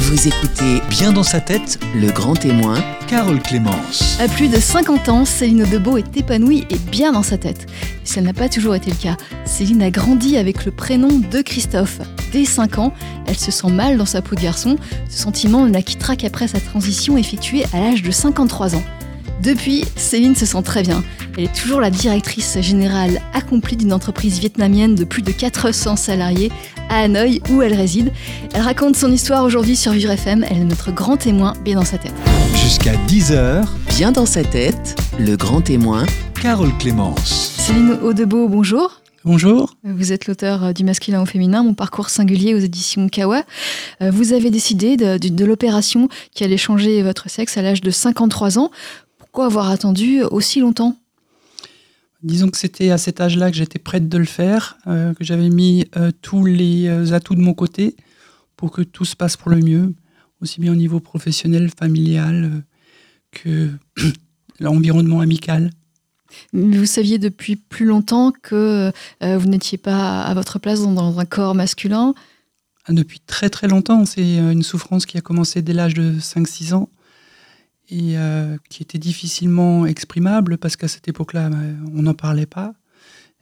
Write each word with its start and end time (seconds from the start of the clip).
Vous 0.00 0.28
écoutez 0.28 0.80
Bien 0.88 1.12
dans 1.12 1.24
sa 1.24 1.40
tête, 1.40 1.80
le 1.92 2.12
grand 2.12 2.34
témoin, 2.34 2.76
Carole 3.08 3.42
Clémence. 3.42 4.16
À 4.20 4.28
plus 4.28 4.46
de 4.46 4.56
50 4.56 5.08
ans, 5.08 5.24
Céline 5.24 5.64
Audebeau 5.64 5.96
est 5.96 6.16
épanouie 6.16 6.64
et 6.70 6.78
bien 6.78 7.10
dans 7.10 7.24
sa 7.24 7.36
tête. 7.36 7.66
Mais 7.68 8.06
ça 8.06 8.20
n'a 8.20 8.32
pas 8.32 8.48
toujours 8.48 8.76
été 8.76 8.92
le 8.92 8.96
cas. 8.96 9.16
Céline 9.44 9.82
a 9.82 9.90
grandi 9.90 10.36
avec 10.36 10.64
le 10.64 10.70
prénom 10.70 11.08
de 11.08 11.42
Christophe. 11.42 11.98
Dès 12.30 12.44
5 12.44 12.78
ans, 12.78 12.94
elle 13.26 13.36
se 13.36 13.50
sent 13.50 13.70
mal 13.70 13.96
dans 13.96 14.06
sa 14.06 14.22
peau 14.22 14.36
de 14.36 14.40
garçon. 14.40 14.76
Ce 15.10 15.18
sentiment 15.18 15.66
ne 15.66 15.72
la 15.72 15.82
quittera 15.82 16.14
qu'après 16.14 16.46
sa 16.46 16.60
transition 16.60 17.18
effectuée 17.18 17.64
à 17.72 17.80
l'âge 17.80 18.04
de 18.04 18.12
53 18.12 18.76
ans. 18.76 18.84
Depuis, 19.42 19.84
Céline 19.94 20.34
se 20.34 20.44
sent 20.46 20.62
très 20.62 20.82
bien. 20.82 21.02
Elle 21.36 21.44
est 21.44 21.54
toujours 21.54 21.80
la 21.80 21.90
directrice 21.90 22.58
générale 22.60 23.20
accomplie 23.32 23.76
d'une 23.76 23.92
entreprise 23.92 24.40
vietnamienne 24.40 24.96
de 24.96 25.04
plus 25.04 25.22
de 25.22 25.30
400 25.30 25.94
salariés 25.94 26.50
à 26.88 27.02
Hanoï 27.02 27.40
où 27.50 27.62
elle 27.62 27.74
réside. 27.74 28.10
Elle 28.52 28.62
raconte 28.62 28.96
son 28.96 29.12
histoire 29.12 29.44
aujourd'hui 29.44 29.76
sur 29.76 29.92
Vivre 29.92 30.10
FM. 30.10 30.44
Elle 30.50 30.58
est 30.58 30.64
notre 30.64 30.90
grand 30.90 31.16
témoin 31.16 31.52
bien 31.64 31.76
dans 31.76 31.84
sa 31.84 31.98
tête. 31.98 32.14
Jusqu'à 32.56 32.94
10h, 33.06 33.64
bien 33.96 34.10
dans 34.10 34.26
sa 34.26 34.42
tête, 34.42 35.00
le 35.20 35.36
grand 35.36 35.60
témoin, 35.60 36.04
Carole 36.42 36.76
Clémence. 36.78 37.54
Céline 37.58 37.98
Audebeau, 38.02 38.48
bonjour. 38.48 39.02
Bonjour. 39.24 39.74
Vous 39.84 40.12
êtes 40.12 40.26
l'auteur 40.26 40.64
euh, 40.64 40.72
du 40.72 40.84
Masculin 40.84 41.20
au 41.20 41.26
Féminin, 41.26 41.62
mon 41.62 41.74
parcours 41.74 42.08
singulier 42.08 42.54
aux 42.54 42.58
éditions 42.58 43.08
Kawa. 43.08 43.42
Euh, 44.00 44.10
vous 44.10 44.32
avez 44.32 44.50
décidé 44.50 44.96
de, 44.96 45.18
de, 45.18 45.28
de 45.28 45.44
l'opération 45.44 46.08
qui 46.32 46.44
allait 46.44 46.56
changer 46.56 47.02
votre 47.02 47.28
sexe 47.28 47.56
à 47.56 47.62
l'âge 47.62 47.80
de 47.80 47.90
53 47.90 48.58
ans. 48.58 48.70
Pourquoi 49.38 49.52
avoir 49.52 49.70
attendu 49.70 50.24
aussi 50.24 50.58
longtemps? 50.58 50.96
Disons 52.24 52.48
que 52.48 52.58
c'était 52.58 52.90
à 52.90 52.98
cet 52.98 53.20
âge-là 53.20 53.52
que 53.52 53.56
j'étais 53.56 53.78
prête 53.78 54.08
de 54.08 54.18
le 54.18 54.24
faire, 54.24 54.78
euh, 54.88 55.14
que 55.14 55.22
j'avais 55.22 55.48
mis 55.48 55.86
euh, 55.96 56.10
tous 56.22 56.44
les 56.44 56.88
euh, 56.88 57.12
atouts 57.12 57.36
de 57.36 57.40
mon 57.40 57.54
côté 57.54 57.94
pour 58.56 58.72
que 58.72 58.82
tout 58.82 59.04
se 59.04 59.14
passe 59.14 59.36
pour 59.36 59.52
le 59.52 59.58
mieux, 59.58 59.94
aussi 60.42 60.60
bien 60.60 60.72
au 60.72 60.74
niveau 60.74 60.98
professionnel, 60.98 61.70
familial 61.70 62.64
que 63.30 63.70
l'environnement 64.58 65.20
amical. 65.20 65.70
Mais 66.52 66.76
vous 66.76 66.84
saviez 66.84 67.18
depuis 67.18 67.54
plus 67.54 67.86
longtemps 67.86 68.32
que 68.42 68.90
vous 69.20 69.48
n'étiez 69.48 69.78
pas 69.78 70.22
à 70.22 70.34
votre 70.34 70.58
place 70.58 70.82
dans, 70.82 70.94
dans 70.94 71.20
un 71.20 71.24
corps 71.24 71.54
masculin? 71.54 72.12
Ah, 72.86 72.92
Depuis 72.92 73.20
très 73.20 73.50
très 73.50 73.68
longtemps, 73.68 74.04
c'est 74.04 74.38
une 74.38 74.64
souffrance 74.64 75.06
qui 75.06 75.16
a 75.16 75.20
commencé 75.20 75.62
dès 75.62 75.74
l'âge 75.74 75.94
de 75.94 76.14
5-6 76.18 76.74
ans 76.74 76.88
et 77.90 78.18
euh, 78.18 78.56
qui 78.68 78.82
était 78.82 78.98
difficilement 78.98 79.86
exprimable 79.86 80.58
parce 80.58 80.76
qu'à 80.76 80.88
cette 80.88 81.08
époque-là, 81.08 81.50
on 81.94 82.02
n'en 82.02 82.14
parlait 82.14 82.46
pas. 82.46 82.74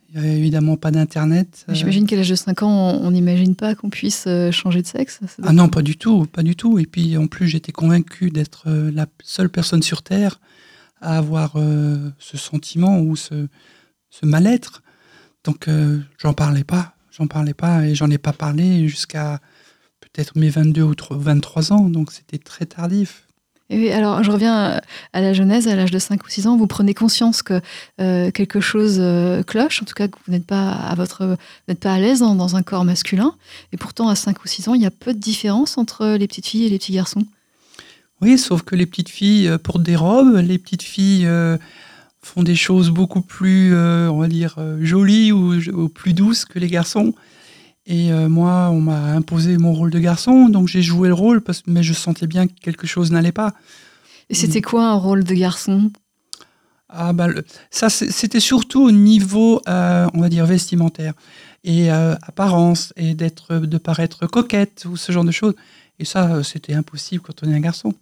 Il 0.09 0.21
n'y 0.21 0.27
avait 0.27 0.39
évidemment 0.39 0.77
pas 0.77 0.93
d'Internet. 0.93 1.67
J'imagine 1.69 2.07
qu'à 2.07 2.15
l'âge 2.15 2.31
de 2.31 2.37
5 2.37 2.63
ans, 2.63 3.01
on 3.03 3.11
n'imagine 3.11 3.57
pas 3.57 3.75
qu'on 3.75 3.91
puisse 3.91 4.25
euh, 4.29 4.53
changer 4.53 4.81
de 4.81 4.87
sexe. 4.87 5.21
Ah 5.43 5.53
non, 5.53 5.69
pas 5.69 5.83
du 5.83 5.97
tout, 5.97 6.27
pas 6.27 6.45
du 6.45 6.55
tout. 6.55 6.79
Et 6.79 6.87
puis 6.87 7.17
en 7.17 7.27
plus, 7.27 7.49
j'étais 7.49 7.73
convaincue 7.73 8.31
d'être 8.31 8.65
euh, 8.69 8.91
la 8.93 9.07
seule 9.25 9.51
personne 9.51 9.83
sur 9.83 10.03
Terre 10.03 10.41
à 11.01 11.19
avoir 11.19 11.55
euh, 11.57 12.11
ce 12.19 12.37
sentiment 12.37 13.01
ou 13.01 13.17
ce, 13.17 13.49
ce 14.11 14.27
mal-être. 14.27 14.83
Donc 15.45 15.69
euh, 15.69 16.01
j'en 16.19 16.35
parlais 16.35 16.65
pas, 16.65 16.95
j'en 17.11 17.27
parlais 17.27 17.55
pas 17.55 17.87
et 17.87 17.95
j'en 17.95 18.11
ai 18.11 18.19
pas 18.19 18.33
parlé 18.33 18.89
jusqu'à 18.89 19.41
peut-être 20.01 20.37
mes 20.37 20.51
22 20.51 20.83
ou 20.83 20.95
23 21.11 21.73
ans. 21.73 21.89
Donc 21.89 22.13
c'était 22.13 22.39
très 22.39 22.67
tardif. 22.67 23.26
Alors, 23.69 24.23
je 24.23 24.31
reviens 24.31 24.81
à 25.13 25.21
la 25.21 25.33
genèse, 25.33 25.67
à 25.67 25.75
l'âge 25.75 25.91
de 25.91 25.99
5 25.99 26.25
ou 26.25 26.29
6 26.29 26.47
ans, 26.47 26.57
vous 26.57 26.69
prenez 26.69 26.95
conscience 26.95 27.43
que 27.43 27.61
euh, 28.01 28.31
quelque 28.31 28.61
chose 28.61 28.99
euh, 29.01 29.43
cloche, 29.43 29.83
en 29.83 29.85
tout 29.85 29.95
cas 29.95 30.07
que 30.07 30.17
vous 30.25 30.33
n'êtes 30.33 30.47
pas 30.47 30.71
à 30.71 30.95
votre, 30.95 31.37
n'êtes 31.67 31.81
pas 31.81 31.93
à 31.93 31.99
l'aise 31.99 32.21
dans, 32.21 32.57
un 32.57 32.63
corps 32.63 32.85
masculin. 32.85 33.35
Et 33.73 33.77
pourtant, 33.77 34.09
à 34.09 34.15
5 34.15 34.45
ou 34.45 34.47
6 34.47 34.69
ans, 34.69 34.75
il 34.75 34.83
y 34.83 34.87
a 34.87 34.93
peu 34.93 35.13
de 35.13 35.19
différence 35.19 35.79
entre 35.79 36.17
les 36.17 36.29
petites 36.29 36.47
filles 36.47 36.67
et 36.67 36.69
les 36.69 36.79
petits 36.79 36.93
garçons. 36.93 37.25
Oui, 38.21 38.39
sauf 38.39 38.63
que 38.63 38.77
les 38.77 38.87
petites 38.87 39.09
filles 39.09 39.51
portent 39.63 39.83
des 39.83 39.97
robes, 39.97 40.37
les 40.37 40.59
petites 40.59 40.85
filles 40.85 41.27
euh, 41.27 41.59
font 42.23 42.45
des 42.45 42.55
choses 42.55 42.91
beaucoup 42.91 43.21
plus, 43.21 43.75
euh, 43.75 44.09
on 44.11 44.21
va 44.21 44.29
dire, 44.29 44.59
jolies 44.81 45.33
ou, 45.33 45.89
plus 45.89 46.13
douces 46.13 46.45
que 46.45 46.61
les 46.61 46.69
garçons. 46.69 47.15
Et 47.87 48.13
euh, 48.13 48.29
moi, 48.29 48.71
on 48.73 48.81
m'a 48.81 49.13
imposé 49.13 49.59
mon 49.59 49.73
rôle 49.73 49.91
de 49.91 50.01
garçon, 50.01 50.49
donc 50.49 50.67
j'ai 50.67 50.83
joué 50.83 51.09
le 51.09 51.15
rôle, 51.15 51.41
parce, 51.41 51.63
mais 51.67 51.85
je 51.85 51.93
sentais 51.93 52.27
bien 52.27 52.49
que 52.49 52.55
quelque 52.61 52.87
chose 52.87 53.13
n'allait 53.13 53.33
pas. 53.33 53.55
Et 54.29 54.35
c'était 54.35 54.61
quoi 54.61 54.89
un 54.89 54.95
rôle 54.95 55.23
de 55.23 55.35
garçon? 55.35 55.93
Ah 56.89 57.13
bah, 57.13 57.29
le, 57.29 57.45
ça, 57.71 57.89
c'était 57.89 58.41
surtout 58.41 58.83
au 58.83 58.91
niveau, 58.91 59.61
euh, 59.69 60.09
on 60.15 60.21
va 60.21 60.29
dire, 60.29 60.47
vestimentaire 60.47 61.15
et 61.63 61.93
euh, 61.93 62.15
apparence, 62.23 62.93
et 62.97 63.15
d'être, 63.15 63.57
de 63.57 63.79
paraître 63.79 64.27
coquette 64.27 64.85
ou 64.89 64.97
ce 64.97 65.13
genre 65.13 65.25
de 65.25 65.31
choses. 65.31 65.55
Et 65.99 66.05
ça, 66.05 66.43
c'était 66.43 66.75
impossible 66.75 67.23
quand 67.23 67.43
on 67.45 67.51
est 67.51 67.55
un 67.55 67.61
garçon. 67.61 67.93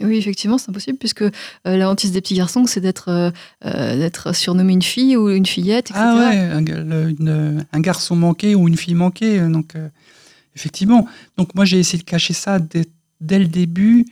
Oui, 0.00 0.16
effectivement, 0.16 0.58
c'est 0.58 0.70
impossible, 0.70 0.98
puisque 0.98 1.22
euh, 1.22 1.30
la 1.64 1.90
hantise 1.90 2.12
des 2.12 2.20
petits 2.20 2.34
garçons, 2.34 2.66
c'est 2.66 2.80
d'être 2.80 3.32
euh, 3.64 3.96
d'être 3.96 4.34
surnommé 4.34 4.72
une 4.72 4.82
fille 4.82 5.16
ou 5.16 5.28
une 5.28 5.46
fillette, 5.46 5.90
etc. 5.90 6.00
Ah 6.02 6.16
ouais, 6.16 6.36
un, 6.36 6.60
le, 6.60 7.10
une, 7.10 7.66
un 7.72 7.80
garçon 7.80 8.14
manqué 8.14 8.54
ou 8.54 8.68
une 8.68 8.76
fille 8.76 8.94
manquée. 8.94 9.40
Donc, 9.40 9.74
euh, 9.74 9.88
effectivement. 10.54 11.06
Donc, 11.36 11.54
moi, 11.54 11.64
j'ai 11.64 11.78
essayé 11.78 11.98
de 11.98 12.04
cacher 12.04 12.34
ça 12.34 12.58
dès, 12.58 12.86
dès 13.20 13.38
le 13.38 13.46
début 13.46 14.06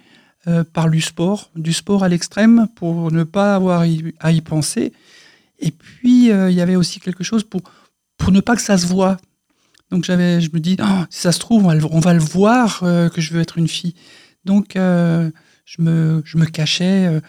euh, 0.49 0.65
par 0.65 0.91
du 0.91 1.01
sport, 1.01 1.51
du 1.55 1.73
sport 1.73 2.03
à 2.03 2.09
l'extrême, 2.09 2.67
pour 2.75 3.13
ne 3.13 3.25
pas 3.25 3.55
avoir 3.55 3.85
à 4.21 4.33
y 4.33 4.41
penser. 4.41 4.93
Et 5.59 5.71
puis, 5.71 6.27
il 6.27 6.53
y 6.53 6.61
avait 6.61 6.77
aussi 6.77 7.01
quelque 7.01 7.25
chose 7.25 7.45
pour, 7.45 7.63
pour 8.19 8.33
ne 8.33 8.41
pas 8.41 8.57
que 8.57 8.63
ça 8.63 8.77
se 8.77 8.87
voit. 8.87 9.17
Donc, 9.91 10.05
j'avais, 10.05 10.41
je 10.41 10.51
me 10.53 10.59
dis, 10.59 10.77
oh, 10.81 11.05
si 11.11 11.21
ça 11.21 11.33
se 11.33 11.39
trouve, 11.39 11.65
on 11.65 11.69
va 11.69 11.75
le, 11.77 11.85
on 11.91 12.01
va 12.01 12.13
le 12.13 12.21
voir 12.21 12.81
que 12.81 13.21
je 13.21 13.33
veux 13.33 13.41
être 13.41 13.57
une 13.57 13.69
fille. 13.69 13.95
Donc, 14.45 14.77
je 15.67 15.83
me, 15.83 16.23
je 16.25 16.39
me 16.39 16.47
cachais 16.47 17.07
euh, 17.09 17.21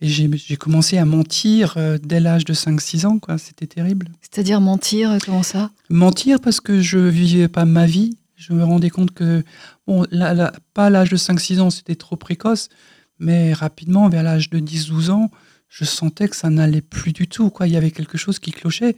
et 0.00 0.08
j'ai 0.08 0.56
commencé 0.56 0.96
à 0.96 1.04
mentir 1.04 1.74
euh, 1.76 1.98
dès 2.02 2.20
l'âge 2.20 2.46
de 2.46 2.54
5-6 2.54 3.04
ans. 3.04 3.20
C'était 3.36 3.66
terrible. 3.66 4.08
C'est-à-dire 4.22 4.60
mentir, 4.62 5.18
comment 5.22 5.42
ça? 5.42 5.70
Mentir 5.90 6.40
parce 6.40 6.60
que 6.60 6.80
je 6.80 6.98
vivais 6.98 7.48
pas 7.48 7.66
ma 7.66 7.84
vie. 7.84 8.16
Je 8.36 8.54
me 8.54 8.64
rendais 8.64 8.88
compte 8.88 9.10
que, 9.10 9.44
bon, 9.86 10.06
là, 10.10 10.32
là, 10.32 10.54
pas 10.72 10.86
à 10.86 10.90
l'âge 10.90 11.10
de 11.10 11.18
5-6 11.18 11.60
ans, 11.60 11.68
c'était 11.68 11.96
trop 11.96 12.16
précoce, 12.16 12.70
mais 13.18 13.52
rapidement, 13.52 14.08
vers 14.08 14.22
l'âge 14.22 14.48
de 14.48 14.58
10-12 14.58 15.10
ans, 15.10 15.30
je 15.68 15.84
sentais 15.84 16.28
que 16.28 16.36
ça 16.36 16.48
n'allait 16.48 16.80
plus 16.80 17.12
du 17.12 17.28
tout. 17.28 17.50
Quoi. 17.50 17.66
Il 17.66 17.74
y 17.74 17.76
avait 17.76 17.90
quelque 17.90 18.16
chose 18.16 18.38
qui 18.38 18.52
clochait. 18.52 18.96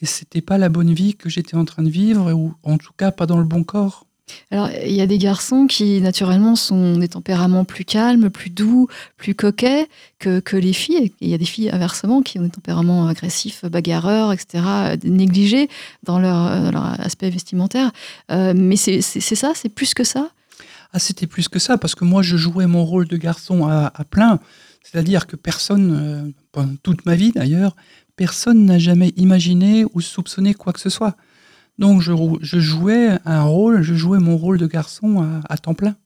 Et 0.00 0.06
c'était 0.06 0.40
pas 0.40 0.56
la 0.56 0.70
bonne 0.70 0.94
vie 0.94 1.14
que 1.16 1.28
j'étais 1.28 1.56
en 1.56 1.66
train 1.66 1.82
de 1.82 1.90
vivre, 1.90 2.32
ou 2.32 2.54
en 2.62 2.78
tout 2.78 2.92
cas 2.96 3.10
pas 3.10 3.26
dans 3.26 3.36
le 3.36 3.44
bon 3.44 3.64
corps. 3.64 4.06
Alors, 4.50 4.70
il 4.84 4.92
y 4.92 5.00
a 5.00 5.06
des 5.06 5.18
garçons 5.18 5.66
qui, 5.66 6.00
naturellement, 6.00 6.56
sont 6.56 6.98
des 6.98 7.08
tempéraments 7.08 7.64
plus 7.64 7.84
calmes, 7.84 8.30
plus 8.30 8.50
doux, 8.50 8.88
plus 9.16 9.34
coquets 9.34 9.88
que, 10.18 10.40
que 10.40 10.56
les 10.56 10.72
filles. 10.72 11.12
Il 11.20 11.28
y 11.28 11.34
a 11.34 11.38
des 11.38 11.44
filles, 11.44 11.70
inversement, 11.70 12.22
qui 12.22 12.38
ont 12.38 12.42
des 12.42 12.50
tempéraments 12.50 13.06
agressifs, 13.06 13.64
bagarreurs, 13.64 14.32
etc., 14.32 14.64
négligés 15.04 15.68
dans 16.02 16.18
leur, 16.18 17.00
aspect 17.00 17.30
vestimentaire. 17.30 17.90
Euh, 18.30 18.54
mais 18.56 18.76
c'est 18.76 19.00
ça? 19.00 19.52
C'est 19.54 19.68
plus 19.68 19.94
que 19.94 20.04
ça? 20.04 20.30
Ah, 20.92 20.98
c'était 20.98 21.26
plus 21.26 21.48
que 21.48 21.58
ça, 21.58 21.76
parce 21.76 21.94
que 21.94 22.04
moi, 22.04 22.22
je 22.22 22.36
jouais 22.36 22.66
mon 22.66 22.84
rôle 22.84 23.06
de 23.06 23.16
garçon 23.16 23.66
à, 23.66 23.92
à 23.94 24.04
plein. 24.04 24.40
C'est-à-dire 24.82 25.26
que 25.26 25.36
personne, 25.36 25.92
euh, 25.92 26.30
pendant 26.52 26.74
toute 26.82 27.04
ma 27.04 27.14
vie 27.14 27.32
d'ailleurs, 27.32 27.76
personne 28.16 28.64
n'a 28.64 28.78
jamais 28.78 29.12
imaginé 29.16 29.84
ou 29.92 30.00
soupçonné 30.00 30.54
quoi 30.54 30.72
que 30.72 30.80
ce 30.80 30.90
soit. 30.90 31.16
Donc 31.78 32.02
je, 32.02 32.12
je, 32.40 32.58
jouais 32.58 33.18
un 33.24 33.42
rôle, 33.42 33.82
je 33.82 33.94
jouais 33.94 34.18
mon 34.18 34.36
rôle 34.36 34.58
de 34.58 34.66
garçon 34.66 35.20
à, 35.22 35.52
à 35.52 35.58
temps 35.58 35.74
plein. 35.74 35.96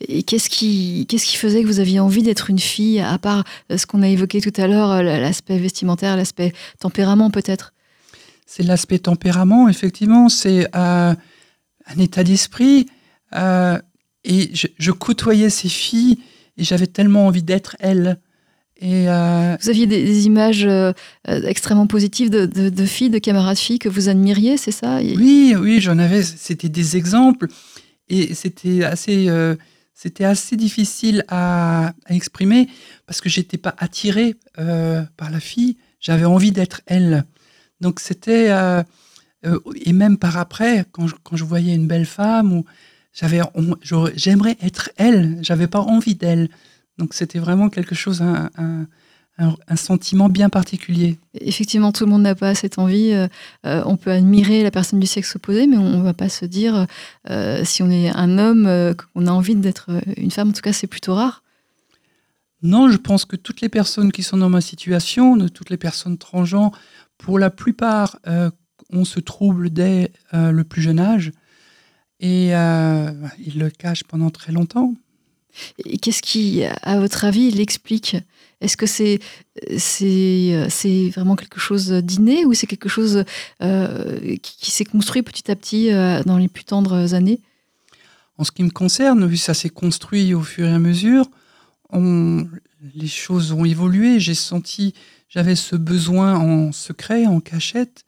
Et 0.00 0.22
qu'est-ce 0.22 0.48
qui, 0.48 1.06
qu'est-ce 1.08 1.26
qui 1.26 1.36
faisait 1.36 1.62
que 1.62 1.66
vous 1.66 1.80
aviez 1.80 2.00
envie 2.00 2.22
d'être 2.22 2.50
une 2.50 2.58
fille, 2.58 3.00
à 3.00 3.18
part 3.18 3.44
ce 3.74 3.86
qu'on 3.86 4.02
a 4.02 4.08
évoqué 4.08 4.40
tout 4.40 4.52
à 4.60 4.66
l'heure, 4.66 5.02
l'aspect 5.02 5.58
vestimentaire, 5.58 6.16
l'aspect 6.16 6.52
tempérament 6.78 7.30
peut-être? 7.30 7.72
C'est 8.46 8.62
l'aspect 8.62 8.98
tempérament, 8.98 9.68
effectivement, 9.68 10.28
c'est 10.28 10.68
euh, 10.76 11.14
un 11.86 11.98
état 11.98 12.24
d'esprit. 12.24 12.86
Euh, 13.34 13.78
et 14.22 14.54
je, 14.54 14.68
je, 14.78 14.90
côtoyais 14.90 15.50
ces 15.50 15.68
filles 15.68 16.18
et 16.56 16.64
j'avais 16.64 16.86
tellement 16.86 17.26
envie 17.26 17.42
d'être 17.42 17.76
elles. 17.80 18.18
Et 18.84 19.08
euh... 19.08 19.56
Vous 19.62 19.70
aviez 19.70 19.86
des, 19.86 20.04
des 20.04 20.26
images 20.26 20.66
euh, 20.66 20.92
extrêmement 21.24 21.86
positives 21.86 22.28
de, 22.28 22.44
de, 22.44 22.68
de, 22.68 22.84
filles, 22.84 23.08
de 23.08 23.18
camarades 23.18 23.56
filles 23.56 23.78
que 23.78 23.88
vous 23.88 24.10
admiriez, 24.10 24.58
c'est 24.58 24.72
ça? 24.72 24.98
Oui, 24.98 25.54
oui, 25.58 25.80
j'en 25.80 25.98
avais. 25.98 26.22
C'était 26.22 26.68
des 26.68 26.98
exemples 26.98 27.46
et 28.10 28.34
c'était 28.34 28.84
assez, 28.84 29.30
euh, 29.30 29.56
c'était 29.94 30.24
assez 30.24 30.56
difficile 30.56 31.24
à, 31.28 31.94
à, 32.04 32.14
exprimer 32.14 32.68
parce 33.06 33.22
que 33.22 33.30
j'étais 33.30 33.56
pas 33.56 33.74
attirée 33.78 34.36
euh, 34.58 35.02
par 35.16 35.30
la 35.30 35.40
fille. 35.40 35.78
J'avais 35.98 36.26
envie 36.26 36.52
d'être 36.52 36.82
elle. 36.84 37.24
Donc 37.80 38.00
c'était 38.00 38.50
euh, 38.50 38.82
et 39.86 39.94
même 39.94 40.18
par 40.18 40.36
après, 40.36 40.84
quand 40.92 41.06
je, 41.06 41.14
quand 41.22 41.36
je 41.36 41.44
voyais 41.44 41.74
une 41.74 41.86
belle 41.86 42.06
femme 42.06 42.52
ou 42.52 42.66
j'avais, 43.14 43.40
j'aimerais 44.14 44.58
être 44.60 44.90
elle. 44.96 45.38
J'avais 45.40 45.68
pas 45.68 45.80
envie 45.80 46.16
d'elle. 46.16 46.50
Donc 46.98 47.14
c'était 47.14 47.38
vraiment 47.38 47.68
quelque 47.68 47.94
chose, 47.94 48.22
un, 48.22 48.50
un, 48.56 48.86
un, 49.38 49.76
sentiment 49.76 50.28
bien 50.28 50.48
particulier. 50.48 51.18
Effectivement, 51.34 51.92
tout 51.92 52.04
le 52.04 52.10
monde 52.10 52.22
n'a 52.22 52.34
pas 52.34 52.54
cette 52.54 52.78
envie. 52.78 53.12
Euh, 53.12 53.26
euh, 53.66 53.82
on 53.86 53.96
peut 53.96 54.10
admirer 54.10 54.62
la 54.62 54.70
personne 54.70 55.00
du 55.00 55.06
sexe 55.06 55.34
opposé, 55.36 55.66
mais 55.66 55.76
on 55.76 55.98
ne 55.98 56.02
va 56.02 56.14
pas 56.14 56.28
se 56.28 56.44
dire, 56.44 56.86
euh, 57.30 57.64
si 57.64 57.82
on 57.82 57.90
est 57.90 58.10
un 58.10 58.38
homme, 58.38 58.94
qu'on 58.94 59.26
a 59.26 59.30
envie 59.30 59.56
d'être 59.56 59.90
une 60.16 60.30
femme. 60.30 60.50
En 60.50 60.52
tout 60.52 60.62
cas, 60.62 60.72
c'est 60.72 60.86
plutôt 60.86 61.14
rare. 61.14 61.42
Non, 62.62 62.88
je 62.88 62.96
pense 62.96 63.24
que 63.24 63.36
toutes 63.36 63.60
les 63.60 63.68
personnes 63.68 64.12
qui 64.12 64.22
sont 64.22 64.38
dans 64.38 64.48
ma 64.48 64.60
situation, 64.60 65.36
de 65.36 65.48
toutes 65.48 65.70
les 65.70 65.76
personnes 65.76 66.16
transgenres, 66.16 66.72
pour 67.18 67.38
la 67.38 67.50
plupart, 67.50 68.18
on 68.90 69.04
se 69.04 69.20
trouble 69.20 69.70
dès 69.70 70.12
le 70.32 70.62
plus 70.62 70.80
jeune 70.80 70.98
âge. 70.98 71.32
Et 72.20 72.52
ils 72.52 73.58
le 73.58 73.68
cachent 73.68 74.04
pendant 74.04 74.30
très 74.30 74.52
longtemps. 74.52 74.94
Et 75.84 75.98
qu'est-ce 75.98 76.22
qui, 76.22 76.64
à 76.64 76.98
votre 76.98 77.24
avis, 77.24 77.50
l'explique? 77.50 78.16
Est-ce 78.60 78.76
que 78.76 78.86
c'est 78.86 79.20
c'est 79.78 81.10
vraiment 81.14 81.36
quelque 81.36 81.60
chose 81.60 81.90
d'inné 81.90 82.44
ou 82.46 82.54
c'est 82.54 82.66
quelque 82.66 82.88
chose 82.88 83.24
euh, 83.62 84.36
qui, 84.42 84.70
s'est 84.70 84.84
construit 84.84 85.22
petit 85.22 85.50
à 85.50 85.56
petit 85.56 85.92
euh, 85.92 86.22
dans 86.24 86.38
les 86.38 86.48
plus 86.48 86.64
tendres 86.64 87.14
années? 87.14 87.40
En 88.38 88.44
ce 88.44 88.50
qui 88.52 88.62
me 88.62 88.70
concerne, 88.70 89.26
vu 89.26 89.36
ça 89.36 89.54
s'est 89.54 89.68
construit 89.68 90.34
au 90.34 90.42
fur 90.42 90.66
et 90.66 90.72
à 90.72 90.78
mesure, 90.78 91.26
les 91.92 93.06
choses 93.06 93.52
ont 93.52 93.64
évolué. 93.64 94.18
J'ai 94.18 94.34
senti, 94.34 94.94
j'avais 95.28 95.56
ce 95.56 95.76
besoin 95.76 96.36
en 96.36 96.72
secret, 96.72 97.26
en 97.26 97.40
cachette, 97.40 98.04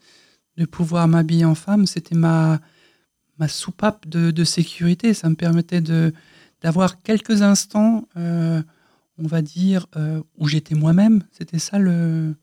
de 0.57 0.65
pouvoir 0.65 1.07
m'habiller 1.07 1.45
en 1.45 1.55
femme. 1.55 1.87
C'était 1.87 2.17
ma, 2.17 2.61
ma 3.39 3.47
soupape 3.47 4.09
de 4.09 4.45
sécurité. 4.45 5.15
Ça 5.15 5.29
me 5.29 5.37
permettait 5.37 5.83
de 5.83 6.13
d'avoir 6.62 7.03
quelques 7.03 7.43
instants, 7.43 8.08
euh, 8.17 8.62
on 9.19 9.26
va 9.26 9.43
dire, 9.43 9.87
euh, 9.97 10.23
où 10.38 10.49
j'étais 10.49 10.75
moi-même. 10.75 11.23
C'était 11.37 11.58
ça 11.58 11.79
le, 11.79 12.35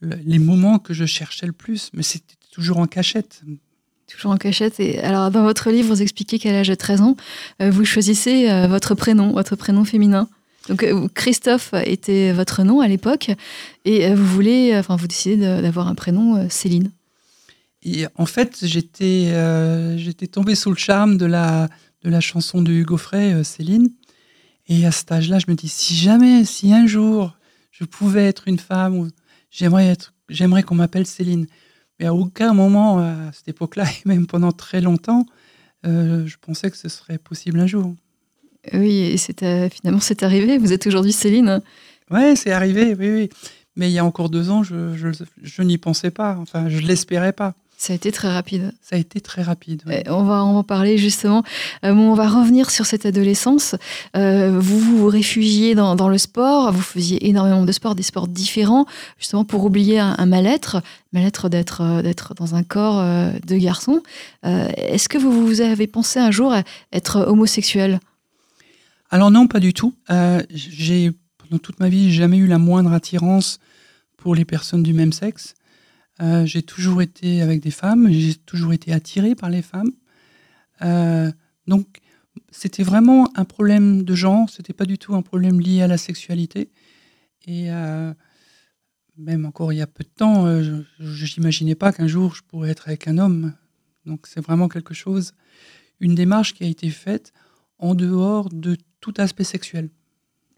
les 0.00 0.38
moments 0.38 0.78
que 0.78 0.94
je 0.94 1.04
cherchais 1.04 1.46
le 1.46 1.52
plus, 1.52 1.90
mais 1.92 2.02
c'était 2.02 2.34
toujours 2.52 2.78
en 2.78 2.86
cachette. 2.86 3.42
Toujours 4.08 4.32
en 4.32 4.36
cachette. 4.36 4.80
Et 4.80 5.00
alors, 5.00 5.30
dans 5.30 5.42
votre 5.42 5.70
livre, 5.70 5.88
vous 5.88 6.02
expliquez 6.02 6.38
qu'à 6.38 6.52
l'âge 6.52 6.68
de 6.68 6.74
13 6.74 7.00
ans, 7.00 7.16
euh, 7.62 7.70
vous 7.70 7.84
choisissez 7.84 8.66
votre 8.68 8.94
prénom, 8.94 9.32
votre 9.32 9.56
prénom 9.56 9.84
féminin. 9.84 10.28
Donc, 10.68 10.86
Christophe 11.12 11.74
était 11.84 12.32
votre 12.32 12.62
nom 12.62 12.80
à 12.80 12.88
l'époque, 12.88 13.30
et 13.84 14.14
vous 14.14 14.24
voulez, 14.24 14.74
enfin, 14.78 14.96
vous 14.96 15.06
décidez 15.06 15.36
d'avoir 15.36 15.88
un 15.88 15.94
prénom 15.94 16.48
Céline. 16.48 16.90
Et 17.82 18.06
en 18.14 18.24
fait, 18.24 18.60
j'étais, 18.62 19.30
j'étais 19.98 20.26
tombé 20.26 20.54
sous 20.54 20.70
le 20.70 20.76
charme 20.76 21.18
de 21.18 21.26
la, 21.26 21.68
de 22.04 22.10
la 22.10 22.20
chanson 22.20 22.62
de 22.62 22.70
Hugo 22.70 22.96
Frey, 22.96 23.32
euh, 23.32 23.42
Céline. 23.42 23.90
Et 24.68 24.86
à 24.86 24.92
cet 24.92 25.10
âge-là, 25.10 25.38
je 25.38 25.46
me 25.48 25.54
dis, 25.54 25.68
si 25.68 25.94
jamais, 25.94 26.44
si 26.44 26.72
un 26.72 26.86
jour, 26.86 27.36
je 27.70 27.84
pouvais 27.84 28.26
être 28.26 28.46
une 28.46 28.58
femme, 28.58 29.10
j'aimerais 29.50 29.86
être, 29.86 30.14
j'aimerais 30.28 30.62
qu'on 30.62 30.74
m'appelle 30.74 31.06
Céline. 31.06 31.46
Mais 31.98 32.06
à 32.06 32.14
aucun 32.14 32.54
moment, 32.54 32.98
à 32.98 33.32
cette 33.32 33.48
époque-là, 33.48 33.84
et 34.04 34.08
même 34.08 34.26
pendant 34.26 34.52
très 34.52 34.80
longtemps, 34.80 35.26
euh, 35.86 36.26
je 36.26 36.36
pensais 36.40 36.70
que 36.70 36.76
ce 36.76 36.88
serait 36.88 37.18
possible 37.18 37.58
un 37.58 37.66
jour. 37.66 37.94
Oui, 38.72 38.98
et 39.00 39.16
c'est, 39.18 39.68
finalement, 39.70 40.00
c'est 40.00 40.22
arrivé. 40.22 40.56
Vous 40.56 40.72
êtes 40.72 40.86
aujourd'hui 40.86 41.12
Céline. 41.12 41.60
Oui, 42.10 42.36
c'est 42.36 42.52
arrivé, 42.52 42.94
oui, 42.98 43.10
oui. 43.10 43.28
Mais 43.76 43.90
il 43.90 43.92
y 43.92 43.98
a 43.98 44.04
encore 44.04 44.30
deux 44.30 44.50
ans, 44.50 44.62
je, 44.62 44.94
je, 44.94 45.08
je 45.42 45.62
n'y 45.62 45.78
pensais 45.78 46.10
pas. 46.10 46.36
Enfin, 46.38 46.68
je 46.68 46.78
ne 46.78 46.86
l'espérais 46.86 47.32
pas. 47.32 47.54
Ça 47.76 47.92
a 47.92 47.96
été 47.96 48.12
très 48.12 48.32
rapide. 48.32 48.72
Ça 48.80 48.96
a 48.96 48.98
été 48.98 49.20
très 49.20 49.42
rapide. 49.42 49.82
On 50.08 50.22
va 50.24 50.42
en 50.42 50.62
parler 50.62 50.96
justement. 50.96 51.42
Euh, 51.84 51.92
on 51.92 52.14
va 52.14 52.28
revenir 52.28 52.70
sur 52.70 52.86
cette 52.86 53.04
adolescence. 53.04 53.74
Euh, 54.16 54.58
vous 54.58 54.78
vous 54.78 55.06
réfugiez 55.06 55.74
dans, 55.74 56.08
le 56.08 56.18
sport. 56.18 56.72
Vous 56.72 56.82
faisiez 56.82 57.28
énormément 57.28 57.64
de 57.64 57.72
sports, 57.72 57.94
des 57.94 58.02
sports 58.02 58.28
différents, 58.28 58.86
justement 59.18 59.44
pour 59.44 59.64
oublier 59.64 59.98
un, 59.98 60.26
mal-être, 60.26 60.82
mal-être 61.12 61.48
d'être 61.48 61.82
euh, 61.82 62.02
d'être 62.02 62.34
dans 62.34 62.54
un 62.54 62.62
corps 62.62 63.02
de 63.02 63.56
garçon. 63.56 64.02
Est-ce 64.44 65.08
que 65.08 65.18
vous, 65.18 65.46
vous 65.46 65.60
avez 65.60 65.86
pensé 65.86 66.18
un 66.18 66.30
jour 66.30 66.52
à 66.52 66.62
être 66.92 67.20
homosexuel? 67.20 68.00
Alors 69.10 69.30
non, 69.30 69.46
pas 69.46 69.60
du 69.60 69.74
tout. 69.74 69.94
j'ai 70.50 71.12
pendant 71.38 71.58
toute 71.58 71.80
ma 71.80 71.88
vie 71.88 72.12
jamais 72.12 72.38
eu 72.38 72.46
la 72.46 72.58
moindre 72.58 72.92
attirance 72.92 73.58
pour 74.16 74.34
les 74.34 74.44
personnes 74.44 74.82
du 74.82 74.92
même 74.92 75.12
sexe. 75.12 75.54
Euh, 76.22 76.46
j'ai 76.46 76.62
toujours 76.62 77.02
été 77.02 77.42
avec 77.42 77.60
des 77.60 77.70
femmes, 77.70 78.10
j'ai 78.10 78.34
toujours 78.34 78.72
été 78.72 78.92
attiré 78.92 79.34
par 79.34 79.50
les 79.50 79.62
femmes. 79.62 79.90
Euh, 80.82 81.30
donc, 81.66 82.00
c'était 82.50 82.82
vraiment 82.82 83.28
un 83.36 83.44
problème 83.44 84.04
de 84.04 84.14
genre, 84.14 84.48
c'était 84.48 84.72
pas 84.72 84.84
du 84.84 84.98
tout 84.98 85.14
un 85.14 85.22
problème 85.22 85.60
lié 85.60 85.82
à 85.82 85.86
la 85.86 85.98
sexualité. 85.98 86.70
Et 87.46 87.70
euh, 87.70 88.12
même 89.16 89.44
encore 89.44 89.72
il 89.72 89.76
y 89.76 89.82
a 89.82 89.86
peu 89.86 90.04
de 90.04 90.08
temps, 90.08 90.46
je 90.46 91.38
n'imaginais 91.38 91.74
pas 91.74 91.92
qu'un 91.92 92.06
jour 92.06 92.34
je 92.34 92.42
pourrais 92.42 92.70
être 92.70 92.88
avec 92.88 93.08
un 93.08 93.18
homme. 93.18 93.52
Donc, 94.06 94.26
c'est 94.26 94.40
vraiment 94.40 94.68
quelque 94.68 94.94
chose, 94.94 95.32
une 96.00 96.14
démarche 96.14 96.54
qui 96.54 96.64
a 96.64 96.68
été 96.68 96.90
faite 96.90 97.32
en 97.78 97.94
dehors 97.94 98.48
de 98.50 98.76
tout 99.00 99.14
aspect 99.18 99.44
sexuel. 99.44 99.90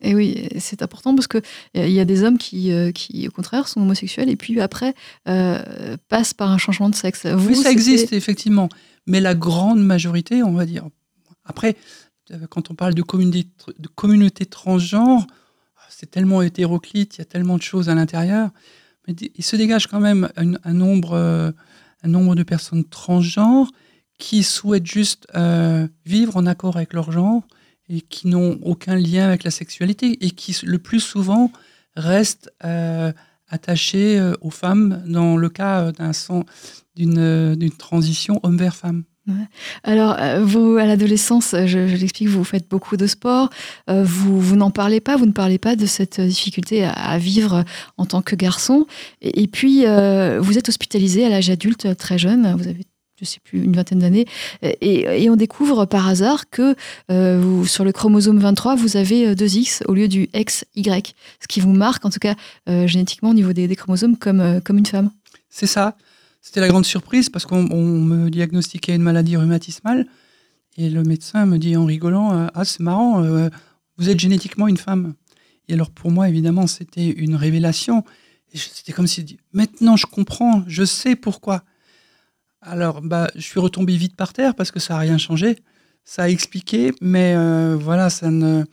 Et 0.03 0.15
oui, 0.15 0.49
c'est 0.59 0.83
important 0.83 1.15
parce 1.15 1.27
qu'il 1.27 1.43
y 1.75 2.01
a 2.01 2.05
des 2.05 2.23
hommes 2.23 2.37
qui, 2.37 2.71
euh, 2.71 2.93
qui, 2.93 3.27
au 3.27 3.31
contraire, 3.31 3.67
sont 3.67 3.81
homosexuels 3.81 4.29
et 4.29 4.37
puis 4.37 4.61
après 4.61 4.95
euh, 5.27 5.97
passent 6.09 6.35
par 6.35 6.51
un 6.51 6.59
changement 6.59 6.91
de 6.91 6.95
sexe. 6.95 7.27
oui, 7.39 7.57
ça 7.57 7.71
existe 7.71 8.13
effectivement, 8.13 8.69
mais 9.07 9.21
la 9.21 9.35
grande 9.35 9.83
majorité, 9.83 10.43
on 10.43 10.53
va 10.53 10.67
dire. 10.67 10.87
Après, 11.45 11.77
euh, 12.31 12.47
quand 12.51 12.71
on 12.71 12.75
parle 12.75 12.95
de 12.95 13.03
communauté, 13.03 13.47
de 13.79 13.89
communauté 13.89 14.45
transgenre, 14.45 15.27
c'est 15.89 16.11
tellement 16.11 16.43
hétéroclite, 16.43 17.17
il 17.17 17.19
y 17.21 17.23
a 17.23 17.27
tellement 17.27 17.57
de 17.57 17.63
choses 17.63 17.89
à 17.89 17.95
l'intérieur. 17.95 18.51
Mais 19.09 19.15
il 19.15 19.45
se 19.45 19.57
dégage 19.57 19.87
quand 19.87 20.01
même 20.01 20.29
un, 20.37 20.75
nombre, 20.75 21.15
un 22.03 22.09
nombre 22.09 22.35
de 22.35 22.43
personnes 22.43 22.85
transgenres 22.85 23.71
qui 24.19 24.43
souhaitent 24.43 24.87
juste 24.87 25.29
vivre 26.05 26.37
en 26.37 26.45
accord 26.45 26.77
avec 26.77 26.93
leur 26.93 27.13
genre 27.13 27.45
et 27.89 28.01
qui 28.01 28.29
n'ont 28.29 28.59
aucun 28.63 28.97
lien 28.97 29.27
avec 29.27 29.45
la 29.45 29.51
sexualité 29.51 30.25
et 30.25 30.31
qui 30.31 30.57
le 30.65 30.79
plus 30.79 31.01
souvent 31.01 31.53
restent 31.97 32.51
euh, 32.65 33.13
attachés 33.49 34.19
euh, 34.19 34.35
aux 34.41 34.51
femmes 34.51 35.03
dans 35.07 35.37
le 35.37 35.49
cas 35.49 35.83
euh, 35.83 35.93
d'un 35.93 36.13
d'une 36.97 37.71
transition 37.77 38.41
homme 38.43 38.57
vers 38.57 38.75
femme. 38.75 39.05
Alors, 39.83 40.17
vous, 40.41 40.77
à 40.77 40.87
l'adolescence, 40.87 41.55
je, 41.67 41.79
l'explique, 41.79 42.29
vous 42.29 42.45
faites 42.45 42.71
beaucoup 42.71 42.97
de 42.97 43.09
sport. 43.09 43.51
vous, 43.89 44.41
vous 44.41 44.57
n'en 44.57 44.71
parlez 44.71 45.01
pas, 45.01 45.17
vous 45.17 45.27
ne 45.27 45.33
parlez 45.33 45.59
pas 45.59 45.75
de 45.75 45.85
cette 45.85 46.21
difficulté 46.21 46.85
à, 46.85 47.19
vivre 47.19 47.65
en 47.99 48.07
tant 48.07 48.23
que 48.23 48.37
garçon. 48.37 48.87
Et, 49.21 49.43
et 49.43 49.47
puis, 49.49 49.81
vous 49.81 50.59
êtes 50.59 50.69
hospitalisé 50.69 51.27
à 51.27 51.29
l'âge 51.29 51.51
adulte 51.51 51.97
très 51.97 52.19
jeune. 52.19 52.55
Vous 52.57 52.69
avez 52.69 52.87
je 53.21 53.25
sais 53.25 53.41
plus, 53.43 53.63
une 53.63 53.75
vingtaine 53.75 54.01
d'années, 54.01 54.27
et, 54.63 55.29
on 55.31 55.37
découvre 55.37 55.87
par 55.87 56.07
hasard 56.07 56.51
que 56.51 56.75
euh, 57.11 57.65
sur 57.65 57.85
le 57.85 57.93
chromosome 57.93 58.39
23, 58.39 58.77
vous 58.77 58.97
avez 58.97 59.35
2X 59.35 59.83
euh, 59.83 59.87
au 59.89 59.95
lieu 59.95 60.09
du 60.09 60.29
XY, 60.35 61.15
ce 61.41 61.49
qui 61.49 61.61
vous 61.61 61.73
marque, 61.73 62.05
en 62.05 62.11
tout 62.11 62.19
cas 62.19 62.35
euh, 62.69 62.87
génétiquement 62.87 63.31
au 63.31 63.35
niveau 63.35 63.53
des, 63.53 63.75
chromosomes, 63.75 64.17
comme, 64.17 64.61
comme 64.65 64.79
une 64.79 64.87
femme. 64.87 65.11
C'est 65.49 65.67
ça. 65.67 65.97
C'était 66.43 66.61
la 66.61 66.69
grande 66.69 66.87
surprise 66.87 67.29
parce 67.29 67.45
qu'on 67.45 67.63
me 67.63 68.29
diagnostiquait 68.29 68.95
une 68.95 69.03
maladie 69.03 69.37
rhumatismale, 69.37 70.07
et 70.77 70.91
le 70.91 71.03
médecin 71.03 71.47
me 71.47 71.59
dit 71.59 71.77
en 71.77 71.87
rigolant 71.87 72.49
Ah, 72.55 72.65
c'est 72.65 72.81
marrant, 72.81 73.23
vous 73.97 74.09
êtes 74.11 74.21
génétiquement 74.21 74.69
une 74.69 74.77
femme. 74.77 75.15
Et 75.69 75.75
alors 75.75 75.91
pour 75.91 76.11
moi, 76.11 76.29
évidemment, 76.29 76.67
c'était 76.67 77.09
une 77.09 77.35
révélation. 77.35 78.05
C'était 78.55 78.93
comme 78.93 79.07
si 79.07 79.39
maintenant 79.53 79.97
je 79.97 80.07
comprends, 80.07 80.63
je 80.69 80.85
sais 80.85 81.17
pourquoi. 81.17 81.65
Alors, 82.69 83.01
bah, 83.01 83.29
je 83.37 83.43
suis 83.43 83.61
retombé 83.61 83.97
vite 83.97 84.17
par 84.17 84.33
terre 84.33 84.55
parce 84.57 84.73
que 84.73 84.81
ça 84.81 84.95
n'a 84.95 85.01
rien 85.01 85.19
changé. 85.19 85.57
Ça 86.05 86.25
a 86.25 86.29
expliqué, 86.29 86.93
mais 87.01 87.35
euh, 87.37 87.77
voilà, 87.81 88.11
ça 88.11 88.31
ne, 88.31 88.65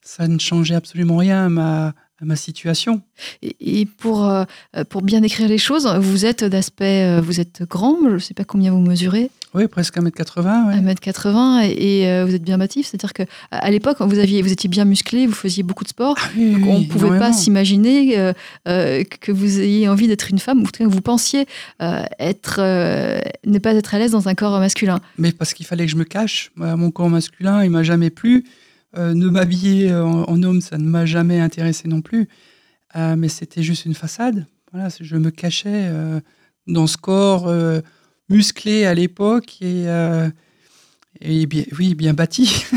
ça 0.00 0.28
ne 0.28 0.38
changeait 0.38 0.76
absolument 0.76 1.16
rien 1.16 1.46
à 1.46 1.48
ma, 1.48 1.94
ma 2.20 2.36
situation. 2.36 3.02
Et, 3.42 3.86
pour, 3.86 4.24
euh, 4.28 4.44
pour 4.88 5.02
bien 5.02 5.20
décrire 5.20 5.48
les 5.48 5.58
choses, 5.58 5.86
vous 6.00 6.24
êtes 6.24 6.44
d'aspect, 6.44 7.04
euh, 7.04 7.20
vous 7.20 7.40
êtes 7.40 7.64
grand, 7.64 7.96
je 8.04 8.14
ne 8.14 8.18
sais 8.18 8.34
pas 8.34 8.44
combien 8.44 8.70
vous 8.70 8.80
mesurez. 8.80 9.30
Oui, 9.54 9.68
presque 9.68 9.96
1m80. 9.98 10.68
Ouais. 10.68 10.94
1m80 10.94 11.74
et, 11.76 12.08
euh, 12.08 12.24
vous 12.24 12.34
êtes 12.34 12.42
bien 12.42 12.58
bâtif, 12.58 12.86
c'est-à-dire 12.86 13.12
que 13.12 13.22
à 13.50 13.70
l'époque, 13.70 13.98
vous 14.00 14.18
aviez, 14.18 14.42
vous 14.42 14.52
étiez 14.52 14.68
bien 14.68 14.84
musclé, 14.84 15.26
vous 15.26 15.34
faisiez 15.34 15.62
beaucoup 15.62 15.84
de 15.84 15.90
sport. 15.90 16.16
Ah 16.18 16.28
on 16.36 16.80
ne 16.80 16.86
pouvait 16.86 17.18
pas 17.18 17.32
s'imaginer 17.32 18.32
que 18.64 19.32
vous 19.32 19.60
ayez 19.60 19.88
envie 19.88 20.08
d'être 20.08 20.30
une 20.30 20.38
femme, 20.38 20.62
ou 20.62 20.64
que 20.64 20.84
vous 20.84 21.00
pensiez 21.00 21.46
être, 22.18 22.60
ne 23.46 23.58
pas 23.58 23.74
être 23.74 23.94
à 23.94 23.98
l'aise 23.98 24.12
dans 24.12 24.28
un 24.28 24.34
corps 24.34 24.58
masculin. 24.58 25.00
Mais 25.18 25.32
parce 25.32 25.54
qu'il 25.54 25.66
fallait 25.66 25.84
que 25.84 25.92
je 25.92 25.96
me 25.96 26.04
cache. 26.04 26.50
Mon 26.56 26.90
corps 26.90 27.10
masculin, 27.10 27.62
il 27.64 27.70
m'a 27.70 27.82
jamais 27.82 28.10
plu. 28.10 28.44
Euh, 28.98 29.14
ne 29.14 29.28
m'habiller 29.28 29.94
en, 29.94 30.42
homme, 30.42 30.60
ça 30.60 30.76
ne 30.76 30.84
m'a 30.84 31.06
jamais 31.06 31.40
intéressé 31.40 31.88
non 31.88 32.02
plus. 32.02 32.28
Euh, 32.96 33.16
mais 33.16 33.28
c'était 33.28 33.62
juste 33.62 33.86
une 33.86 33.94
façade. 33.94 34.46
Voilà, 34.72 34.88
je 35.00 35.16
me 35.16 35.30
cachais 35.30 35.88
euh, 35.88 36.20
dans 36.66 36.86
ce 36.86 36.96
corps 36.96 37.50
musclé 38.32 38.84
à 38.84 38.94
l'époque 38.94 39.58
et, 39.60 39.86
et 41.20 41.46
bien, 41.46 41.64
oui, 41.78 41.94
bien 41.94 42.14
bâti. 42.14 42.64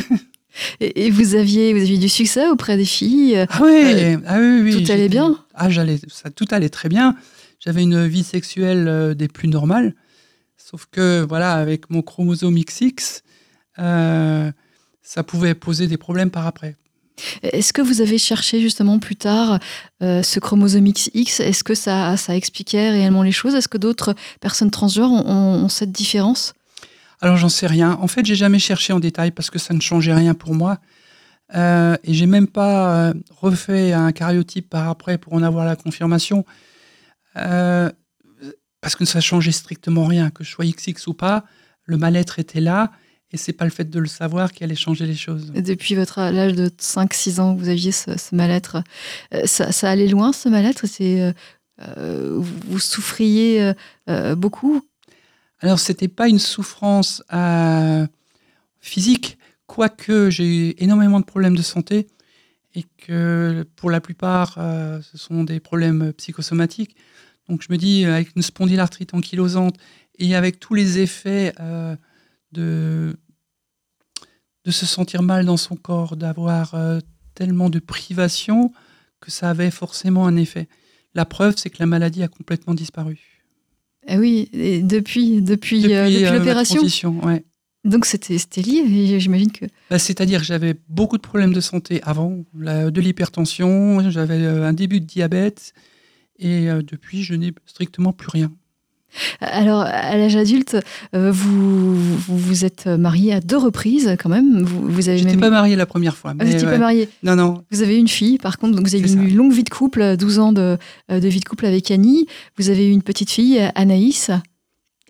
Et, 0.80 1.12
vous, 1.12 1.36
aviez, 1.36 1.74
vous 1.74 1.82
aviez 1.82 1.98
du 1.98 2.08
succès 2.08 2.48
auprès 2.48 2.78
des 2.78 2.86
filles 2.86 3.46
Ah 3.50 3.60
oui, 3.62 4.16
ah 4.26 4.38
oui, 4.40 4.62
oui 4.62 4.86
Tout 4.86 4.90
allait 4.90 5.10
bien? 5.10 5.38
Ah, 5.54 5.70
j'allais, 5.70 6.00
ça, 6.08 6.30
tout 6.30 6.46
allait 6.50 6.70
très 6.70 6.88
bien. 6.88 7.18
J'avais 7.60 7.84
une 7.84 8.08
vie 8.08 8.24
sexuelle 8.24 9.16
des 9.16 9.28
plus 9.28 9.50
normales. 9.50 9.96
Sauf 10.56 10.86
que, 10.90 11.26
voilà, 11.28 11.56
avec 11.56 11.90
mon 11.90 12.02
chromosome 12.02 12.58
XX, 12.58 13.22
ça 13.76 15.24
pouvait 15.26 15.56
poser 15.56 15.88
des 15.88 15.98
problèmes 15.98 16.32
par 16.32 16.48
après. 16.48 16.78
Est-ce 17.44 17.74
que 17.74 17.82
vous 17.82 18.02
avez 18.02 18.18
cherché 18.18 18.62
justement 18.62 19.00
plus 19.00 19.16
tard 19.16 19.60
euh, 20.02 20.24
ce 20.24 20.40
chromosome 20.40 20.92
XX 20.92 21.40
Est-ce 21.40 21.64
que 21.64 21.76
ça, 21.76 22.16
expliquait 22.30 22.90
réellement 22.90 23.24
les 23.24 23.32
choses? 23.32 23.56
Est-ce 23.56 23.68
que 23.68 23.78
d'autres 23.78 24.16
personnes 24.42 24.72
transgenres 24.72 25.12
ont, 25.12 25.70
cette 25.70 25.92
différence? 25.92 26.54
Alors 27.22 27.38
j'en 27.38 27.50
sais 27.50 27.68
rien. 27.68 27.98
En 28.02 28.08
fait, 28.08 28.26
j'ai 28.26 28.36
jamais 28.36 28.60
cherché 28.60 28.94
en 28.94 29.00
détail 29.00 29.32
parce 29.32 29.50
que 29.50 29.60
ça 29.60 29.74
ne 29.74 29.80
changeait 29.80 30.14
rien 30.14 30.34
pour 30.34 30.54
moi. 30.54 30.80
Euh, 31.54 31.96
et 32.04 32.14
j'ai 32.14 32.26
même 32.26 32.48
pas 32.48 33.10
euh, 33.10 33.14
refait 33.30 33.94
un 33.94 34.12
cariotype 34.12 34.70
par 34.70 34.90
après 34.90 35.18
pour 35.18 35.34
en 35.34 35.44
avoir 35.44 35.66
la 35.66 35.76
confirmation. 35.76 36.46
Euh, 37.38 37.92
parce 38.82 38.96
que 38.96 39.06
ça 39.06 39.22
changeait 39.22 39.52
strictement 39.52 40.06
rien, 40.06 40.30
que 40.30 40.44
je 40.44 40.52
sois 40.52 40.66
XX 40.66 41.08
ou 41.08 41.14
pas, 41.14 41.44
le 41.86 41.98
mal-être 41.98 42.40
était 42.40 42.62
là. 42.62 42.92
Et 43.36 43.38
c'est 43.38 43.52
pas 43.52 43.66
le 43.66 43.72
fait 43.72 43.90
de 43.90 44.00
le 44.00 44.08
savoir 44.08 44.54
qui 44.54 44.64
allait 44.64 44.76
changer 44.76 45.06
les 45.06 45.14
choses. 45.14 45.52
depuis 45.52 45.94
votre 45.94 46.22
l'âge 46.22 46.54
de 46.54 46.70
5-6 46.70 47.42
ans, 47.42 47.54
vous 47.54 47.68
aviez 47.68 47.92
ce, 47.92 48.12
mal-être. 48.34 48.82
Euh, 49.34 49.46
ça, 49.46 49.90
allait 49.90 50.08
loin, 50.08 50.32
ce 50.32 50.48
mal-être 50.48 50.88
C'est 50.88 51.22
euh, 51.22 51.34
euh, 51.82 52.40
Vous 52.40 52.80
souffriez 52.80 53.74
beaucoup 54.38 54.82
Alors, 55.60 55.80
c'était 55.80 56.08
pas 56.08 56.30
une 56.30 56.40
souffrance 56.40 57.22
physique, 58.80 59.38
quoique 59.68 60.30
j'ai 60.30 60.46
eu 60.46 60.74
énormément 60.78 61.20
de 61.20 61.26
problèmes 61.26 61.58
de 61.58 61.62
santé 61.62 62.08
et 62.74 62.86
que 63.06 63.66
pour 63.76 63.90
la 63.90 64.00
plupart, 64.00 64.54
ce 64.54 65.18
sont 65.18 65.44
des 65.44 65.60
problèmes 65.60 66.14
psychosomatiques. 66.14 66.96
Donc, 67.50 67.62
je 67.62 67.68
me 67.70 67.78
dis, 67.78 68.06
avec 68.06 68.34
une 68.38 68.44
spondylarthrite 68.44 69.14
ankylosante 69.14 69.76
et 70.20 70.36
avec 70.36 70.62
tous 70.62 70.74
les 70.74 71.00
effets 71.00 71.54
de, 72.54 73.18
de 74.66 74.72
se 74.72 74.86
sentir 74.86 75.22
mal 75.22 75.46
dans 75.46 75.58
son 75.58 75.76
corps, 75.76 76.16
d'avoir 76.16 76.74
euh, 76.74 77.00
tellement 77.36 77.70
de 77.70 77.80
privation 77.80 78.74
que 79.22 79.32
ça 79.32 79.50
avait 79.50 79.72
forcément 79.72 80.26
un 80.26 80.36
effet. 80.36 80.68
La 81.14 81.26
preuve, 81.26 81.54
c'est 81.58 81.70
que 81.70 81.78
la 81.80 81.86
maladie 81.86 82.24
a 82.24 82.28
complètement 82.28 82.74
disparu. 82.74 83.20
Ah 84.08 84.18
oui, 84.18 84.50
et 84.54 84.82
depuis, 84.82 85.42
depuis, 85.42 85.94
euh, 85.94 86.06
depuis, 86.06 86.26
euh, 86.26 86.38
l'opération. 86.38 86.82
Ouais. 87.24 87.44
Donc 87.84 88.06
c'était 88.06 88.62
lié, 88.62 89.20
j'imagine 89.20 89.52
que. 89.52 89.66
Bah, 89.90 90.00
c'est-à-dire 90.00 90.40
que 90.40 90.46
j'avais 90.46 90.76
beaucoup 90.90 91.18
de 91.18 91.22
problèmes 91.22 91.54
de 91.54 91.62
santé 91.62 92.02
avant, 92.04 92.44
de 92.54 93.02
l'hypertension, 93.02 94.10
j'avais 94.10 94.46
un 94.46 94.74
début 94.74 95.00
de 95.00 95.06
diabète, 95.06 95.74
et 96.38 96.66
depuis, 96.66 97.24
je 97.24 97.36
n'ai 97.36 97.54
strictement 97.68 98.12
plus 98.12 98.30
rien. 98.30 98.52
Alors, 99.40 99.82
à 99.82 100.18
l'âge 100.18 100.36
adulte, 100.36 100.78
euh, 101.16 101.32
vous, 101.32 101.96
vous, 101.96 102.66
êtes 102.66 102.88
marié 102.88 103.34
à 103.34 103.40
deux 103.40 103.58
reprises 103.58 104.16
quand 104.20 104.30
même. 104.30 104.64
Vous, 104.64 104.88
vous 104.88 105.10
avez 105.10 105.24
même... 105.24 105.40
pas 105.40 105.50
marié 105.50 105.76
la 105.76 105.86
première 105.86 106.18
fois. 106.18 106.34
Vous 106.38 106.46
n'étiez 106.46 106.68
pas 106.68 106.78
marié 106.78 107.10
Non, 107.24 107.36
non. 107.36 107.64
Vous 107.72 107.82
avez 107.82 107.98
une 107.98 108.08
fille, 108.08 108.38
par 108.38 108.58
contre, 108.58 108.76
donc 108.76 108.88
vous 108.88 108.96
avez 108.96 109.10
eu 109.10 109.30
une 109.30 109.36
longue 109.36 109.54
vie 109.54 109.64
de 109.64 109.70
couple, 109.70 110.18
12 110.18 110.40
ans 110.40 110.54
de, 110.54 110.78
euh, 111.12 111.20
de, 111.20 111.28
vie 111.28 111.40
de 111.40 111.46
couple 111.46 111.66
avec 111.66 111.92
Annie. 111.92 112.28
Vous 112.58 112.70
avez 112.70 112.88
eu 112.88 112.92
une 112.92 113.04
petite 113.04 113.30
fille, 113.30 113.60
Anaïs. 113.76 114.32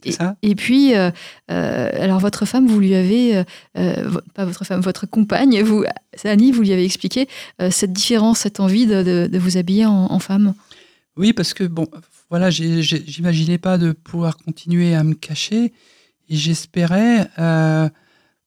Et, 0.04 0.12
ça. 0.12 0.36
et 0.44 0.54
puis, 0.54 0.94
euh, 0.94 1.10
alors 1.48 2.20
votre 2.20 2.46
femme, 2.46 2.68
vous 2.68 2.80
lui 2.80 2.94
avez, 2.94 3.44
pas 3.74 4.46
votre 4.46 4.64
femme, 4.64 4.82
votre 4.82 5.08
compagne, 5.08 5.64
vous, 5.64 5.84
Annie, 6.24 6.52
vous 6.52 6.62
lui 6.62 6.74
avez 6.74 6.86
expliqué 6.86 7.28
cette 7.72 7.92
différence, 7.92 8.40
cette 8.40 8.60
envie 8.60 8.86
de, 8.86 9.28
de, 9.28 9.40
vous 9.40 9.58
habiller 9.58 9.88
en, 9.88 10.12
en 10.12 10.20
femme. 10.20 10.54
Oui, 11.18 11.34
parce 11.34 11.56
que 11.56 11.64
bon, 11.64 11.88
voilà, 12.30 12.50
j'imaginais 12.50 13.60
pas 13.60 13.78
de 13.78 13.92
pouvoir 13.92 14.38
continuer 14.38 14.96
à 14.96 15.04
me 15.04 15.14
cacher 15.14 15.74
et 16.28 16.36
j'espérais 16.36 17.30
euh, 17.38 17.88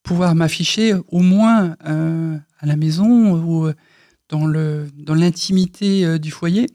pouvoir 0.03 0.35
m'afficher 0.35 0.95
au 1.09 1.21
moins 1.21 1.77
euh, 1.87 2.37
à 2.59 2.67
la 2.67 2.77
maison 2.77 3.35
ou 3.35 3.71
dans 4.29 4.47
le 4.47 4.89
dans 4.95 5.15
l'intimité 5.15 6.05
euh, 6.05 6.19
du 6.19 6.31
foyer. 6.31 6.67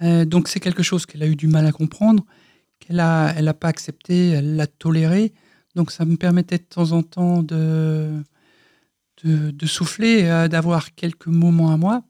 donc 0.00 0.48
c'est 0.48 0.60
quelque 0.60 0.82
chose 0.82 1.06
qu'elle 1.06 1.22
a 1.22 1.26
eu 1.26 1.36
du 1.36 1.48
mal 1.48 1.66
à 1.66 1.72
comprendre, 1.72 2.24
qu'elle 2.78 3.00
a 3.00 3.32
elle 3.36 3.52
pas 3.54 3.68
accepté, 3.68 4.30
elle 4.30 4.56
l'a 4.56 4.66
toléré. 4.66 5.32
Donc 5.74 5.90
ça 5.90 6.04
me 6.04 6.16
permettait 6.16 6.58
de 6.58 6.64
temps 6.64 6.92
en 6.92 7.02
temps 7.02 7.42
de, 7.42 8.22
de 9.24 9.66
souffler, 9.66 10.22
d'avoir 10.48 10.94
quelques 10.94 11.26
moments 11.26 11.72
à 11.72 11.76
moi. 11.76 12.04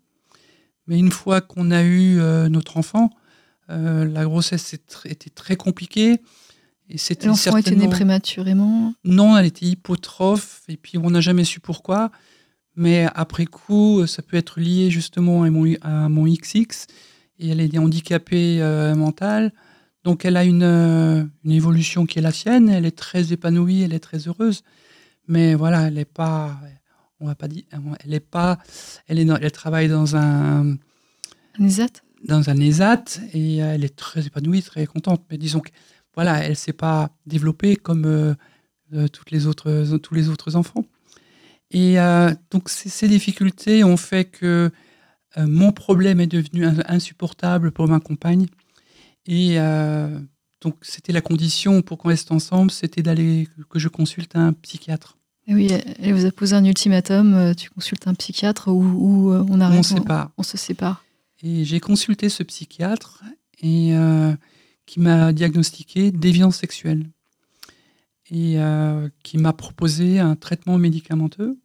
Mais 0.87 0.99
une 0.99 1.11
fois 1.11 1.41
qu'on 1.41 1.71
a 1.71 1.83
eu 1.83 2.17
notre 2.51 2.77
enfant, 2.77 3.11
euh, 3.71 4.05
la 4.05 4.25
grossesse 4.25 4.75
était 5.05 5.31
très 5.31 5.57
compliquée. 5.57 6.21
Et 6.91 6.99
c'était 6.99 7.29
L'enfant 7.29 7.57
était 7.57 7.75
né 7.75 7.89
prématurément 7.89 8.95
Non, 9.05 9.39
elle 9.39 9.47
était 9.47 9.67
hypotrophe, 9.67 10.63
et 10.69 10.77
puis 10.77 10.99
on 10.99 11.11
n'a 11.11 11.21
jamais 11.21 11.45
su 11.45 11.61
pourquoi. 11.61 12.11
Mais 12.77 13.07
après 13.15 13.47
coup, 13.47 14.07
ça 14.07 14.23
peut 14.23 14.37
être 14.37 14.61
lié 14.61 14.91
justement 14.91 15.45
à 15.45 15.51
mon, 15.51 15.73
à 15.81 16.09
mon 16.09 16.25
XX, 16.25 16.87
et 17.39 17.49
elle 17.49 17.61
est 17.61 17.79
handicapée 17.79 18.61
euh, 18.61 18.95
mentale. 18.95 19.53
Donc 20.03 20.27
elle 20.27 20.37
a 20.37 20.45
une, 20.45 20.63
euh, 20.63 21.25
une, 21.45 21.53
évolution 21.53 22.05
qui 22.05 22.19
est 22.19 22.23
la 22.23 22.33
sienne, 22.33 22.69
elle 22.69 22.85
est 22.85 22.97
très 22.97 23.33
épanouie, 23.33 23.83
elle 23.83 23.95
est 23.95 24.01
très 24.01 24.29
heureuse. 24.29 24.63
Mais 25.27 25.55
voilà, 25.55 25.89
elle 25.89 25.95
n'est 25.95 26.05
pas, 26.05 26.61
on 27.21 27.27
va 27.27 27.35
pas 27.35 27.49
dire, 27.49 27.65
elle 28.05 28.13
est 28.13 28.21
pas, 28.21 28.59
elle, 29.09 29.19
est 29.19 29.27
elle 29.41 29.53
travaille 29.53 29.89
dans 29.89 30.17
un... 30.17 30.77
Un 31.59 31.65
ESAT 31.65 32.04
dans 32.25 32.51
un 32.51 32.57
ESAT 32.57 33.05
et 33.33 33.59
elle 33.59 33.85
est 33.85 33.97
très 33.97 34.27
épanouie, 34.27 34.63
très 34.63 34.87
contente. 34.87 35.23
Mais 35.31 35.39
disons 35.39 35.61
que 35.61 35.71
voilà, 36.15 36.45
elle 36.45 36.57
s'est 36.57 36.73
pas 36.73 37.11
développée 37.27 37.77
comme 37.77 38.05
euh, 38.07 38.35
euh, 38.95 39.09
toutes 39.09 39.31
les 39.31 39.47
autres, 39.47 39.85
tous 39.99 40.15
les 40.15 40.29
autres 40.29 40.57
enfants. 40.57 40.85
Et 41.71 41.99
euh, 41.99 42.33
donc 42.51 42.69
ces 42.69 43.09
difficultés 43.09 43.83
ont 43.85 43.97
fait 43.97 44.25
que 44.25 44.71
mon 45.37 45.73
problème 45.73 46.21
est 46.21 46.29
devenu 46.29 46.65
insupportable 46.87 47.73
pour 47.73 47.89
ma 47.89 47.99
compagne. 47.99 48.47
Et 49.27 49.57
donc 50.61 50.77
c'était 50.83 51.13
la 51.13 51.21
condition 51.21 51.83
pour 51.83 51.99
qu'on 51.99 52.11
reste 52.11 52.31
ensemble, 52.31 52.71
c'était 52.71 53.03
d'aller 53.03 53.49
que 53.69 53.81
je 53.81 53.89
consulte 53.89 54.37
un 54.37 54.53
psychiatre. 54.53 55.19
oui, 55.49 55.69
elle 55.99 56.15
vous 56.15 56.25
a 56.25 56.31
posé 56.31 56.55
un 56.55 56.65
ultimatum, 56.65 57.53
tu 57.57 57.69
consultes 57.71 58.07
un 58.07 58.15
psychiatre 58.15 58.69
ou, 58.69 59.33
on 59.33 59.61
arrête. 59.61 59.81
On, 59.81 59.83
sépare. 59.83 60.31
on 60.39 60.45
se 60.45 60.57
sépare. 60.57 61.04
Et 61.47 61.65
j'ai 61.67 61.79
consulté 61.79 62.31
ce 62.31 62.43
psychiatre 62.43 63.23
euh, 63.63 64.35
qui 64.87 65.01
m'a 65.01 65.33
diagnostiqué 65.35 66.11
déviance 66.11 66.57
sexuelle 66.57 67.11
et 68.31 68.59
euh, 68.59 69.11
qui 69.23 69.37
m'a 69.37 69.53
proposé 69.53 70.19
un 70.21 70.37
traitement 70.37 70.79
médicamenteux 70.79 71.59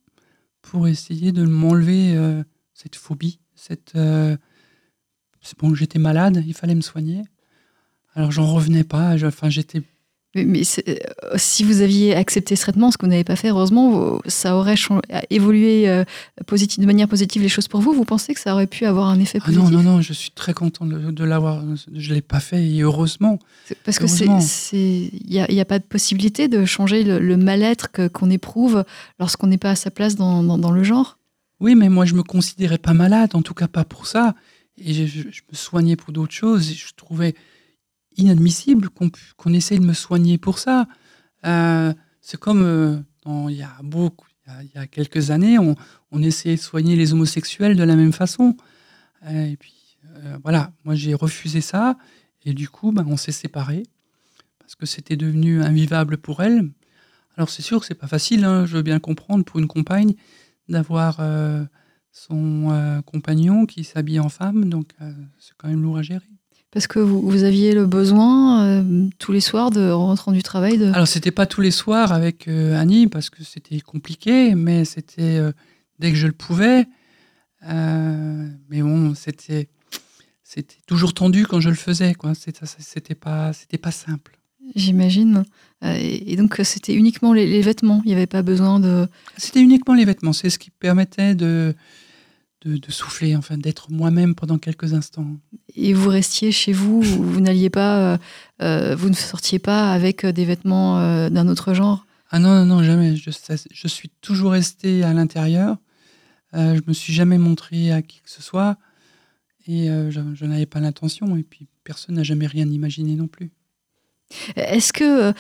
pour 0.62 0.89
essayer 0.89 1.31
de 1.31 1.45
m'enlever 1.45 2.13
euh, 2.13 2.43
cette 2.74 2.98
phobie, 2.98 3.39
cette 3.55 3.95
bon 5.57 5.74
j'étais 5.74 6.00
malade, 6.00 6.43
il 6.45 6.53
fallait 6.53 6.75
me 6.75 6.81
soigner. 6.81 7.21
Alors 8.15 8.33
j'en 8.33 8.53
revenais 8.53 8.83
pas, 8.83 9.15
enfin 9.25 9.50
j'étais 9.50 9.81
mais, 10.36 10.62
euh, 10.88 10.95
si 11.38 11.63
vous 11.63 11.81
aviez 11.81 12.15
accepté 12.15 12.55
ce 12.55 12.62
traitement, 12.62 12.91
ce 12.91 12.98
que 12.98 13.05
vous 13.05 13.09
n'avez 13.09 13.24
pas 13.24 13.36
fait, 13.36 13.50
heureusement, 13.50 14.19
ça 14.27 14.55
aurait 14.55 14.75
évolué 15.31 15.89
euh, 15.89 16.03
de 16.39 16.86
manière 16.86 17.07
positive 17.07 17.41
les 17.41 17.50
choses 17.50 17.67
pour 17.67 17.81
vous. 17.81 17.93
Vous 17.93 18.05
pensez 18.05 18.36
que 18.36 18.39
ça 18.39 18.53
aurait 18.53 18.67
pu 18.67 18.86
avoir 18.86 19.07
un 19.07 19.19
effet 19.19 19.39
positif 19.39 19.65
ah 19.67 19.71
Non, 19.71 19.81
non, 19.81 19.91
non, 19.95 20.01
je 20.01 20.13
suis 20.13 20.29
très 20.29 20.53
content 20.53 20.86
de, 20.86 21.24
l'avoir. 21.24 21.63
Je 21.93 22.09
ne 22.09 22.13
l'ai 22.13 22.21
pas 22.21 22.39
fait 22.39 22.63
et 22.63 22.81
heureusement. 22.81 23.39
Parce 23.83 23.98
que 23.98 24.05
il 24.75 25.29
n'y 25.29 25.39
a, 25.39 25.62
a, 25.62 25.65
pas 25.65 25.79
de 25.79 25.83
possibilité 25.83 26.48
de 26.48 26.63
changer 26.63 27.03
le, 27.03 27.38
mal-être 27.38 27.89
qu'on 28.09 28.29
éprouve 28.29 28.83
lorsqu'on 29.19 29.48
n'est 29.48 29.57
pas 29.57 29.71
à 29.71 29.75
sa 29.75 29.89
place 29.89 30.15
dans, 30.15 30.43
dans, 30.43 30.71
le 30.71 30.83
genre. 30.83 31.17
Oui, 31.59 31.74
mais 31.74 31.89
moi, 31.89 32.05
je 32.05 32.13
me 32.13 32.24
considérais 32.24 32.77
pas 32.77 32.93
malade, 32.93 33.31
en 33.33 33.41
tout 33.41 33.55
cas 33.55 33.67
pas 33.67 33.83
pour 33.83 34.05
ça. 34.05 34.36
Et 34.77 34.93
je, 34.93 35.05
je 35.07 35.41
me 35.51 35.55
soignais 35.55 35.95
pour 35.95 36.13
d'autres 36.13 36.33
choses. 36.33 36.69
Et 36.69 36.75
je 36.75 36.93
trouvais 36.95 37.33
inadmissible 38.18 38.89
qu'on 38.89 39.54
essaye 39.54 39.80
de 39.80 39.86
me 39.86 39.94
soigner 39.94 40.38
pour 40.38 40.60
ça. 40.60 40.88
Euh, 41.46 41.94
c'est 42.22 42.39
comme 42.39 42.63
euh, 42.63 42.98
il 43.50 43.56
y 43.56 43.63
a 43.63 43.75
beaucoup, 43.84 44.28
il 44.62 44.72
y 44.75 44.78
a, 44.78 44.88
quelques 44.88 45.32
années, 45.32 45.60
on, 45.60 45.75
on, 46.12 46.22
essayait 46.22 46.56
de 46.56 46.62
soigner 46.62 46.96
les 46.96 47.13
homosexuels 47.13 47.75
de 47.75 47.84
la 47.84 47.96
même 47.96 48.13
façon. 48.13 48.58
Euh, 49.25 49.46
et 49.46 49.58
puis 49.58 49.75
voilà, 50.44 50.74
moi 50.86 50.96
j'ai 50.96 51.13
refusé 51.13 51.62
ça 51.62 51.98
et 52.44 52.54
du 52.54 52.68
coup, 52.68 52.92
ben, 52.92 53.06
on 53.08 53.16
s'est 53.16 53.32
séparés 53.32 53.84
parce 54.60 54.75
que 54.75 54.86
c'était 54.86 55.16
devenu 55.16 55.62
invivable 55.62 56.18
pour 56.18 56.42
elle. 56.42 56.70
Alors 57.36 57.50
c'est 57.50 57.62
sûr 57.62 57.80
que 57.80 57.86
c'est 57.86 57.96
pas 57.96 58.08
facile, 58.08 58.44
hein, 58.44 58.66
je 58.66 58.78
veux 58.78 58.82
bien 58.82 59.00
comprendre 59.00 59.46
pour 59.46 59.60
une 59.60 59.68
compagne 59.68 60.13
d'avoir 60.68 61.22
son 62.12 63.01
compagnon 63.06 63.66
qui 63.66 63.84
s'habille 63.84 64.20
en 64.20 64.30
femme, 64.30 64.70
donc 64.70 64.92
c'est 65.38 65.54
quand 65.58 65.68
même 65.68 65.82
lourd 65.82 65.98
à 65.98 66.01
gérer. 66.01 66.38
Parce 66.71 66.85
que 66.85 66.99
vous, 66.99 67.43
aviez 67.43 67.73
le 67.73 67.88
besoin 67.88 68.63
euh, 68.63 69.07
tous 69.17 69.31
les 69.31 69.39
soirs 69.39 69.71
de 69.71 69.89
rentrer 69.89 70.31
du 70.33 70.43
travail 70.43 70.77
de... 70.77 70.91
Alors 70.91 71.07
c'était 71.07 71.31
pas 71.31 71.47
tous 71.47 71.61
les 71.61 71.71
soirs 71.71 72.11
avec 72.11 72.47
euh, 72.47 72.79
Annie 72.79 73.07
parce 73.07 73.31
que 73.31 73.43
c'était 73.43 73.79
compliqué, 73.79 74.53
mais 74.53 74.85
c'était 74.85 75.38
euh, 75.38 75.51
dès 75.97 76.11
que 76.11 76.17
je 76.17 76.27
le 76.27 76.33
pouvais. 76.33 76.85
mais 77.63 78.81
bon, 78.81 79.15
c'était 79.15 79.67
c'était 80.43 80.77
toujours 80.85 81.13
tendu 81.13 81.45
quand 81.45 81.59
je 81.59 81.69
le 81.69 81.75
faisais, 81.75 82.13
quoi. 82.13 82.33
C'était 82.35 83.15
pas 83.15 83.51
c'était 83.53 83.77
pas 83.79 83.91
simple. 83.91 84.38
J'imagine. 84.75 85.45
Et 85.83 86.35
donc 86.35 86.59
c'était 86.63 86.93
uniquement 86.93 87.33
les, 87.33 87.61
vêtements. 87.61 88.01
Il 88.05 88.09
n'y 88.09 88.13
avait 88.13 88.27
pas 88.27 88.43
besoin 88.43 88.79
de. 88.79 89.07
C'était 89.38 89.61
uniquement 89.61 89.95
les 89.95 90.05
vêtements. 90.05 90.33
C'est 90.33 90.51
ce 90.51 90.59
qui 90.59 90.69
permettait 90.69 91.33
de 91.33 91.75
de, 92.66 92.92
souffler, 92.92 93.36
enfin 93.36 93.58
d'être 93.58 93.92
moi-même 93.92 94.36
pendant 94.36 94.58
quelques 94.58 94.94
instants. 94.94 95.25
Et 95.75 95.94
vous 95.94 96.10
restiez 96.10 96.51
chez 96.51 96.74
vous, 96.74 97.01
vous 97.01 97.39
n'alliez 97.39 97.70
pas, 97.70 98.13
euh, 98.13 98.18
euh, 98.62 98.96
vous 98.96 99.10
ne 99.10 99.16
sortiez 99.16 99.60
pas 99.60 99.92
avec 99.94 100.25
des 100.25 100.46
vêtements 100.46 101.00
euh, 101.00 101.30
d'un 101.30 101.48
autre 101.48 101.74
genre? 101.74 102.06
Ah 102.32 102.39
non, 102.39 102.54
non, 102.54 102.66
non, 102.66 102.84
jamais. 102.84 103.16
Je, 103.16 103.32
je 103.72 103.88
suis 103.88 104.10
toujours 104.22 104.51
resté 104.51 105.04
à 105.04 105.13
l'intérieur. 105.13 105.78
je 106.54 106.82
me 106.86 106.94
suis 106.94 107.13
jamais 107.13 107.38
montré 107.38 107.92
à 107.92 108.01
qui 108.01 108.22
que 108.22 108.30
ce 108.30 108.42
soit. 108.42 108.78
Et 109.68 109.88
je, 109.88 110.46
n'avais 110.46 110.68
pas 110.68 110.80
l'intention. 110.80 111.36
Et 111.38 111.44
puis 111.44 111.68
personne 111.84 112.16
n'a 112.16 112.24
jamais 112.24 112.46
rien 112.46 112.70
imaginé 112.70 113.16
non 113.16 113.28
plus. 113.28 113.50
Est-ce 114.56 114.94
que 114.94 115.34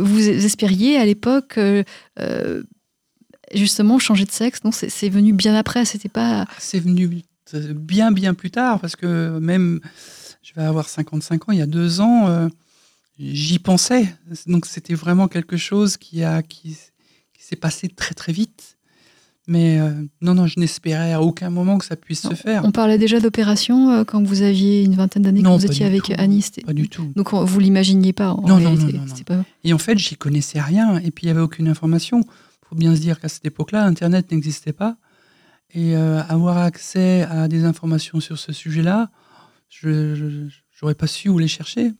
vous 0.00 0.28
espériez 0.28 0.96
à 0.96 1.04
l'époque 1.04 1.60
justement 3.54 3.98
changer 3.98 4.24
de 4.24 4.30
sexe 4.30 4.64
Non, 4.64 4.70
c'est 4.72 5.08
venu 5.08 5.32
bien 5.32 5.54
après. 5.54 5.84
C'était 5.84 6.08
pas. 6.08 6.46
C'est 6.58 6.80
venu 6.80 7.22
bien 7.74 8.12
bien 8.12 8.34
plus 8.34 8.50
tard 8.50 8.78
parce 8.80 8.96
que 8.96 9.38
même 9.38 9.80
je 10.42 10.54
vais 10.54 10.66
avoir 10.66 10.88
55 10.88 11.48
ans. 11.48 11.52
Il 11.52 11.58
y 11.58 11.62
a 11.62 11.66
deux 11.66 12.00
ans, 12.00 12.28
euh, 12.28 12.48
j'y 13.18 13.58
pensais. 13.58 14.14
Donc 14.46 14.66
c'était 14.66 14.94
vraiment 14.94 15.28
quelque 15.28 15.56
chose 15.56 15.96
qui 15.96 16.22
a 16.24 16.42
qui, 16.42 16.76
s'est 17.38 17.56
passé 17.56 17.88
très 17.88 18.14
très 18.14 18.32
vite. 18.32 18.76
Mais 19.46 19.78
euh, 19.80 19.90
non, 20.20 20.34
non, 20.34 20.46
je 20.46 20.60
n'espérais 20.60 21.14
à 21.14 21.22
aucun 21.22 21.48
moment 21.48 21.78
que 21.78 21.86
ça 21.86 21.96
puisse 21.96 22.20
se 22.20 22.34
faire. 22.34 22.62
On 22.66 22.70
parlait 22.70 22.98
déjà 22.98 23.18
d'opération 23.18 23.90
euh, 23.90 24.04
quand 24.04 24.22
vous 24.22 24.42
aviez 24.42 24.84
une 24.84 24.94
vingtaine 24.94 25.22
d'années, 25.22 25.42
quand 25.42 25.56
vous 25.56 25.64
étiez 25.64 25.86
avec 25.86 26.10
Annie. 26.18 26.44
Pas 26.66 26.74
du 26.74 26.90
tout. 26.90 27.10
Donc 27.16 27.32
vous 27.32 27.60
l'imaginiez 27.60 28.12
pas 28.12 28.32
en 28.32 28.46
non, 28.46 28.56
réalité. 28.56 28.92
Non, 28.92 29.06
non, 29.06 29.06
non, 29.06 29.24
Pas... 29.24 29.44
Et 29.64 29.72
en 29.72 29.78
fait, 29.78 29.96
j'y 29.96 30.16
connaissais 30.16 30.60
rien. 30.60 30.98
Et 30.98 31.10
puis 31.10 31.24
il 31.24 31.26
n'y 31.26 31.30
avait 31.30 31.40
aucune 31.40 31.68
information 31.68 32.20
faut 32.68 32.76
bien 32.76 32.94
se 32.94 33.00
dire 33.00 33.20
qu'à 33.20 33.28
cette 33.28 33.44
époque-là, 33.44 33.84
Internet 33.84 34.30
n'existait 34.30 34.72
pas. 34.72 34.96
Et 35.70 35.96
euh, 35.96 36.22
avoir 36.28 36.58
accès 36.58 37.22
à 37.22 37.48
des 37.48 37.64
informations 37.64 38.20
sur 38.20 38.38
ce 38.38 38.52
sujet-là, 38.52 39.10
je 39.68 40.48
n'aurais 40.82 40.94
pas 40.94 41.06
su 41.06 41.28
où 41.28 41.38
les 41.38 41.48
chercher. 41.48 41.92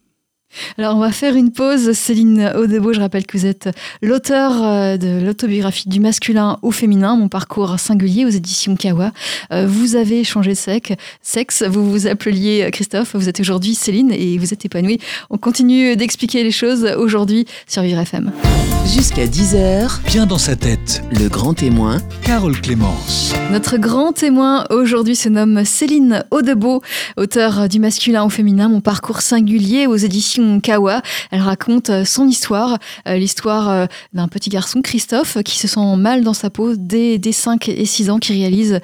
Alors 0.76 0.96
on 0.96 1.00
va 1.00 1.12
faire 1.12 1.34
une 1.34 1.52
pause. 1.52 1.92
Céline 1.92 2.52
Audebo, 2.56 2.92
je 2.92 3.00
rappelle 3.00 3.26
que 3.26 3.36
vous 3.36 3.46
êtes 3.46 3.68
l'auteur 4.02 4.62
euh, 4.62 4.96
de 4.96 5.24
l'autobiographie 5.24 5.88
du 5.88 6.00
masculin 6.00 6.58
au 6.62 6.70
féminin, 6.70 7.16
mon 7.16 7.28
parcours 7.28 7.78
singulier 7.78 8.24
aux 8.24 8.30
éditions 8.30 8.76
Kawa. 8.76 9.12
Euh, 9.52 9.66
vous 9.66 9.96
avez 9.96 10.24
changé 10.24 10.52
de 10.52 10.98
sexe, 11.22 11.62
vous 11.62 11.90
vous 11.90 12.06
appeliez 12.06 12.68
Christophe, 12.72 13.14
vous 13.14 13.28
êtes 13.28 13.40
aujourd'hui 13.40 13.74
Céline 13.74 14.12
et 14.12 14.38
vous 14.38 14.52
êtes 14.52 14.64
épanoui. 14.64 14.98
On 15.30 15.38
continue 15.38 15.96
d'expliquer 15.96 16.42
les 16.42 16.50
choses 16.50 16.84
aujourd'hui 16.96 17.46
sur 17.66 17.82
Vivre 17.82 18.00
FM. 18.00 18.32
Jusqu'à 18.86 19.26
10h, 19.26 20.00
bien 20.06 20.24
dans 20.24 20.38
sa 20.38 20.56
tête, 20.56 21.02
le 21.12 21.28
grand 21.28 21.52
témoin, 21.52 21.98
Carole 22.22 22.58
Clémence. 22.58 23.34
Notre 23.52 23.76
grand 23.76 24.12
témoin 24.12 24.64
aujourd'hui 24.70 25.14
se 25.14 25.28
nomme 25.28 25.64
Céline 25.64 26.24
Audebo, 26.30 26.82
auteur 27.18 27.68
du 27.68 27.80
masculin 27.80 28.24
au 28.24 28.30
féminin, 28.30 28.68
mon 28.68 28.80
parcours 28.80 29.20
singulier 29.20 29.86
aux 29.86 29.96
éditions 29.96 30.37
Kawa. 30.62 31.02
Elle 31.30 31.42
raconte 31.42 31.90
euh, 31.90 32.04
son 32.04 32.26
histoire, 32.26 32.78
euh, 33.06 33.16
l'histoire 33.16 33.70
euh, 33.70 33.86
d'un 34.12 34.28
petit 34.28 34.50
garçon, 34.50 34.82
Christophe, 34.82 35.42
qui 35.42 35.58
se 35.58 35.68
sent 35.68 35.96
mal 35.96 36.22
dans 36.22 36.34
sa 36.34 36.50
peau 36.50 36.74
dès, 36.76 37.20
5 37.30 37.68
et 37.68 37.84
6 37.84 38.10
ans, 38.10 38.18
qui 38.18 38.32
réalise 38.32 38.80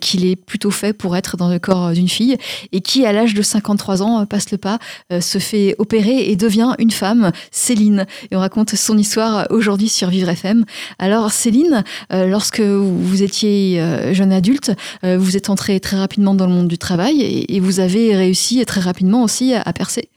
qu'il 0.00 0.26
est 0.26 0.36
plutôt 0.36 0.70
fait 0.70 0.92
pour 0.92 1.16
être 1.16 1.36
dans 1.36 1.48
le 1.48 1.58
corps 1.58 1.92
d'une 1.92 2.08
fille 2.08 2.36
et 2.72 2.80
qui, 2.80 3.06
à 3.06 3.12
l'âge 3.12 3.34
de 3.34 3.42
53 3.42 4.02
ans, 4.02 4.26
passe 4.26 4.50
le 4.50 4.58
pas, 4.58 4.78
se 5.20 5.38
fait 5.38 5.74
opérer 5.78 6.30
et 6.30 6.36
devient 6.36 6.74
une 6.78 6.90
femme, 6.90 7.30
Céline. 7.50 8.06
Et 8.30 8.36
on 8.36 8.40
raconte 8.40 8.74
son 8.74 8.98
histoire 8.98 9.46
aujourd'hui 9.50 9.88
sur 9.88 10.08
Vivre 10.08 10.28
FM. 10.28 10.64
Alors, 10.98 11.30
Céline, 11.30 11.84
lorsque 12.10 12.60
vous 12.60 13.22
étiez 13.22 13.82
jeune 14.12 14.32
adulte, 14.32 14.72
vous 15.02 15.36
êtes 15.36 15.48
entrée 15.48 15.78
très 15.80 15.96
rapidement 15.96 16.34
dans 16.34 16.46
le 16.46 16.52
monde 16.52 16.68
du 16.68 16.78
travail 16.78 17.46
et 17.48 17.60
vous 17.60 17.80
avez 17.80 18.16
réussi 18.16 18.64
très 18.66 18.80
rapidement 18.80 19.22
aussi 19.22 19.54
à 19.54 19.72
percer. 19.72 20.08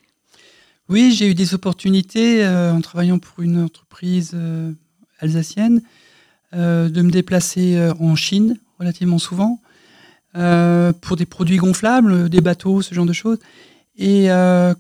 Oui, 0.89 1.12
j'ai 1.12 1.30
eu 1.30 1.36
des 1.36 1.54
opportunités 1.54 2.43
euh, 2.43 2.73
en 2.73 2.82
travaillant 2.82 3.19
pour 3.19 3.43
une 3.43 3.62
entreprise 3.62 4.32
euh, 4.34 4.71
alsacienne 5.19 5.84
euh, 6.56 6.89
de 6.89 7.04
me 7.04 7.12
déplacer 7.12 7.80
en 7.99 8.15
Chine 8.15 8.58
relativement 8.80 9.19
souvent 9.19 9.62
pour 10.34 11.15
des 11.15 11.25
produits 11.25 11.58
gonflables, 11.58 12.30
des 12.30 12.39
bateaux, 12.39 12.82
ce 12.82 12.93
genre 12.93 13.06
de 13.06 13.13
choses. 13.13 13.39
Et 13.97 14.28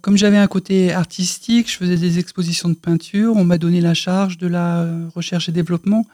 comme 0.01 0.15
j'avais 0.15 0.37
un 0.37 0.47
côté 0.47 0.93
artistique, 0.93 1.69
je 1.69 1.75
faisais 1.75 1.97
des 1.97 2.19
expositions 2.19 2.69
de 2.69 2.75
peinture, 2.75 3.35
on 3.35 3.43
m'a 3.43 3.57
donné 3.57 3.81
la 3.81 3.95
charge 3.95 4.37
de 4.37 4.45
la 4.45 4.87
recherche 5.15 5.49
et 5.49 5.51
développement 5.51 6.05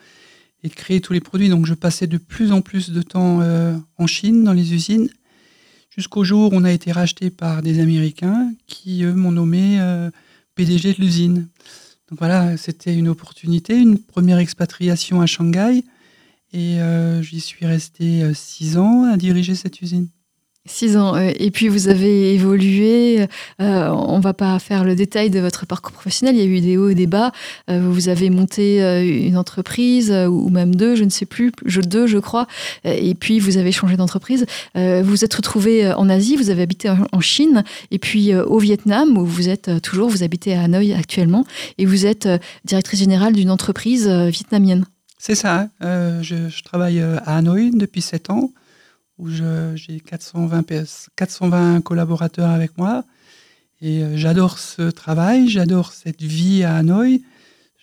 et 0.64 0.70
de 0.70 0.74
créer 0.74 1.02
tous 1.02 1.12
les 1.12 1.20
produits. 1.20 1.50
Donc 1.50 1.66
je 1.66 1.74
passais 1.74 2.08
de 2.08 2.18
plus 2.18 2.54
en 2.54 2.62
plus 2.62 2.92
de 2.92 3.02
temps 3.02 3.42
en 3.98 4.08
Chine, 4.08 4.46
dans 4.46 4.54
les 4.54 4.74
usines, 4.74 5.10
jusqu'au 5.96 6.24
jour 6.24 6.52
où 6.52 6.56
on 6.56 6.64
a 6.64 6.72
été 6.72 6.92
racheté 6.92 7.30
par 7.30 7.62
des 7.62 7.80
Américains 7.80 8.54
qui, 8.68 9.04
eux, 9.04 9.14
m'ont 9.14 9.32
nommé 9.32 9.80
euh, 9.80 10.12
PDG 10.56 10.94
de 10.94 11.02
l'usine. 11.02 11.48
Donc 12.10 12.20
voilà, 12.20 12.58
c'était 12.58 12.94
une 12.94 13.08
opportunité, 13.08 13.78
une 13.78 13.98
première 13.98 14.40
expatriation 14.40 15.22
à 15.22 15.26
Shanghai. 15.26 15.84
Et 16.54 16.80
euh, 16.80 17.22
j'y 17.22 17.40
suis 17.40 17.66
resté 17.66 18.24
euh, 18.24 18.34
six 18.34 18.78
ans 18.78 19.04
à 19.04 19.18
diriger 19.18 19.56
cette 19.56 19.82
usine. 19.82 20.08
Six 20.68 20.98
ans. 20.98 21.16
Euh, 21.16 21.32
et 21.38 21.52
puis 21.52 21.68
vous 21.68 21.90
avez 21.90 22.34
évolué. 22.34 23.28
Euh, 23.62 23.90
on 23.90 24.20
va 24.20 24.34
pas 24.34 24.58
faire 24.58 24.84
le 24.84 24.96
détail 24.96 25.30
de 25.30 25.40
votre 25.40 25.68
parcours 25.68 25.92
professionnel. 25.92 26.36
Il 26.36 26.40
y 26.40 26.42
a 26.42 26.48
eu 26.48 26.60
des 26.60 26.76
hauts 26.76 26.90
et 26.90 26.96
des 26.96 27.06
bas. 27.06 27.32
Euh, 27.70 27.88
vous 27.88 28.10
avez 28.10 28.32
monté 28.32 28.82
une 29.28 29.38
entreprise 29.38 30.12
ou 30.12 30.50
même 30.50 30.74
deux, 30.74 30.96
je 30.96 31.04
ne 31.04 31.12
sais 31.12 31.28
plus, 31.28 31.52
deux, 31.66 32.08
je 32.08 32.18
crois. 32.18 32.48
Et 32.84 33.14
puis 33.14 33.40
vous 33.40 33.58
avez 33.58 33.72
changé 33.72 33.96
d'entreprise. 33.96 34.46
vous 34.76 35.24
êtes 35.24 35.34
retrouvé 35.34 35.94
en 35.94 36.10
Asie. 36.10 36.36
Vous 36.36 36.50
avez 36.50 36.64
habité 36.64 36.90
en 36.90 37.20
Chine 37.22 37.64
et 37.92 38.00
puis 38.00 38.36
au 38.36 38.58
Vietnam 38.58 39.18
où 39.18 39.26
vous 39.26 39.50
êtes 39.50 39.82
toujours. 39.82 40.10
Vous 40.10 40.24
habitez 40.24 40.56
à 40.56 40.64
Hanoï 40.64 40.94
actuellement 40.94 41.46
et 41.78 41.86
vous 41.86 42.06
êtes 42.06 42.28
directrice 42.66 43.00
générale 43.00 43.34
d'une 43.34 43.52
entreprise 43.52 44.08
vietnamienne. 44.08 44.86
C'est 45.20 45.36
ça. 45.36 45.70
Je, 45.82 46.50
je, 46.50 46.64
travaille 46.64 47.02
à 47.02 47.38
Hanoï 47.38 47.72
depuis 47.74 48.02
sept 48.02 48.30
ans 48.30 48.52
où 49.18 49.30
j'ai 49.30 50.00
420, 50.00 50.66
420 51.16 51.82
collaborateurs 51.82 52.50
avec 52.50 52.78
moi. 52.78 53.04
Et 53.82 54.04
euh, 54.04 54.18
j'adore 54.18 54.60
ce 54.60 54.90
travail, 54.90 55.48
j'adore 55.50 55.92
cette 55.94 56.22
vie 56.22 56.64
à 56.64 56.76
Hanoï. 56.76 57.24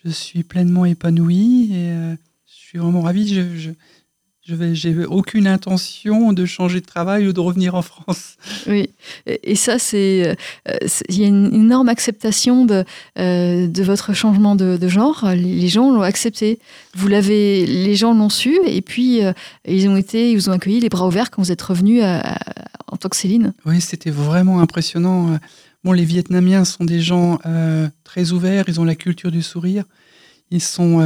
Je 0.04 0.10
suis 0.10 0.42
pleinement 0.42 0.84
épanoui 0.84 1.70
et 1.72 1.90
euh, 1.90 2.14
je 2.46 2.54
suis 2.54 2.78
vraiment 2.78 3.02
ravi. 3.02 3.74
Je 4.44 4.56
vais, 4.56 4.74
j'ai 4.74 5.04
aucune 5.04 5.46
intention 5.46 6.32
de 6.32 6.44
changer 6.46 6.80
de 6.80 6.84
travail 6.84 7.28
ou 7.28 7.32
de 7.32 7.38
revenir 7.38 7.76
en 7.76 7.82
France. 7.82 8.36
Oui, 8.66 8.90
et 9.26 9.54
ça, 9.54 9.78
c'est, 9.78 10.36
euh, 10.68 10.74
il 11.08 11.20
y 11.20 11.24
a 11.24 11.28
une 11.28 11.54
énorme 11.54 11.88
acceptation 11.88 12.64
de, 12.64 12.84
euh, 13.20 13.68
de 13.68 13.82
votre 13.84 14.14
changement 14.14 14.56
de, 14.56 14.88
genre. 14.88 15.30
Les 15.32 15.68
gens 15.68 15.92
l'ont 15.92 16.02
accepté. 16.02 16.58
Vous 16.94 17.06
l'avez, 17.06 17.64
les 17.66 17.94
gens 17.94 18.14
l'ont 18.14 18.28
su, 18.28 18.58
et 18.66 18.82
puis 18.82 19.24
euh, 19.24 19.32
ils 19.64 19.88
ont 19.88 19.96
été, 19.96 20.32
ils 20.32 20.36
vous 20.36 20.48
ont 20.48 20.52
accueilli 20.52 20.80
les 20.80 20.88
bras 20.88 21.06
ouverts 21.06 21.30
quand 21.30 21.40
vous 21.40 21.52
êtes 21.52 21.62
revenu 21.62 22.02
en 22.02 22.96
tant 22.96 23.08
que 23.08 23.16
Céline. 23.16 23.54
Oui, 23.64 23.80
c'était 23.80 24.10
vraiment 24.10 24.60
impressionnant. 24.60 25.38
Bon, 25.84 25.92
les 25.92 26.04
Vietnamiens 26.04 26.64
sont 26.64 26.84
des 26.84 27.00
gens 27.00 27.38
très 28.02 28.32
ouverts. 28.32 28.64
Ils 28.66 28.80
ont 28.80 28.84
la 28.84 28.96
culture 28.96 29.30
du 29.30 29.42
sourire. 29.42 29.84
Ils 30.50 30.60
sont 30.60 31.00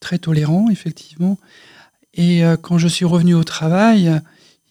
très 0.00 0.18
tolérants, 0.18 0.68
effectivement. 0.70 1.38
Et 2.16 2.44
euh, 2.44 2.56
quand 2.56 2.78
je 2.78 2.88
suis 2.88 3.04
revenu 3.04 3.34
au 3.34 3.44
travail, 3.44 4.20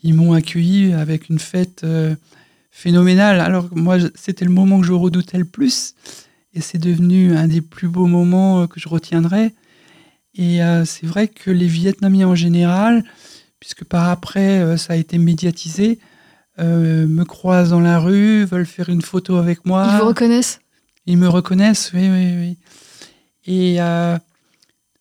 ils 0.03 0.13
m'ont 0.13 0.34
accueilli 0.34 0.93
avec 0.93 1.29
une 1.29 1.39
fête 1.39 1.84
euh, 1.84 2.15
phénoménale. 2.71 3.39
Alors 3.39 3.69
moi, 3.71 3.97
c'était 4.15 4.45
le 4.45 4.51
moment 4.51 4.81
que 4.81 4.86
je 4.86 4.93
redoutais 4.93 5.38
le 5.38 5.45
plus. 5.45 5.93
Et 6.53 6.62
c'est 6.62 6.77
devenu 6.77 7.36
un 7.36 7.47
des 7.47 7.62
plus 7.62 7.88
beaux 7.88 8.08
moments 8.08 8.62
euh, 8.62 8.67
que 8.67 8.79
je 8.79 8.89
retiendrai. 8.89 9.53
Et 10.38 10.60
c'est 10.84 11.05
vrai 11.05 11.29
que 11.29 11.49
les 11.49 11.67
Vietnamiens 11.67 12.27
en 12.27 12.36
général, 12.36 13.05
puisque 13.62 13.86
par 13.86 14.10
après 14.10 14.77
ça 14.77 14.91
a 14.91 14.95
été 14.97 15.17
médiatisé, 15.17 15.97
me 16.60 17.23
croisent 17.23 17.69
dans 17.69 17.79
la 17.79 17.99
rue, 17.99 18.43
veulent 18.43 18.65
faire 18.65 18.89
une 18.89 19.01
photo 19.01 19.38
avec 19.38 19.65
moi. 19.65 19.88
Ils 19.93 19.99
vous 20.01 20.08
reconnaissent? 20.08 20.60
Ils 21.05 21.17
me 21.17 21.29
reconnaissent, 21.29 21.91
oui, 21.93 22.10
oui, 22.10 22.34
oui. 22.38 22.58
Et 23.45 23.77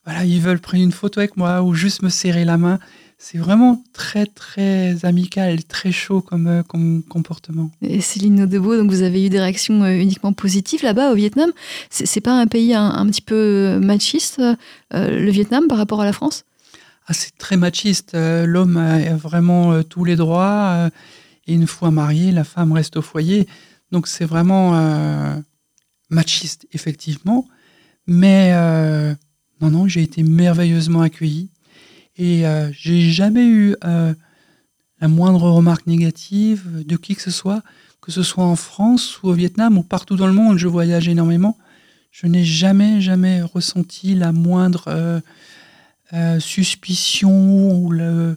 voilà, 0.05 0.25
ils 0.25 0.41
veulent 0.41 0.61
prendre 0.61 0.83
une 0.83 0.93
photo 0.93 1.21
avec 1.21 1.37
moi 1.37 1.63
ou 1.63 1.75
juste 1.75 2.03
me 2.03 2.09
serrer 2.09 2.45
la 2.45 2.59
main. 2.59 2.79
c'est 3.17 3.39
vraiment 3.39 3.83
très 3.95 4.27
très 4.27 5.05
amical, 5.05 5.65
très 5.65 5.93
chaud 5.93 6.21
comme, 6.21 6.47
euh, 6.47 6.63
comme 6.63 7.03
comportement. 7.05 7.71
Et 7.81 8.01
Céline 8.03 8.35
Nodebo, 8.35 8.77
donc 8.77 8.91
vous 8.91 9.03
avez 9.03 9.25
eu 9.25 9.31
des 9.31 9.41
réactions 9.41 9.83
euh, 9.83 9.97
uniquement 9.97 10.35
positives 10.35 10.83
là-bas 10.83 11.11
au 11.11 11.15
Vietnam. 11.15 11.51
C'est 11.91 12.21
pas 12.21 12.39
un 12.39 12.47
pays 12.47 12.75
un, 12.75 13.07
petit 13.07 13.23
peu 13.23 13.79
machiste, 13.81 14.43
le 14.91 15.31
Vietnam, 15.31 15.69
par 15.69 15.79
rapport 15.79 16.01
à 16.01 16.05
la 16.05 16.13
France? 16.13 16.45
Ah, 17.07 17.15
C'est 17.15 17.37
très 17.39 17.57
machiste. 17.57 18.15
L'homme 18.15 18.77
a 18.77 19.15
vraiment 19.17 19.83
tous 19.83 20.05
les 20.05 20.17
droits. 20.17 20.91
et 21.47 21.55
une 21.55 21.67
fois 21.67 21.91
marié, 21.91 22.33
la 22.33 22.45
femme 22.45 22.73
reste 22.73 22.97
au 22.97 23.03
foyer. 23.03 23.47
Donc 23.93 24.09
c'est 24.09 24.25
vraiment 24.25 24.73
machiste, 26.11 26.67
effectivement. 26.73 27.47
Mais 28.07 28.53
non, 29.61 29.71
non, 29.71 29.89
j'ai 29.89 30.03
été 30.03 30.23
merveilleusement 30.23 31.01
accueilli. 31.01 31.51
Et 32.17 32.47
euh, 32.47 32.71
j'ai 32.73 33.11
jamais 33.11 33.47
eu 33.47 33.77
euh, 33.85 34.15
la 35.01 35.09
moindre 35.09 35.51
remarque 35.51 35.87
négative 35.87 36.85
de 36.87 36.97
qui 36.97 37.17
que 37.17 37.23
ce 37.23 37.31
soit, 37.31 37.63
que 38.01 38.13
ce 38.13 38.23
soit 38.23 38.45
en 38.45 38.57
France 38.57 39.23
ou 39.23 39.29
au 39.29 39.33
Vietnam 39.33 39.79
ou 39.79 39.83
partout 39.83 40.17
dans 40.17 40.27
le 40.27 40.33
monde. 40.33 40.59
Je 40.59 40.69
voyage 40.69 41.09
énormément. 41.09 41.57
Je 42.11 42.27
n'ai 42.27 42.45
jamais, 42.45 43.01
jamais 43.01 43.43
ressenti 43.43 44.15
la 44.15 44.31
moindre 44.31 45.23
euh, 46.13 46.41
suspicion 46.41 47.77
ou, 47.77 48.37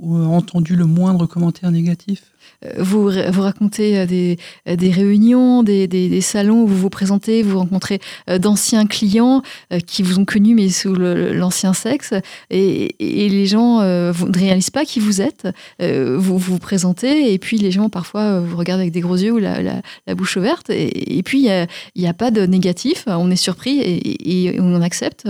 entendu 0.00 0.74
le 0.74 0.86
moindre 0.86 1.26
commentaire 1.26 1.70
négatif. 1.70 2.31
Euh, 2.64 2.82
vous, 2.82 3.10
vous 3.10 3.42
racontez 3.42 3.98
euh, 3.98 4.06
des, 4.06 4.38
euh, 4.68 4.76
des 4.76 4.90
réunions, 4.90 5.62
des, 5.62 5.86
des, 5.86 6.20
salons 6.20 6.62
où 6.62 6.66
vous 6.66 6.76
vous 6.76 6.90
présentez, 6.90 7.42
vous 7.42 7.58
rencontrez 7.58 8.00
d'anciens 8.28 8.86
clients 8.86 9.42
qui 9.86 10.02
vous 10.02 10.18
ont 10.18 10.24
connu 10.24 10.54
mais 10.54 10.68
sous 10.68 10.94
l'ancien 10.94 11.72
sexe 11.72 12.14
et, 12.50 12.94
et, 13.24 13.28
les 13.28 13.46
gens 13.46 13.80
ne 13.80 14.38
réalisent 14.38 14.70
pas 14.70 14.84
qui 14.84 15.00
vous 15.00 15.20
êtes. 15.20 15.48
Vous, 15.80 16.38
vous 16.38 16.58
présentez 16.58 17.32
et 17.32 17.38
puis 17.38 17.58
les 17.58 17.70
gens 17.70 17.88
parfois 17.88 18.40
vous 18.40 18.56
regardent 18.56 18.80
avec 18.80 18.92
des 18.92 19.00
gros 19.00 19.16
yeux 19.16 19.32
ou 19.32 19.38
la, 19.38 19.60
la, 19.62 20.14
bouche 20.14 20.36
ouverte 20.36 20.70
et, 20.70 21.18
et 21.18 21.22
puis 21.22 21.40
il 21.46 21.66
n'y 21.96 22.06
a, 22.06 22.10
a, 22.10 22.14
pas 22.14 22.30
de 22.30 22.46
négatif, 22.46 23.04
on 23.06 23.30
est 23.30 23.36
surpris 23.36 23.80
et, 23.80 24.60
on 24.60 24.80
accepte, 24.80 25.28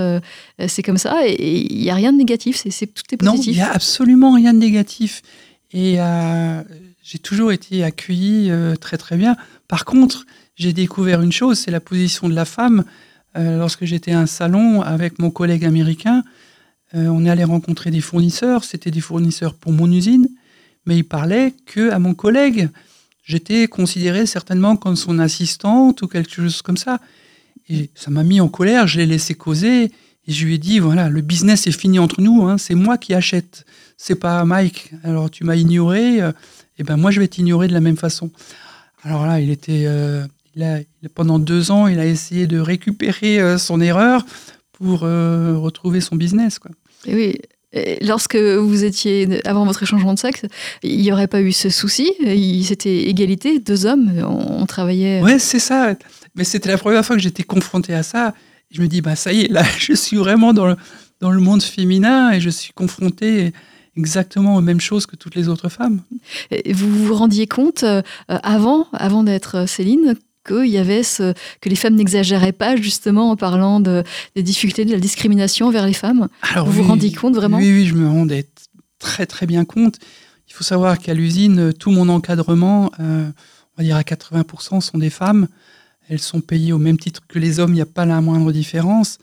c'est 0.67 0.83
comme 0.83 0.99
ça 0.99 1.27
et 1.27 1.67
il 1.71 1.81
n'y 1.81 1.91
a 1.91 1.95
rien 1.95 2.13
de 2.13 2.19
négatif, 2.19 2.63
c'est 2.69 2.87
tout 2.87 3.03
est 3.13 3.17
positif. 3.17 3.47
Non, 3.47 3.53
il 3.53 3.55
n'y 3.55 3.61
a 3.61 3.73
absolument 3.73 4.35
rien 4.35 4.53
de 4.53 4.59
négatif. 4.59 5.23
Et 5.73 5.99
j'ai 7.03 7.19
toujours 7.19 7.51
été 7.53 7.83
accueilli 7.83 8.51
euh, 8.51 8.77
très 8.77 8.97
très 8.97 9.17
bien. 9.17 9.37
Par 9.67 9.85
contre, 9.85 10.25
j'ai 10.55 10.73
découvert 10.73 11.21
une 11.21 11.33
chose, 11.33 11.59
c'est 11.59 11.71
la 11.71 11.81
position 11.81 12.29
de 12.29 12.35
la 12.35 12.45
femme. 12.45 12.85
Euh, 13.37 13.59
lorsque 13.59 13.85
j'étais 13.85 14.13
à 14.13 14.21
un 14.21 14.27
salon 14.27 14.83
avec 14.83 15.19
mon 15.19 15.31
collègue 15.31 15.65
américain, 15.65 16.23
euh, 16.95 17.07
on 17.09 17.27
allé 17.27 17.43
rencontrer 17.43 17.91
des 17.91 18.01
fournisseurs. 18.01 18.65
C'était 18.65 18.91
des 18.91 19.01
fournisseurs 19.01 19.55
pour 19.55 19.73
mon 19.73 19.91
usine, 19.91 20.29
mais 20.87 20.97
il 20.97 21.05
parlait 21.05 21.55
que 21.67 21.91
à 21.91 21.99
mon 21.99 22.15
collègue. 22.15 22.69
J'étais 23.25 23.69
considéré 23.69 24.27
certainement 24.27 24.77
comme 24.77 24.97
son 24.97 25.21
assistante 25.21 26.03
ou 26.03 26.09
quelque 26.09 26.33
chose 26.33 26.61
comme 26.61 26.77
ça. 26.77 27.01
Et 27.69 27.89
ça 27.95 28.11
m'a 28.11 28.25
mis 28.25 28.41
en 28.41 28.49
colère. 28.49 28.89
Je 28.89 28.99
l'ai 28.99 29.07
laissé 29.07 29.35
causer 29.35 29.85
et 29.85 30.33
je 30.33 30.45
lui 30.45 30.55
ai 30.55 30.59
dit 30.59 30.81
voilà, 30.81 31.09
le 31.09 31.21
business 31.21 31.69
est 31.69 31.73
fini 31.73 32.01
entre 32.01 32.21
nous. 32.21 32.43
Hein, 32.43 32.59
c'est 32.59 32.75
moi 32.75 32.99
qui 32.99 33.15
achète. 33.15 33.65
C'est 33.97 34.17
pas 34.17 34.45
Mike. 34.45 34.91
Alors 35.05 35.31
tu 35.31 35.45
m'as 35.45 35.55
ignoré 35.55 36.21
eh 36.79 36.83
ben 36.83 36.97
moi 36.97 37.11
je 37.11 37.21
vais 37.21 37.29
t'ignorer 37.29 37.69
de 37.69 37.73
la 37.73 37.81
même 37.81 37.97
façon. 37.97 38.31
Alors 39.05 39.27
là, 39.27 39.41
il 39.41 39.51
était, 39.51 39.85
euh, 39.87 40.25
il 40.55 40.63
a, 40.63 40.79
pendant 41.15 41.39
deux 41.39 41.71
ans, 41.71 41.87
il 41.89 41.99
a 41.99 42.07
essayé 42.07 42.47
de 42.47 42.59
récupérer 42.59 43.41
euh, 43.41 43.59
son 43.59 43.81
erreur 43.81 44.25
pour 44.73 45.03
euh, 45.03 45.57
retrouver 45.59 46.01
son 46.01 46.17
business. 46.17 46.59
Quoi. 46.59 46.71
Et 47.07 47.15
oui. 47.15 47.99
lorsque 48.01 48.37
vous 48.37 48.85
étiez 48.85 49.41
avant 49.47 49.65
votre 49.65 49.83
échangement 49.83 50.15
de 50.15 50.19
sexe, 50.19 50.43
il 50.83 51.01
n'y 51.01 51.11
aurait 51.13 51.27
pas 51.27 51.41
eu 51.41 51.53
ce 51.53 51.69
souci? 51.69 52.13
C'était 52.65 53.09
égalité, 53.09 53.59
deux 53.59 53.87
hommes, 53.87 54.13
on, 54.25 54.65
travaillait. 54.67 55.21
Ouais, 55.21 55.39
c'est 55.39 55.59
ça. 55.59 55.95
Mais 56.37 56.45
c'était 56.45 56.71
la 56.71 56.79
première 56.79 57.05
fois 57.05 57.17
que 57.17 57.23
j'étais 57.23 57.43
confronté 57.43 57.95
à 57.95 58.03
ça. 58.03 58.35
Je 58.71 58.81
me 58.81 58.89
dis, 58.89 59.01
bah 59.01 59.17
ça 59.17 59.33
y 59.33 59.43
est, 59.43 59.49
là, 59.49 59.65
je 59.79 59.95
suis 59.95 60.17
vraiment 60.17 60.53
dans 60.53 60.67
le, 60.67 60.77
dans 61.21 61.31
le 61.33 61.41
monde 61.41 61.63
féminin 61.63 62.31
et 62.31 62.41
je 62.41 62.51
suis 62.51 62.73
confronté 62.73 63.53
exactement 63.97 64.57
aux 64.57 64.61
mêmes 64.61 64.81
choses 64.81 65.07
que 65.07 65.17
toutes 65.17 65.35
les 65.35 65.49
autres 65.49 65.69
femmes. 65.69 66.01
vous 66.71 67.07
vous 67.07 67.15
rendiez 67.15 67.47
compte 67.47 67.83
euh, 67.83 68.03
avant, 68.29 68.87
avant 68.93 69.23
d'être 69.23 69.59
euh, 69.59 69.67
Céline, 69.67 70.15
qu'il 70.47 70.67
y 70.67 70.79
avait 70.79 71.03
ce, 71.03 71.35
que 71.61 71.69
les 71.69 71.77
femmes 71.77 71.95
n'exagéraient 71.95 72.53
pas 72.53 72.77
justement 72.77 73.31
en 73.31 73.37
parlant 73.37 73.81
de, 73.81 74.03
des 74.35 74.43
difficultés 74.43 74.85
de 74.85 74.93
la 74.93 74.99
discrimination 74.99 75.71
vers 75.71 75.87
les 75.87 75.93
femmes? 75.93 76.29
Alors 76.53 76.67
vous 76.67 76.83
vous 76.83 76.89
rendiez 76.89 77.13
compte 77.13 77.35
vraiment? 77.35 77.59
Oui, 77.59 77.73
oui, 77.73 77.87
je 77.87 77.95
me 77.95 78.09
rendais 78.09 78.47
très 78.99 79.27
très 79.27 79.47
bien 79.47 79.65
compte. 79.65 79.99
Il 80.49 80.53
faut 80.53 80.65
savoir 80.65 80.99
qu'à 80.99 81.15
l'usine, 81.15 81.73
tout 81.73 81.91
mon 81.91 82.09
encadrement, 82.09 82.91
euh, 83.01 83.29
on 83.77 83.83
va 83.83 83.85
dire 83.85 83.97
à 83.97 84.03
80%, 84.03 84.81
sont 84.81 84.99
des 84.99 85.11
femmes. 85.11 85.49
Elles 86.09 86.19
sont 86.19 86.41
payées 86.41 86.73
au 86.73 86.79
même 86.79 86.99
titre 86.99 87.21
que 87.27 87.39
les 87.39 87.59
hommes, 87.59 87.71
il 87.71 87.77
n'y 87.77 87.81
a 87.81 87.87
pas 87.87 88.05
la 88.05 88.21
moindre 88.21 88.53
différence. 88.53 89.19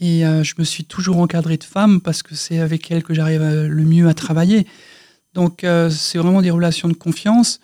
Et 0.00 0.26
euh, 0.26 0.42
je 0.42 0.54
me 0.58 0.64
suis 0.64 0.84
toujours 0.84 1.18
encadré 1.18 1.56
de 1.56 1.64
femmes 1.64 2.00
parce 2.00 2.22
que 2.22 2.34
c'est 2.34 2.58
avec 2.58 2.90
elles 2.90 3.02
que 3.02 3.14
j'arrive 3.14 3.42
le 3.42 3.84
mieux 3.84 4.08
à 4.08 4.14
travailler. 4.14 4.66
Donc 5.34 5.64
euh, 5.64 5.90
c'est 5.90 6.18
vraiment 6.18 6.42
des 6.42 6.50
relations 6.50 6.88
de 6.88 6.94
confiance 6.94 7.60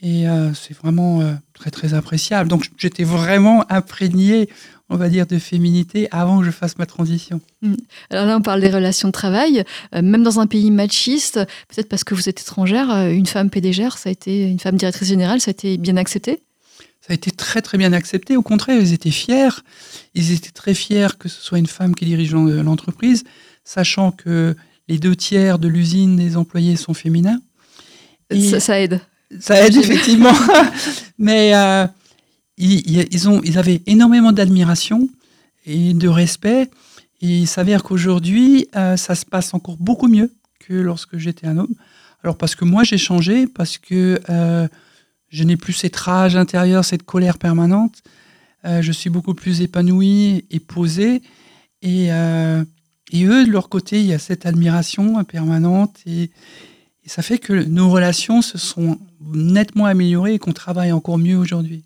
et 0.00 0.28
euh, 0.28 0.52
c'est 0.52 0.76
vraiment 0.76 1.22
très 1.54 1.70
très 1.70 1.94
appréciable. 1.94 2.48
Donc 2.48 2.68
j'étais 2.76 3.04
vraiment 3.04 3.64
imprégné, 3.70 4.48
on 4.88 4.96
va 4.96 5.08
dire, 5.08 5.26
de 5.26 5.38
féminité 5.38 6.08
avant 6.10 6.40
que 6.40 6.44
je 6.44 6.50
fasse 6.50 6.76
ma 6.76 6.86
transition. 6.86 7.40
Hmm. 7.62 7.74
Alors 8.10 8.26
là, 8.26 8.36
on 8.36 8.42
parle 8.42 8.60
des 8.60 8.70
relations 8.70 9.08
de 9.08 9.12
travail. 9.12 9.64
même 9.92 10.24
dans 10.24 10.40
un 10.40 10.46
pays 10.48 10.72
machiste, 10.72 11.40
peut-être 11.68 11.88
parce 11.88 12.02
que 12.02 12.14
vous 12.14 12.28
êtes 12.28 12.40
étrangère, 12.40 12.90
une 13.08 13.26
femme 13.26 13.48
PDG, 13.48 13.88
ça 13.96 14.08
a 14.08 14.12
été 14.12 14.42
une 14.42 14.58
femme 14.58 14.76
directrice 14.76 15.08
générale, 15.08 15.40
ça 15.40 15.50
a 15.50 15.52
été 15.52 15.78
bien 15.78 15.96
accepté 15.96 16.42
ça 17.06 17.12
a 17.12 17.14
été 17.14 17.30
très 17.30 17.62
très 17.62 17.78
bien 17.78 17.92
accepté. 17.92 18.36
Au 18.36 18.42
contraire, 18.42 18.80
ils 18.80 18.92
étaient 18.92 19.12
fiers. 19.12 19.62
Ils 20.14 20.32
étaient 20.32 20.50
très 20.50 20.74
fiers 20.74 21.16
que 21.16 21.28
ce 21.28 21.40
soit 21.40 21.58
une 21.58 21.68
femme 21.68 21.94
qui 21.94 22.04
dirige 22.04 22.34
l'entreprise, 22.34 23.22
sachant 23.62 24.10
que 24.10 24.56
les 24.88 24.98
deux 24.98 25.14
tiers 25.14 25.60
de 25.60 25.68
l'usine 25.68 26.16
des 26.16 26.36
employés 26.36 26.74
sont 26.74 26.94
féminins. 26.94 27.40
ça, 28.58 28.80
aide. 28.80 29.00
Ça 29.38 29.64
aide 29.64 29.76
effectivement. 29.76 30.32
Mais 31.18 31.54
euh, 31.54 31.86
ils, 32.58 33.28
ont, 33.28 33.40
ils 33.44 33.56
avaient 33.56 33.82
énormément 33.86 34.32
d'admiration 34.32 35.08
et 35.64 35.94
de 35.94 36.08
respect. 36.08 36.68
Et 37.20 37.38
il 37.38 37.46
s'avère 37.46 37.84
qu'aujourd'hui, 37.84 38.66
euh, 38.74 38.96
ça 38.96 39.14
se 39.14 39.24
passe 39.24 39.54
encore 39.54 39.76
beaucoup 39.76 40.08
mieux 40.08 40.32
que 40.58 40.74
lorsque 40.74 41.18
j'étais 41.18 41.46
un 41.46 41.58
homme. 41.58 41.74
Alors 42.24 42.36
parce 42.36 42.56
que 42.56 42.64
moi 42.64 42.82
j'ai 42.82 42.98
changé, 42.98 43.46
parce 43.46 43.78
que 43.78 44.20
euh, 44.28 44.66
je 45.28 45.44
n'ai 45.44 45.56
plus 45.56 45.72
cette 45.72 45.96
rage 45.96 46.36
intérieure, 46.36 46.84
cette 46.84 47.02
colère 47.02 47.38
permanente. 47.38 48.02
Euh, 48.64 48.82
je 48.82 48.92
suis 48.92 49.10
beaucoup 49.10 49.34
plus 49.34 49.60
épanoui 49.60 50.44
et 50.50 50.60
posé. 50.60 51.22
Et, 51.82 52.12
euh, 52.12 52.64
et, 53.12 53.24
eux, 53.24 53.46
de 53.46 53.50
leur 53.50 53.68
côté, 53.68 54.00
il 54.00 54.06
y 54.06 54.14
a 54.14 54.18
cette 54.18 54.46
admiration 54.46 55.22
permanente. 55.24 55.96
Et, 56.06 56.30
ça 57.06 57.22
fait 57.22 57.38
que 57.38 57.52
nos 57.52 57.88
relations 57.88 58.42
se 58.42 58.58
sont 58.58 58.98
nettement 59.20 59.86
améliorées 59.86 60.34
et 60.34 60.38
qu'on 60.40 60.52
travaille 60.52 60.90
encore 60.90 61.18
mieux 61.18 61.36
aujourd'hui. 61.36 61.84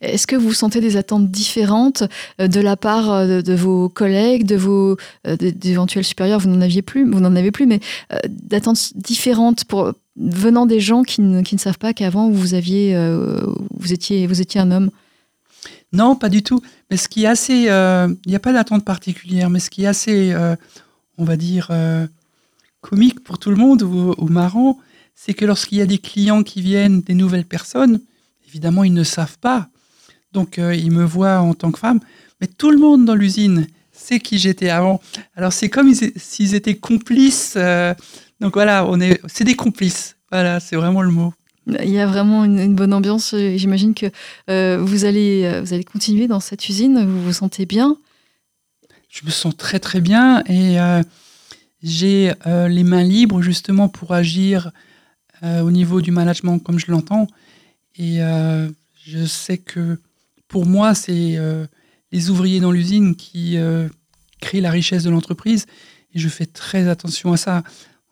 Est-ce 0.00 0.26
que 0.26 0.36
vous 0.36 0.54
sentez 0.54 0.80
des 0.80 0.96
attentes 0.96 1.30
différentes 1.30 2.04
euh, 2.40 2.48
de 2.48 2.60
la 2.60 2.74
part 2.74 3.26
de, 3.26 3.54
vos 3.54 3.90
collègues, 3.90 4.46
de 4.46 4.56
vos 4.56 4.96
d'éventuels 5.26 6.04
supérieurs? 6.04 6.40
Vous 6.40 6.48
n'en 6.48 6.62
aviez 6.62 6.80
plus, 6.80 7.04
vous 7.10 7.20
n'en 7.20 7.36
avez 7.36 7.50
plus, 7.50 7.66
mais 7.66 7.80
d'attentes 8.26 8.96
différentes 8.96 9.66
pour 9.66 9.92
venant 10.16 10.66
des 10.66 10.80
gens 10.80 11.02
qui 11.02 11.20
ne, 11.20 11.42
savent 11.58 11.78
pas 11.78 11.92
qu'avant 11.92 12.30
vous 12.30 12.54
euh, 12.54 13.40
vous 13.70 13.92
étiez, 13.92 14.28
un 14.56 14.70
homme 14.70 14.90
Non, 15.92 16.16
pas 16.16 16.28
du 16.28 16.42
tout. 16.42 16.62
Mais 16.90 16.96
ce 16.96 17.08
qui 17.08 17.24
est 17.24 17.26
assez, 17.28 17.68
euh, 17.68 18.08
il 18.24 18.30
n'y 18.30 18.36
a 18.36 18.40
pas 18.40 18.52
d'attente 18.52 18.84
particulière, 18.84 19.50
mais 19.50 19.60
ce 19.60 19.70
qui 19.70 19.84
est 19.84 19.88
assez, 19.88 20.32
euh, 20.32 20.56
on 21.18 21.24
va 21.24 21.36
dire, 21.36 21.70
comique 22.80 23.22
pour 23.24 23.38
tout 23.38 23.50
le 23.50 23.56
monde 23.56 23.82
ou 23.82 24.28
marrant, 24.28 24.78
c'est 25.14 25.34
que 25.34 25.44
lorsqu'il 25.44 25.78
y 25.78 25.82
a 25.82 25.86
des 25.86 25.98
clients 25.98 26.42
qui 26.42 26.60
viennent, 26.60 27.00
des 27.00 27.14
nouvelles 27.14 27.46
personnes, 27.46 28.00
évidemment, 28.48 28.84
ils 28.84 28.94
ne 28.94 29.04
savent 29.04 29.38
pas. 29.38 29.68
Donc, 30.32 30.58
ils 30.58 30.90
me 30.90 31.04
voient 31.04 31.38
en 31.38 31.54
tant 31.54 31.70
que 31.70 31.78
femme, 31.78 32.00
mais 32.40 32.48
tout 32.48 32.70
le 32.70 32.78
monde 32.78 33.04
dans 33.04 33.14
l'usine 33.14 33.68
sait 33.92 34.18
qui 34.18 34.38
j'étais 34.38 34.68
avant. 34.68 35.00
Alors, 35.36 35.52
c'est 35.52 35.70
comme 35.70 35.92
s'ils 35.94 36.54
étaient 36.56 36.74
complices 36.74 37.56
donc 38.44 38.52
voilà, 38.52 38.84
on 38.86 39.00
est, 39.00 39.22
c'est 39.26 39.44
des 39.44 39.56
complices. 39.56 40.16
Voilà, 40.30 40.60
c'est 40.60 40.76
vraiment 40.76 41.00
le 41.00 41.10
mot. 41.10 41.32
Il 41.66 41.88
y 41.88 41.98
a 41.98 42.06
vraiment 42.06 42.44
une, 42.44 42.74
bonne 42.74 42.92
ambiance. 42.92 43.34
J'imagine 43.34 43.94
que 43.94 44.04
euh, 44.50 44.76
vous, 44.82 45.06
allez, 45.06 45.44
euh, 45.46 45.62
vous 45.62 45.72
allez 45.72 45.82
continuer 45.82 46.28
dans 46.28 46.40
cette 46.40 46.68
usine. 46.68 47.06
Vous 47.06 47.22
vous 47.22 47.32
sentez 47.32 47.64
bien? 47.64 47.96
Je 49.08 49.24
me 49.24 49.30
sens 49.30 49.56
très 49.56 49.80
très 49.80 50.02
bien 50.02 50.44
et 50.44 50.78
euh, 50.78 51.02
j'ai 51.82 52.32
les 52.44 52.84
mains 52.84 53.02
libres 53.02 53.40
justement 53.40 53.88
pour 53.88 54.12
agir 54.12 54.72
au 55.42 55.70
niveau 55.70 56.02
du 56.02 56.10
management 56.10 56.58
comme 56.58 56.78
je 56.78 56.90
l'entends. 56.90 57.28
Et 57.96 58.18
je 59.06 59.24
sais 59.24 59.56
que 59.56 59.98
pour 60.48 60.66
moi, 60.66 60.94
c'est 60.94 61.38
les 62.12 62.30
ouvriers 62.30 62.60
dans 62.60 62.72
l'usine 62.72 63.14
qui 63.14 63.56
créent 64.40 64.60
la 64.60 64.70
richesse 64.70 65.04
de 65.04 65.10
l'entreprise 65.10 65.64
et 66.12 66.18
je 66.18 66.28
fais 66.28 66.46
très 66.46 66.88
attention 66.88 67.32
à 67.32 67.36
ça. 67.36 67.62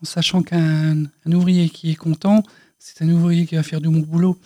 En 0.02 0.06
sachant 0.06 0.42
qu'un 0.42 1.06
ouvrier 1.26 1.68
qui 1.68 1.90
est 1.90 1.96
content, 1.96 2.42
c'est 2.78 3.02
un 3.02 3.08
ouvrier 3.08 3.46
qui 3.46 3.54
va 3.54 3.62
faire 3.62 3.80
du 3.80 3.88
bon 3.88 4.00
boulot. 4.00 4.38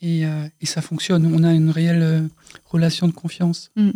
Et, 0.00 0.24
euh, 0.24 0.46
ça 0.62 0.80
fonctionne. 0.80 1.26
On 1.34 1.42
a 1.42 1.52
une 1.52 1.70
réelle 1.70 2.02
euh, 2.02 2.20
relation 2.66 3.08
de 3.08 3.12
confiance. 3.12 3.70
Mm. 3.74 3.90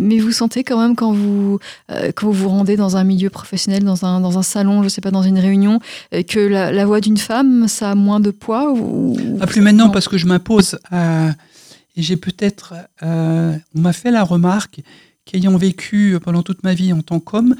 Mais 0.00 0.18
vous 0.18 0.32
sentez 0.32 0.62
quand 0.62 0.78
même 0.78 0.94
quand 0.94 1.12
vous, 1.12 1.58
quand 1.88 2.26
vous 2.26 2.32
vous 2.32 2.48
rendez 2.48 2.76
dans 2.76 2.96
un 2.96 3.04
milieu 3.04 3.30
professionnel, 3.30 3.82
dans 3.82 4.04
un, 4.04 4.20
dans 4.20 4.38
un 4.38 4.42
salon, 4.42 4.80
je 4.80 4.84
ne 4.84 4.88
sais 4.90 5.00
pas, 5.00 5.10
dans 5.10 5.22
une 5.22 5.38
réunion, 5.38 5.80
que 6.10 6.38
la, 6.38 6.84
voix 6.84 7.00
d'une 7.00 7.16
femme, 7.16 7.66
ça 7.66 7.92
a 7.92 7.94
moins 7.94 8.20
de 8.20 8.30
poids 8.30 8.72
ou... 8.72 9.16
Ah, 9.40 9.46
plus 9.46 9.62
maintenant, 9.62 9.88
parce 9.88 10.08
que 10.08 10.18
je 10.18 10.26
m'impose. 10.26 10.78
et 10.92 12.02
j'ai 12.02 12.16
peut-être... 12.16 12.74
on 13.00 13.58
m'a 13.74 13.92
fait 13.94 14.10
la 14.10 14.24
remarque 14.24 14.80
qu'ayant 15.24 15.56
vécu 15.56 16.18
pendant 16.22 16.42
toute 16.42 16.62
ma 16.62 16.74
vie 16.74 16.92
en 16.92 17.00
tant 17.00 17.20
qu'homme, 17.20 17.54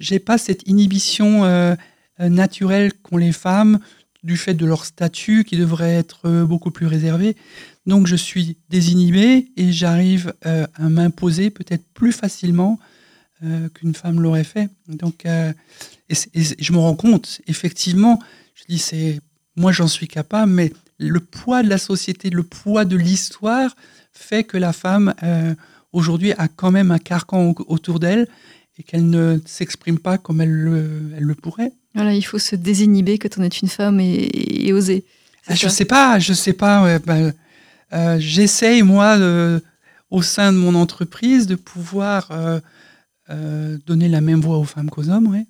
j'ai 0.00 0.18
pas 0.18 0.38
cette 0.38 0.66
inhibition 0.68 1.44
euh, 1.44 1.48
euh, 1.48 1.76
naturelle 2.18 2.92
qu'ont 2.92 3.16
les 3.16 3.32
femmes 3.32 3.78
du 4.22 4.36
fait 4.36 4.54
de 4.54 4.64
leur 4.64 4.84
statut 4.84 5.44
qui 5.44 5.56
devrait 5.56 5.94
être 5.94 6.20
euh, 6.26 6.44
beaucoup 6.44 6.70
plus 6.70 6.86
réservé. 6.86 7.36
Donc 7.86 8.06
je 8.06 8.16
suis 8.16 8.56
désinhibé 8.70 9.48
et 9.56 9.72
j'arrive 9.72 10.32
à 10.42 10.88
m'imposer 10.88 11.50
peut-être 11.50 11.84
plus 11.92 12.12
facilement 12.12 12.78
qu'une 13.74 13.94
femme 13.94 14.22
l'aurait 14.22 14.42
fait. 14.42 14.70
Donc 14.88 15.26
et, 15.26 16.14
je 16.32 16.72
me 16.72 16.78
rends 16.78 16.94
compte, 16.94 17.42
effectivement, 17.46 18.18
je 18.54 18.64
dis 18.70 18.78
c'est 18.78 19.20
moi 19.54 19.70
j'en 19.70 19.86
suis 19.86 20.08
capable, 20.08 20.50
mais 20.50 20.72
le 20.96 21.20
poids 21.20 21.62
de 21.62 21.68
la 21.68 21.76
société, 21.76 22.30
le 22.30 22.42
poids 22.42 22.86
de 22.86 22.96
l'histoire 22.96 23.76
fait 24.12 24.44
que 24.44 24.56
la 24.56 24.72
femme 24.72 25.12
aujourd'hui 25.94 26.32
a 26.32 26.48
quand 26.48 26.70
même 26.70 26.90
un 26.90 26.98
carcan 26.98 27.54
autour 27.68 28.00
d'elle 28.00 28.28
et 28.78 28.82
qu'elle 28.82 29.08
ne 29.08 29.38
s'exprime 29.46 29.98
pas 29.98 30.18
comme 30.18 30.40
elle 30.40 30.50
le, 30.50 31.12
elle 31.16 31.22
le, 31.22 31.34
pourrait. 31.34 31.72
Voilà, 31.94 32.14
il 32.14 32.22
faut 32.22 32.38
se 32.38 32.56
désinhiber 32.56 33.18
quand 33.18 33.38
on 33.38 33.42
est 33.42 33.60
une 33.60 33.68
femme 33.68 34.00
et, 34.00 34.72
oser. 34.72 35.04
Ah, 35.46 35.54
je 35.54 35.68
sais 35.68 35.84
pas, 35.84 36.18
je 36.18 36.32
sais 36.32 36.52
pas. 36.52 36.98
Ben, 37.00 37.32
euh, 37.92 38.16
J'essaye 38.18 38.82
moi, 38.82 39.16
au 40.14 40.22
sein 40.22 40.52
de 40.52 40.58
mon 40.58 40.76
entreprise, 40.76 41.48
de 41.48 41.56
pouvoir 41.56 42.28
euh, 42.30 42.60
euh, 43.30 43.78
donner 43.84 44.08
la 44.08 44.20
même 44.20 44.40
voix 44.40 44.58
aux 44.58 44.64
femmes 44.64 44.88
qu'aux 44.88 45.08
hommes, 45.08 45.26
ouais. 45.26 45.44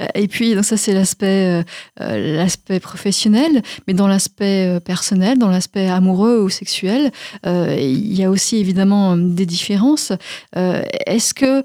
Euh, 0.00 0.06
et 0.14 0.28
puis, 0.28 0.54
donc 0.54 0.64
ça, 0.64 0.76
c'est 0.76 0.92
l'aspect, 0.92 1.64
euh, 2.00 2.46
euh, 2.70 2.80
professionnel, 2.80 3.62
mais 3.86 3.94
dans 3.94 4.08
l'aspect 4.08 4.80
personnel, 4.84 5.38
dans 5.38 5.48
l'aspect 5.48 5.88
amoureux 5.88 6.40
ou 6.40 6.48
sexuel, 6.48 7.10
il 7.44 8.14
y 8.14 8.24
a 8.24 8.30
aussi 8.30 8.56
évidemment 8.56 9.16
des 9.16 9.46
différences. 9.46 10.12
est-ce 10.54 11.34
que 11.34 11.62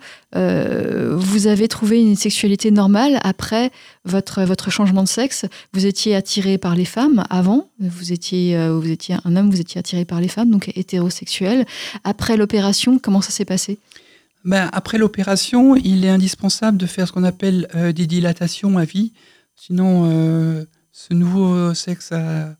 vous 1.15 1.47
avez 1.47 1.67
trouvé 1.67 2.01
une 2.01 2.15
sexualité 2.15 2.71
normale 2.71 3.19
après 3.23 3.71
votre, 4.05 4.43
votre 4.43 4.69
changement 4.69 5.03
de 5.03 5.07
sexe? 5.07 5.45
Vous 5.73 5.85
étiez 5.85 6.15
attiré 6.15 6.57
par 6.57 6.75
les 6.75 6.85
femmes 6.85 7.23
avant, 7.29 7.67
vous 7.79 8.13
étiez, 8.13 8.57
vous 8.69 8.89
étiez 8.89 9.15
un 9.25 9.35
homme, 9.35 9.49
vous 9.49 9.61
étiez 9.61 9.79
attiré 9.79 10.05
par 10.05 10.21
les 10.21 10.27
femmes, 10.27 10.49
donc 10.49 10.71
hétérosexuel. 10.75 11.65
Après 12.03 12.37
l'opération, 12.37 12.99
comment 12.99 13.21
ça 13.21 13.31
s'est 13.31 13.45
passé? 13.45 13.79
Ben, 14.43 14.69
Après 14.73 14.97
l'opération, 14.97 15.75
il 15.75 16.05
est 16.05 16.09
indispensable 16.09 16.77
de 16.77 16.85
faire 16.85 17.07
ce 17.07 17.13
qu'on 17.13 17.23
appelle 17.23 17.67
euh, 17.75 17.91
des 17.91 18.07
dilatations 18.07 18.77
à 18.77 18.85
vie. 18.85 19.13
Sinon, 19.55 20.09
euh, 20.09 20.65
ce 20.91 21.13
nouveau 21.13 21.73
sexe 21.73 22.11
a, 22.11 22.55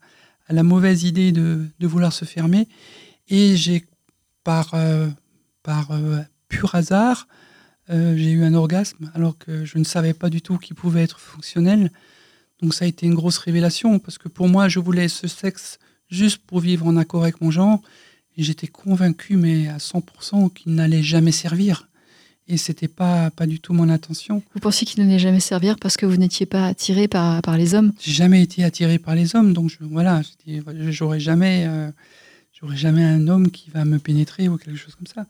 la 0.50 0.64
mauvaise 0.64 1.04
idée 1.04 1.32
de, 1.32 1.68
vouloir 1.80 2.14
se 2.14 2.26
fermer. 2.26 2.68
Et 3.30 3.56
j'ai, 3.56 3.86
par, 4.44 4.72
euh, 4.74 5.08
par 5.64 5.92
pur 6.50 6.76
hasard, 6.76 7.28
j'ai 7.90 8.32
eu 8.32 8.46
un 8.46 8.54
orgasme 8.54 9.12
alors 9.16 9.38
que 9.38 9.66
je 9.66 9.78
ne 9.78 9.84
savais 9.84 10.14
pas 10.14 10.30
du 10.30 10.42
tout 10.42 10.58
qu'il 10.58 10.78
pouvait 10.78 11.04
être 11.04 11.20
fonctionnel. 11.20 11.92
Donc 12.62 12.74
ça 12.74 12.86
a 12.86 12.88
été 12.88 13.06
une 13.06 13.16
grosse 13.16 13.38
révélation 13.38 14.00
parce 14.00 14.18
que 14.18 14.30
pour 14.30 14.48
moi, 14.48 14.70
je 14.70 14.80
voulais 14.80 15.10
ce 15.10 15.28
sexe 15.28 15.78
juste 16.10 16.38
pour 16.46 16.60
vivre 16.60 16.88
en 16.88 16.96
accord 16.96 17.24
avec 17.24 17.42
mon 17.42 17.52
genre. 17.52 17.82
J'étais 18.38 18.68
convaincu, 18.68 19.36
mais 19.36 19.68
à 19.68 19.78
100%, 19.78 20.52
qu'il 20.54 20.74
n'allait 20.74 21.04
jamais 21.04 21.32
servir. 21.32 21.88
Et 22.48 22.58
c'était 22.58 22.88
pas, 22.88 23.30
pas 23.32 23.46
du 23.46 23.60
tout 23.60 23.74
mon 23.74 23.88
intention. 23.90 24.42
Vous 24.54 24.60
pensiez 24.60 24.86
qu'il 24.86 25.04
n'allait 25.04 25.20
jamais 25.20 25.40
servir 25.40 25.78
parce 25.80 25.96
que 25.96 26.06
vous 26.06 26.18
n'étiez 26.18 26.46
pas 26.46 26.66
attiré 26.68 27.08
par, 27.08 27.42
par 27.42 27.58
les 27.58 27.76
hommes? 27.76 27.94
J'ai 28.00 28.12
jamais 28.12 28.42
été 28.42 28.64
attiré 28.64 29.00
par 29.00 29.16
les 29.16 29.36
hommes, 29.36 29.54
donc 29.54 29.70
je, 29.70 29.78
voilà, 29.82 30.22
j'aurais 30.90 31.20
jamais, 31.20 31.66
euh, 31.68 31.92
j'aurais 32.52 32.76
jamais 32.76 33.04
un 33.04 33.28
homme 33.28 33.52
qui 33.52 33.70
va 33.70 33.86
me 33.86 34.00
pénétrer 34.00 34.50
ou 34.50 34.58
quelque 34.58 34.78
chose 34.78 34.96
comme 34.96 35.08
ça. 35.08 35.26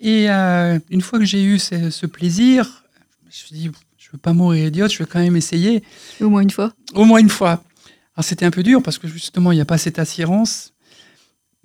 Et 0.00 0.30
euh, 0.30 0.78
une 0.90 1.02
fois 1.02 1.18
que 1.18 1.24
j'ai 1.24 1.42
eu 1.44 1.58
ce, 1.58 2.06
plaisir, 2.06 2.84
je 3.22 3.26
me 3.26 3.30
suis 3.30 3.54
dit, 3.54 3.70
je 3.96 4.10
veux 4.12 4.18
pas 4.18 4.32
mourir 4.32 4.66
idiote, 4.66 4.92
je 4.92 4.98
veux 4.98 5.06
quand 5.06 5.20
même 5.20 5.36
essayer. 5.36 5.82
Au 6.20 6.28
moins 6.30 6.40
une 6.40 6.50
fois? 6.50 6.72
Au 6.94 7.04
moins 7.04 7.20
une 7.20 7.30
fois. 7.30 7.62
Alors 8.16 8.24
c'était 8.24 8.44
un 8.44 8.50
peu 8.50 8.62
dur 8.62 8.82
parce 8.82 8.98
que 8.98 9.06
justement, 9.06 9.52
il 9.52 9.56
n'y 9.56 9.60
a 9.60 9.66
pas 9.66 9.78
cette 9.78 9.98
assurance 9.98 10.73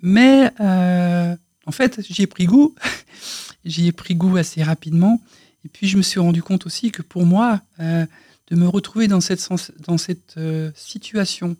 mais 0.02 0.50
euh, 0.60 1.36
en 1.66 1.72
fait, 1.72 2.00
j'y 2.02 2.22
ai 2.22 2.26
pris 2.26 2.46
goût. 2.46 2.74
j'y 3.64 3.88
ai 3.88 3.92
pris 3.92 4.14
goût 4.14 4.36
assez 4.36 4.62
rapidement. 4.62 5.20
Et 5.64 5.68
puis, 5.68 5.88
je 5.88 5.96
me 5.96 6.02
suis 6.02 6.20
rendu 6.20 6.42
compte 6.42 6.66
aussi 6.66 6.90
que 6.90 7.02
pour 7.02 7.26
moi, 7.26 7.60
euh, 7.80 8.06
de 8.48 8.56
me 8.56 8.66
retrouver 8.66 9.08
dans 9.08 9.20
cette, 9.20 9.46
dans 9.80 9.98
cette 9.98 10.36
euh, 10.36 10.70
situation 10.74 11.56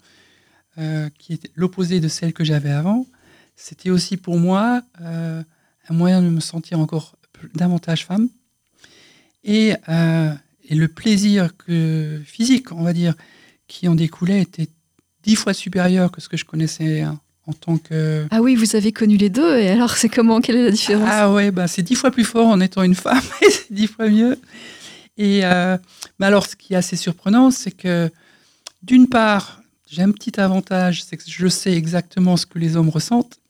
qui 1.19 1.35
est 1.35 1.51
l'opposé 1.57 2.01
de 2.01 2.09
celle 2.09 2.33
que 2.33 2.43
j'avais 2.43 2.71
avant, 2.71 3.07
c'était 3.55 3.91
aussi 3.91 4.17
pour 4.17 4.39
moi 4.39 4.83
un 4.99 5.45
moyen 5.91 6.23
de 6.23 6.29
me 6.31 6.41
sentir 6.41 6.81
encore 6.81 7.17
davantage 7.55 8.07
femme. 8.07 8.31
Et, 9.45 9.75
le 10.71 10.87
plaisir 10.87 11.55
que, 11.59 12.23
physique, 12.25 12.73
on 12.73 12.83
va 12.83 12.95
dire, 12.95 13.15
qui 13.69 13.89
en 13.89 13.95
découlait 13.95 14.41
était 14.41 14.69
dix 15.23 15.37
fois 15.37 15.53
supérieur 15.53 16.11
que 16.11 16.23
ce 16.23 16.31
que 16.31 16.39
je 16.39 16.47
connaissais 16.47 17.05
en 17.51 17.53
tant 17.53 17.79
que... 17.79 18.27
Ah 18.31 18.41
oui, 18.41 18.55
vous 18.55 18.77
avez 18.77 18.93
connu 18.93 19.17
les 19.17 19.29
deux, 19.29 19.59
et 19.59 19.69
alors 19.71 19.97
c'est 19.97 20.09
comment 20.09 20.41
Quelle 20.41 20.57
est 20.57 20.65
la 20.65 20.71
différence? 20.71 21.09
Ah 21.11 21.33
ouais, 21.33 21.51
bah, 21.51 21.67
c'est 21.67 21.83
dix 21.83 21.97
fois 21.97 22.13
plus 22.13 22.25
fort 22.25 22.47
en 22.47 22.61
étant 22.61 22.83
une 22.83 22.95
femme, 22.95 23.21
et 23.43 23.51
c'est 23.51 23.73
dix 23.73 23.89
fois 23.89 24.09
mieux. 24.09 24.39
Et 25.19 25.45
euh, 25.45 25.77
mais 26.19 26.27
alors, 26.27 26.47
ce 26.47 26.55
qui 26.55 26.75
est 26.75 26.77
assez 26.77 26.97
surprenant, 26.97 27.51
c'est 27.51 27.73
que 27.73 28.11
d'une 28.83 29.09
part, 29.09 29.63
j'ai 29.91 30.03
un 30.03 30.13
petit 30.13 30.39
avantage, 30.41 31.03
c'est 31.03 31.17
que 31.17 31.25
je 31.27 31.49
sais 31.49 31.73
exactement 31.73 32.37
ce 32.37 32.47
que 32.47 32.59
les 32.59 32.77
hommes 32.77 32.89
ressentent. 32.89 33.41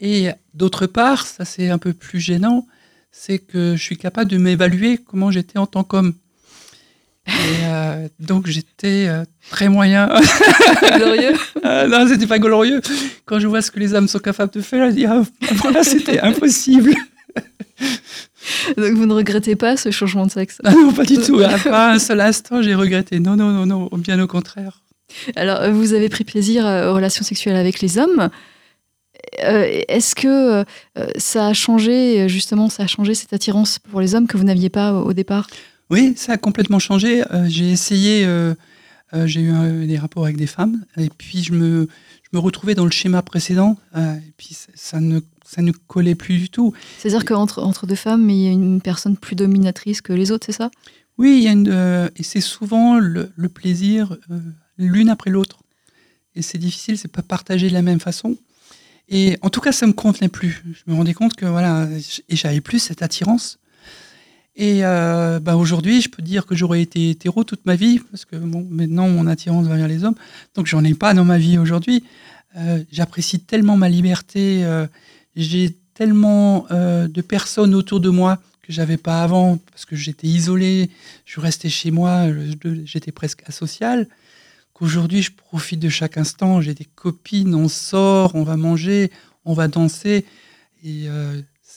Et 0.00 0.30
d'autre 0.54 0.86
part, 0.86 1.26
ça 1.26 1.44
c'est 1.44 1.70
un 1.70 1.78
peu 1.78 1.92
plus 1.92 2.18
gênant, 2.18 2.66
c'est 3.12 3.38
que 3.38 3.76
je 3.76 3.82
suis 3.82 3.96
capable 3.96 4.30
de 4.30 4.38
m'évaluer 4.38 4.98
comment 4.98 5.30
j'étais 5.30 5.58
en 5.58 5.66
tant 5.66 5.84
qu'homme. 5.84 6.14
Et 7.26 7.64
euh, 7.64 8.08
donc 8.18 8.46
j'étais 8.46 9.06
euh, 9.08 9.24
très 9.50 9.68
moyen. 9.68 10.08
glorieux 10.96 11.34
euh, 11.64 11.86
Non, 11.86 12.08
c'était 12.08 12.26
pas 12.26 12.38
glorieux. 12.38 12.80
Quand 13.24 13.38
je 13.38 13.46
vois 13.46 13.62
ce 13.62 13.70
que 13.70 13.78
les 13.78 13.94
hommes 13.94 14.08
sont 14.08 14.18
capables 14.18 14.52
de 14.52 14.60
faire, 14.60 14.90
je 14.90 14.94
dis 14.94 15.06
ah, 15.06 15.22
voilà, 15.56 15.84
c'était 15.84 16.20
impossible. 16.20 16.94
donc 18.76 18.92
vous 18.94 19.06
ne 19.06 19.12
regrettez 19.12 19.54
pas 19.54 19.76
ce 19.76 19.90
changement 19.90 20.26
de 20.26 20.30
sexe? 20.30 20.60
Ah 20.64 20.72
Non, 20.72 20.92
pas 20.92 21.04
du 21.04 21.18
tout. 21.18 21.38
Pas 21.64 21.92
un 21.92 21.98
seul 21.98 22.20
instant, 22.20 22.62
j'ai 22.62 22.74
regretté. 22.74 23.20
Non, 23.20 23.36
non, 23.36 23.50
non, 23.50 23.66
non, 23.66 23.88
bien 23.92 24.20
au 24.20 24.26
contraire. 24.26 24.82
Alors, 25.36 25.70
vous 25.70 25.92
avez 25.92 26.08
pris 26.08 26.24
plaisir 26.24 26.64
aux 26.64 26.94
relations 26.94 27.24
sexuelles 27.24 27.56
avec 27.56 27.80
les 27.80 27.98
hommes. 27.98 28.30
Est-ce 29.38 30.14
que 30.14 30.64
ça 31.16 31.48
a 31.48 31.52
changé, 31.52 32.28
justement, 32.28 32.68
ça 32.68 32.84
a 32.84 32.86
changé 32.86 33.14
cette 33.14 33.32
attirance 33.32 33.78
pour 33.78 34.00
les 34.00 34.14
hommes 34.14 34.28
que 34.28 34.36
vous 34.36 34.44
n'aviez 34.44 34.70
pas 34.70 34.92
au 34.92 35.12
départ? 35.12 35.48
Oui, 35.90 36.14
ça 36.16 36.32
a 36.32 36.36
complètement 36.38 36.78
changé. 36.78 37.22
Euh, 37.32 37.46
j'ai 37.48 37.70
essayé, 37.70 38.24
euh, 38.24 38.54
euh, 39.12 39.26
j'ai 39.26 39.42
eu 39.42 39.86
des 39.86 39.98
rapports 39.98 40.24
avec 40.24 40.36
des 40.36 40.46
femmes, 40.46 40.84
et 40.96 41.10
puis 41.10 41.42
je 41.42 41.52
me, 41.52 41.88
je 42.22 42.28
me 42.32 42.38
retrouvais 42.38 42.74
dans 42.74 42.84
le 42.84 42.90
schéma 42.90 43.22
précédent, 43.22 43.76
et 43.96 44.32
puis 44.36 44.56
ça 44.74 45.00
ne, 45.00 45.20
ça 45.44 45.62
ne 45.62 45.72
collait 45.72 46.14
plus 46.14 46.38
du 46.38 46.48
tout. 46.48 46.72
C'est-à-dire 46.98 47.24
qu'entre 47.24 47.62
entre 47.62 47.86
deux 47.86 47.96
femmes, 47.96 48.30
il 48.30 48.42
y 48.42 48.46
a 48.46 48.52
une 48.52 48.80
personne 48.80 49.16
plus 49.16 49.34
dominatrice 49.34 50.00
que 50.00 50.12
les 50.12 50.30
autres, 50.30 50.46
c'est 50.46 50.52
ça? 50.52 50.70
Oui, 51.18 51.38
il 51.38 51.42
y 51.42 51.48
a 51.48 51.52
une, 51.52 52.10
et 52.16 52.22
c'est 52.22 52.40
souvent 52.40 52.98
le, 52.98 53.32
le 53.34 53.48
plaisir 53.48 54.16
l'une 54.78 55.10
après 55.10 55.30
l'autre. 55.30 55.58
Et 56.36 56.42
c'est 56.42 56.58
difficile, 56.58 56.96
c'est 56.96 57.10
pas 57.10 57.22
partagé 57.22 57.68
de 57.68 57.74
la 57.74 57.82
même 57.82 58.00
façon. 58.00 58.38
Et 59.08 59.36
en 59.42 59.50
tout 59.50 59.60
cas, 59.60 59.72
ça 59.72 59.86
me 59.86 59.92
convenait 59.92 60.28
plus. 60.28 60.62
Je 60.72 60.90
me 60.90 60.96
rendais 60.96 61.12
compte 61.14 61.34
que 61.34 61.44
voilà, 61.44 61.88
et 62.28 62.36
j'avais 62.36 62.60
plus 62.60 62.78
cette 62.78 63.02
attirance 63.02 63.58
et 64.60 64.84
euh, 64.84 65.40
bah, 65.40 65.56
aujourd'hui, 65.56 66.02
je 66.02 66.10
peux 66.10 66.20
dire 66.20 66.44
que 66.44 66.54
j'aurais 66.54 66.82
été 66.82 67.08
hétéro 67.08 67.44
toute 67.44 67.64
ma 67.64 67.76
vie, 67.76 67.98
parce 68.10 68.26
que 68.26 68.36
bon, 68.36 68.66
maintenant, 68.68 69.08
mon 69.08 69.26
attirance 69.26 69.66
va 69.66 69.76
vers 69.76 69.88
les 69.88 70.04
hommes. 70.04 70.16
Donc, 70.54 70.66
j'en 70.66 70.84
ai 70.84 70.92
pas 70.92 71.14
dans 71.14 71.24
ma 71.24 71.38
vie 71.38 71.56
aujourd'hui. 71.56 72.04
Euh, 72.58 72.84
j'apprécie 72.92 73.40
tellement 73.40 73.78
ma 73.78 73.88
liberté. 73.88 74.62
Euh, 74.66 74.86
j'ai 75.34 75.74
tellement 75.94 76.66
de 76.70 77.20
personnes 77.22 77.74
autour 77.74 78.00
de 78.00 78.10
moi 78.10 78.38
que 78.60 78.70
j'avais 78.70 78.98
pas 78.98 79.22
avant, 79.22 79.58
parce 79.70 79.86
que 79.86 79.96
j'étais 79.96 80.26
isolé, 80.26 80.90
je 81.24 81.40
restais 81.40 81.70
chez 81.70 81.90
moi, 81.90 82.26
j'étais 82.84 83.12
presque 83.12 83.42
asocial. 83.46 84.08
Qu'aujourd'hui, 84.74 85.22
je 85.22 85.30
profite 85.30 85.80
de 85.80 85.88
chaque 85.88 86.18
instant. 86.18 86.60
J'ai 86.60 86.74
des 86.74 86.84
copines, 86.84 87.54
on 87.54 87.68
sort, 87.68 88.34
on 88.34 88.42
va 88.42 88.58
manger, 88.58 89.10
on 89.46 89.54
va 89.54 89.68
danser. 89.68 90.26
Et 90.84 91.06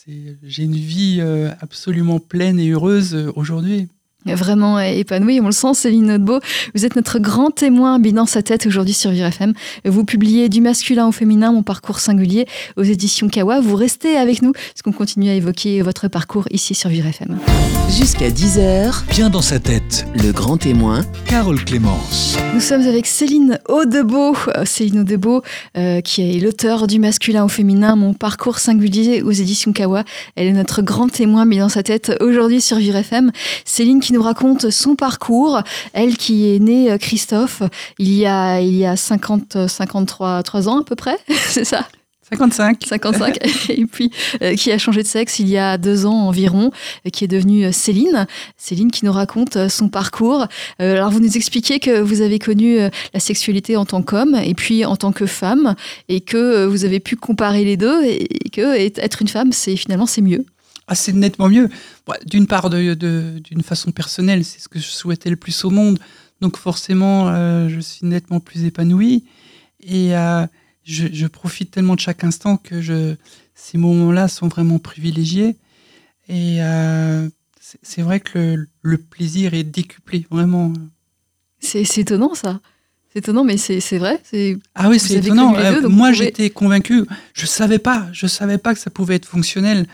j'ai 0.06 0.64
une 0.64 0.74
vie 0.74 1.18
euh, 1.20 1.50
absolument 1.60 2.18
pleine 2.18 2.58
et 2.58 2.70
heureuse 2.70 3.14
euh, 3.14 3.32
aujourd'hui. 3.36 3.88
Vraiment 4.26 4.80
épanoui, 4.80 5.40
on 5.40 5.46
le 5.46 5.52
sent, 5.52 5.74
Céline 5.74 6.06
Notbeau. 6.06 6.40
Vous 6.74 6.84
êtes 6.84 6.96
notre 6.96 7.18
grand 7.18 7.50
témoin 7.50 7.98
bilan 7.98 8.26
sa 8.26 8.42
tête 8.42 8.66
aujourd'hui 8.66 8.94
sur 8.94 9.10
Vire 9.10 9.26
FM. 9.26 9.52
Vous 9.84 10.04
publiez 10.04 10.48
Du 10.48 10.60
masculin 10.60 11.06
au 11.06 11.12
féminin, 11.12 11.52
mon 11.52 11.62
parcours 11.62 12.00
singulier 12.00 12.46
aux 12.76 12.82
éditions 12.82 13.28
Kawa. 13.28 13.60
Vous 13.60 13.76
restez 13.76 14.16
avec 14.16 14.42
nous 14.42 14.52
parce 14.52 14.82
qu'on 14.82 14.92
continue 14.92 15.28
à 15.28 15.34
évoquer 15.34 15.82
votre 15.82 16.08
parcours 16.08 16.46
ici 16.50 16.74
sur 16.74 16.90
Vire 16.90 17.06
FM. 17.06 17.38
Jusqu'à 17.90 18.30
10h, 18.30 19.04
bien 19.10 19.30
dans 19.30 19.42
sa 19.42 19.58
tête, 19.58 20.06
le 20.14 20.32
grand 20.32 20.56
témoin, 20.56 21.02
Carole 21.26 21.62
Clémence. 21.62 22.36
Nous 22.54 22.60
sommes 22.60 22.82
avec 22.82 23.06
Céline 23.06 23.58
Audebeau, 23.68 24.34
euh, 24.56 24.64
Céline 24.64 25.00
Audebeau, 25.00 25.42
euh, 25.76 26.00
qui 26.00 26.22
est 26.22 26.40
l'auteur 26.40 26.86
du 26.86 26.98
masculin 26.98 27.44
au 27.44 27.48
féminin, 27.48 27.94
mon 27.94 28.14
parcours 28.14 28.58
singulier 28.58 29.22
aux 29.22 29.32
éditions 29.32 29.72
Kawa. 29.72 30.04
Elle 30.36 30.46
est 30.46 30.52
notre 30.52 30.82
grand 30.82 31.08
témoin 31.08 31.44
dans 31.58 31.68
sa 31.68 31.82
tête 31.82 32.12
aujourd'hui 32.20 32.60
sur 32.60 32.78
Vire 32.78 32.96
FM. 32.96 33.30
Céline 33.64 34.00
qui 34.00 34.13
nous 34.14 34.22
raconte 34.22 34.70
son 34.70 34.94
parcours, 34.94 35.62
elle 35.92 36.16
qui 36.16 36.54
est 36.54 36.58
née 36.58 36.90
euh, 36.90 36.98
Christophe 36.98 37.62
il 37.98 38.12
y 38.14 38.26
a, 38.26 38.60
il 38.60 38.74
y 38.74 38.86
a 38.86 38.96
50, 38.96 39.68
53 39.68 40.42
3 40.42 40.68
ans 40.68 40.80
à 40.80 40.84
peu 40.84 40.94
près, 40.94 41.18
c'est 41.28 41.64
ça? 41.64 41.86
55. 42.30 42.78
55. 42.86 43.38
et 43.68 43.84
puis, 43.84 44.10
euh, 44.42 44.54
qui 44.54 44.72
a 44.72 44.78
changé 44.78 45.02
de 45.02 45.06
sexe 45.06 45.40
il 45.40 45.48
y 45.48 45.58
a 45.58 45.76
deux 45.76 46.06
ans 46.06 46.26
environ, 46.26 46.70
euh, 47.06 47.10
qui 47.10 47.22
est 47.22 47.28
devenue 47.28 47.70
Céline. 47.70 48.26
Céline 48.56 48.90
qui 48.90 49.04
nous 49.04 49.12
raconte 49.12 49.68
son 49.68 49.90
parcours. 49.90 50.46
alors, 50.78 51.10
vous 51.10 51.20
nous 51.20 51.36
expliquez 51.36 51.80
que 51.80 52.00
vous 52.00 52.22
avez 52.22 52.38
connu 52.38 52.78
la 52.78 53.20
sexualité 53.20 53.76
en 53.76 53.84
tant 53.84 54.00
qu'homme 54.00 54.36
et 54.42 54.54
puis 54.54 54.86
en 54.86 54.96
tant 54.96 55.12
que 55.12 55.26
femme 55.26 55.74
et 56.08 56.22
que 56.22 56.64
vous 56.64 56.86
avez 56.86 56.98
pu 56.98 57.14
comparer 57.14 57.62
les 57.62 57.76
deux 57.76 58.02
et 58.04 58.26
que 58.50 58.74
être 58.74 59.20
une 59.20 59.28
femme, 59.28 59.52
c'est 59.52 59.76
finalement, 59.76 60.06
c'est 60.06 60.22
mieux. 60.22 60.46
Ah, 60.86 60.94
c'est 60.94 61.12
nettement 61.12 61.48
mieux. 61.48 61.68
D'une 62.26 62.46
part, 62.46 62.68
d'une 62.68 62.94
de, 62.94 63.62
façon 63.62 63.90
personnelle, 63.90 64.44
c'est 64.44 64.60
ce 64.60 64.68
que 64.68 64.78
je 64.78 64.86
souhaitais 64.86 65.30
le 65.30 65.36
plus 65.36 65.64
au 65.64 65.70
monde. 65.70 65.98
Donc 66.40 66.58
forcément, 66.58 67.28
euh, 67.28 67.68
je 67.68 67.80
suis 67.80 68.06
nettement 68.06 68.40
plus 68.40 68.64
épanoui. 68.64 69.24
Et 69.80 70.16
euh, 70.16 70.46
je, 70.84 71.26
profite 71.26 71.70
tellement 71.70 71.94
de 71.94 72.00
chaque 72.00 72.24
instant 72.24 72.58
que 72.58 72.82
je, 72.82 73.14
ces 73.54 73.78
moments-là 73.78 74.28
sont 74.28 74.48
vraiment 74.48 74.78
privilégiés. 74.78 75.56
Et 76.28 76.62
euh, 76.62 77.28
c'est 77.82 78.02
vrai 78.02 78.20
que 78.20 78.66
le, 78.82 78.98
plaisir 78.98 79.54
est 79.54 79.64
décuplé, 79.64 80.26
vraiment. 80.30 80.72
C'est 81.60 81.98
étonnant 81.98 82.34
ça. 82.34 82.60
C'est 83.10 83.20
étonnant, 83.20 83.44
mais 83.44 83.56
c'est 83.56 83.98
vrai. 83.98 84.20
Ah 84.74 84.90
oui, 84.90 84.98
c'est 84.98 85.14
étonnant. 85.14 85.54
moi, 85.88 86.12
j'étais 86.12 86.50
convaincu. 86.50 87.04
Je 87.32 87.46
savais 87.46 87.78
pas. 87.78 88.08
Je 88.12 88.26
savais 88.26 88.58
pas 88.58 88.74
que 88.74 88.80
ça 88.80 88.90
pouvait 88.90 89.14
être 89.14 89.26
fonctionnel 89.26 89.86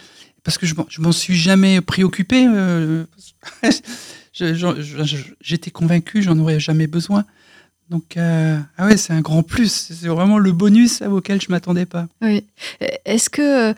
parce 0.45 0.59
que 0.59 0.67
je, 0.67 0.75
je 0.89 1.01
m'en 1.01 1.13
suis 1.13 1.37
jamais 1.37 1.81
préoccupé. 1.81 2.47
Euh, 2.47 3.05
j'étais 5.41 5.71
convaincu, 5.71 6.23
j'en 6.23 6.39
aurais 6.39 6.61
jamais 6.61 6.87
besoin. 6.87 7.25
Donc, 7.91 8.17
euh, 8.17 8.59
ah 8.79 8.87
ouais, 8.87 8.97
c'est 8.97 9.13
un 9.13 9.21
grand 9.21 9.43
plus. 9.43 9.91
C'est 9.91 10.07
vraiment 10.07 10.39
le 10.39 10.53
bonus 10.53 11.03
auquel 11.03 11.41
je 11.41 11.51
m'attendais 11.51 11.87
pas. 11.87 12.07
Oui. 12.23 12.45
Est-ce 13.05 13.29
que 13.29 13.75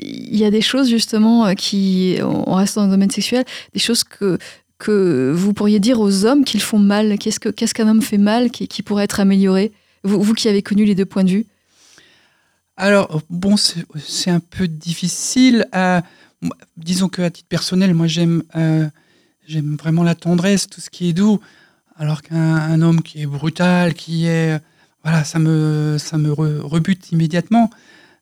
il 0.00 0.36
y 0.36 0.44
a 0.44 0.50
des 0.50 0.60
choses 0.60 0.88
justement 0.88 1.54
qui, 1.54 2.18
on 2.22 2.54
reste 2.54 2.76
dans 2.76 2.84
le 2.84 2.90
domaine 2.90 3.10
sexuel, 3.10 3.44
des 3.72 3.80
choses 3.80 4.04
que 4.04 4.38
que 4.78 5.32
vous 5.34 5.52
pourriez 5.52 5.78
dire 5.78 6.00
aux 6.00 6.26
hommes 6.26 6.44
qu'ils 6.44 6.60
font 6.60 6.78
mal? 6.78 7.16
Qu'est-ce 7.18 7.40
qu'un 7.40 7.66
ce 7.66 7.72
qu'un 7.72 7.88
homme 7.88 8.02
fait 8.02 8.18
mal 8.18 8.50
qui, 8.50 8.68
qui 8.68 8.82
pourrait 8.82 9.04
être 9.04 9.20
amélioré? 9.20 9.72
Vous, 10.04 10.20
vous, 10.20 10.34
qui 10.34 10.48
avez 10.48 10.62
connu 10.62 10.84
les 10.84 10.94
deux 10.94 11.06
points 11.06 11.24
de 11.24 11.30
vue 11.30 11.46
alors, 12.76 13.22
bon, 13.28 13.56
c'est 13.56 14.30
un 14.30 14.40
peu 14.40 14.66
difficile. 14.68 15.66
disons 16.76 17.08
qu'à 17.08 17.30
titre 17.30 17.48
personnel, 17.48 17.94
moi, 17.94 18.06
j'aime 18.06 18.42
euh, 18.56 18.88
j'aime 19.46 19.76
vraiment 19.76 20.02
la 20.02 20.14
tendresse, 20.14 20.68
tout 20.68 20.80
ce 20.80 20.90
qui 20.90 21.08
est 21.08 21.12
doux. 21.12 21.40
Alors 21.96 22.22
qu'un 22.22 22.80
homme 22.80 23.02
qui 23.02 23.22
est 23.22 23.26
brutal, 23.26 23.94
qui 23.94 24.26
est. 24.26 24.60
Voilà, 25.04 25.24
ça 25.24 25.38
me, 25.38 25.96
ça 25.98 26.16
me 26.16 26.32
rebute 26.32 27.10
immédiatement. 27.12 27.70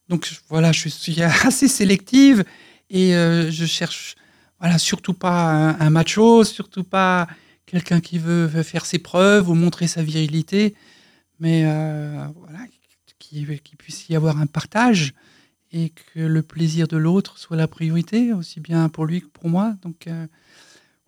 Donc, 0.08 0.28
voilà, 0.48 0.72
je 0.72 0.88
suis 0.88 1.22
assez 1.44 1.68
sélective 1.68 2.44
et 2.90 3.14
euh, 3.14 3.50
je 3.50 3.66
cherche, 3.66 4.16
voilà, 4.58 4.78
surtout 4.78 5.14
pas 5.14 5.76
un, 5.78 5.90
macho, 5.90 6.42
surtout 6.44 6.84
pas 6.84 7.28
quelqu'un 7.66 8.00
qui 8.00 8.18
veut, 8.18 8.48
faire 8.62 8.86
ses 8.86 8.98
preuves 8.98 9.48
ou 9.48 9.54
montrer 9.54 9.86
sa 9.86 10.02
virilité. 10.02 10.74
Mais 11.38 11.62
euh, 11.64 12.26
voilà, 12.34 12.60
qu'il 13.30 13.76
puisse 13.76 14.08
y 14.08 14.16
avoir 14.16 14.38
un 14.38 14.46
partage 14.46 15.14
et 15.72 15.90
que 15.90 16.20
le 16.20 16.42
plaisir 16.42 16.88
de 16.88 16.96
l'autre 16.96 17.38
soit 17.38 17.56
la 17.56 17.68
priorité, 17.68 18.32
aussi 18.32 18.60
bien 18.60 18.88
pour 18.88 19.06
lui 19.06 19.20
que 19.22 19.28
pour 19.28 19.48
moi. 19.48 19.74
Donc, 19.82 20.08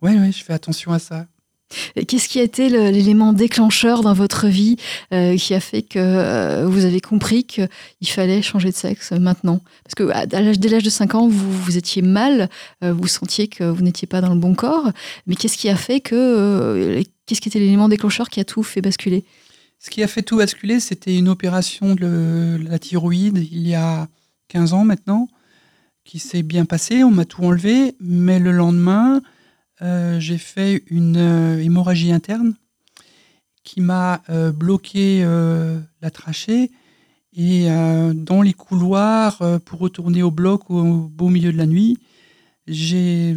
oui, 0.01 0.11
euh, 0.15 0.21
ouais, 0.21 0.31
je 0.31 0.43
fais 0.43 0.53
attention 0.53 0.91
à 0.91 0.99
ça. 0.99 1.27
Qu'est-ce 2.07 2.29
qui 2.29 2.39
a 2.39 2.43
été 2.43 2.69
l'élément 2.69 3.33
déclencheur 3.33 4.03
dans 4.03 4.13
votre 4.13 4.47
vie 4.47 4.77
euh, 5.11 5.35
qui 5.37 5.55
a 5.55 5.59
fait 5.59 5.81
que 5.81 5.97
euh, 5.97 6.67
vous 6.67 6.85
avez 6.85 7.01
compris 7.01 7.45
qu'il 7.45 7.67
fallait 8.03 8.43
changer 8.43 8.69
de 8.69 8.75
sexe 8.75 9.11
maintenant? 9.11 9.59
Parce 9.83 9.95
que 9.95 10.03
à 10.11 10.25
l'âge, 10.27 10.59
dès 10.59 10.69
l'âge 10.69 10.83
de 10.83 10.91
5 10.91 11.15
ans, 11.15 11.27
vous, 11.27 11.51
vous 11.51 11.75
étiez 11.75 12.03
mal, 12.03 12.47
vous 12.81 13.07
sentiez 13.07 13.47
que 13.47 13.63
vous 13.63 13.81
n'étiez 13.81 14.07
pas 14.07 14.21
dans 14.21 14.35
le 14.35 14.39
bon 14.39 14.53
corps. 14.53 14.91
Mais 15.25 15.35
qu'est-ce 15.35 15.57
qui 15.57 15.67
a 15.67 15.75
fait 15.75 15.99
que. 15.99 17.03
qu'est-ce 17.25 17.41
qui 17.41 17.49
était 17.49 17.59
l'élément 17.59 17.89
déclencheur 17.89 18.29
qui 18.29 18.39
a 18.39 18.45
tout 18.45 18.61
fait 18.61 18.81
basculer? 18.81 19.25
Ce 19.83 19.89
qui 19.89 20.01
a 20.01 20.07
fait 20.07 20.21
tout 20.21 20.37
basculer, 20.37 20.79
c'était 20.79 21.17
une 21.17 21.27
opération 21.27 21.93
de 21.93 22.57
la 22.69 22.79
thyroïde 22.79 23.45
il 23.51 23.67
y 23.67 23.75
a 23.75 24.07
15 24.47 24.71
ans 24.71 24.85
maintenant, 24.85 25.27
qui 26.05 26.19
s'est 26.19 26.41
bien 26.41 26.63
passée. 26.63 27.03
On 27.03 27.11
m'a 27.11 27.25
tout 27.25 27.43
enlevé, 27.43 27.93
mais 27.99 28.39
le 28.39 28.53
lendemain, 28.53 29.21
euh, 29.81 30.21
j'ai 30.21 30.37
fait 30.37 30.83
une 30.87 31.17
euh, 31.17 31.61
hémorragie 31.61 32.13
interne 32.13 32.55
qui 33.65 33.81
m'a 33.81 34.21
euh, 34.29 34.53
bloqué 34.53 35.25
la 36.01 36.11
trachée. 36.11 36.71
Et 37.35 37.65
dans 38.13 38.43
les 38.43 38.53
couloirs, 38.53 39.41
pour 39.65 39.79
retourner 39.79 40.21
au 40.21 40.29
bloc 40.29 40.69
au, 40.69 41.09
beau 41.09 41.29
milieu 41.29 41.51
de 41.51 41.57
la 41.57 41.65
nuit, 41.65 41.97
j'ai 42.67 43.35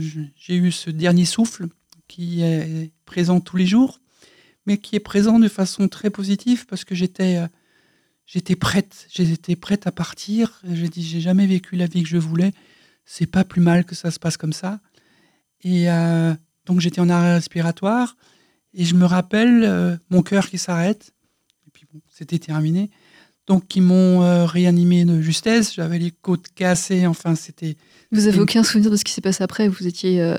eu 0.49 0.71
ce 0.71 0.91
dernier 0.91 1.25
souffle 1.25 1.67
qui 2.07 2.43
est 2.43 2.93
présent 3.05 3.41
tous 3.41 3.57
les 3.57 3.67
jours 3.67 3.99
mais 4.67 4.79
qui 4.79 4.97
est 4.97 5.01
présent 5.01 5.39
de 5.39 5.49
façon 5.49 5.89
très 5.89 6.11
positive 6.11 6.67
parce 6.67 6.85
que 6.85 6.95
j'étais 6.95 7.37
euh, 7.37 7.47
j'étais 8.27 8.57
prête, 8.57 9.07
j'étais 9.13 9.57
prête 9.57 9.87
à 9.87 9.93
partir. 9.93 10.61
J'ai 10.71 10.89
dit 10.89 11.03
j'ai 11.03 11.21
jamais 11.21 11.47
vécu 11.47 11.77
la 11.77 11.87
vie 11.87 12.03
que 12.03 12.09
je 12.09 12.19
voulais. 12.19 12.53
C'est 13.05 13.27
pas 13.27 13.45
plus 13.45 13.61
mal 13.61 13.85
que 13.85 13.95
ça 13.95 14.11
se 14.11 14.19
passe 14.19 14.37
comme 14.37 14.53
ça. 14.53 14.81
Et 15.63 15.91
euh, 15.91 16.35
donc 16.67 16.81
j'étais 16.81 17.01
en 17.01 17.09
arrêt 17.09 17.35
respiratoire 17.35 18.17
et 18.75 18.85
je 18.85 18.95
me 18.95 19.05
rappelle 19.05 19.63
euh, 19.65 19.97
mon 20.11 20.23
cœur 20.23 20.51
qui 20.51 20.59
s'arrête. 20.59 21.13
Et 21.67 21.71
puis 21.71 21.85
bon, 21.93 22.01
c'était 22.13 22.41
terminé. 22.41 22.91
Donc 23.47 23.77
ils 23.77 23.83
m'ont 23.83 24.45
réanimé 24.45 25.05
de 25.05 25.21
justesse. 25.21 25.73
J'avais 25.73 26.01
les 26.01 26.11
côtes 26.11 26.49
cassées. 26.57 27.07
Enfin 27.07 27.37
c'était. 27.37 27.77
Vous 28.11 28.27
avez 28.27 28.41
aucun 28.41 28.65
souvenir 28.65 28.91
de 28.91 28.97
ce 28.97 29.05
qui 29.05 29.13
s'est 29.13 29.21
passé 29.21 29.45
après? 29.45 29.69
Vous 29.69 29.87
étiez 29.87 30.35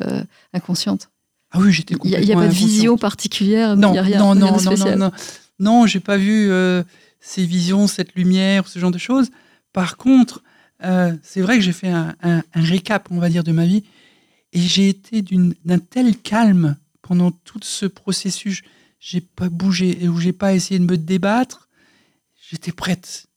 inconsciente? 0.52 1.10
Ah 1.52 1.60
oui, 1.60 1.72
j'étais 1.72 1.96
Il 2.04 2.20
n'y 2.20 2.32
a, 2.32 2.36
pas 2.36 2.48
de 2.48 2.54
vision 2.54 2.98
particulière 2.98 3.78
Non, 3.78 3.94
y 3.94 3.98
a 3.98 4.02
rien, 4.02 4.20
non, 4.20 4.36
non, 4.36 4.58
non, 4.62 4.76
non, 4.78 4.98
non, 4.98 5.12
non, 5.60 5.88
j'ai 5.88 6.00
pas 6.00 6.18
vu 6.18 6.50
euh, 6.50 6.84
ces 7.20 7.46
visions, 7.46 7.88
cette 7.88 8.16
lumière, 8.16 8.68
ce 8.68 8.80
genre 8.80 8.92
de 8.92 8.98
choses. 8.98 9.30
Par 9.74 9.98
contre, 9.98 10.44
euh, 10.84 11.14
c'est 11.24 11.42
vrai 11.42 11.58
que 11.58 11.64
j'ai 11.64 11.72
fait 11.72 11.90
un, 11.90 12.16
un, 12.22 12.44
récap, 12.54 13.08
on 13.12 13.20
va 13.20 13.30
dire, 13.30 13.44
de 13.44 13.52
ma 13.52 13.66
vie, 13.66 13.84
et 14.54 14.60
j'ai 14.60 14.90
été 14.90 15.24
d'un 15.66 15.80
tel 15.80 16.18
calme 16.18 16.78
pendant 17.02 17.32
tout 17.32 17.60
ce 17.62 17.86
processus. 17.86 18.62
J'ai 19.00 19.22
pas 19.22 19.50
bougé, 19.50 20.04
et 20.04 20.10
où 20.10 20.20
j'ai 20.20 20.34
pas 20.34 20.54
essayé 20.54 20.80
de 20.80 20.86
me 20.86 20.98
débattre. 20.98 21.70
J'étais 22.50 22.72
prête. 22.72 23.28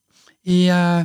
Et 0.44 0.72
euh, 0.72 1.02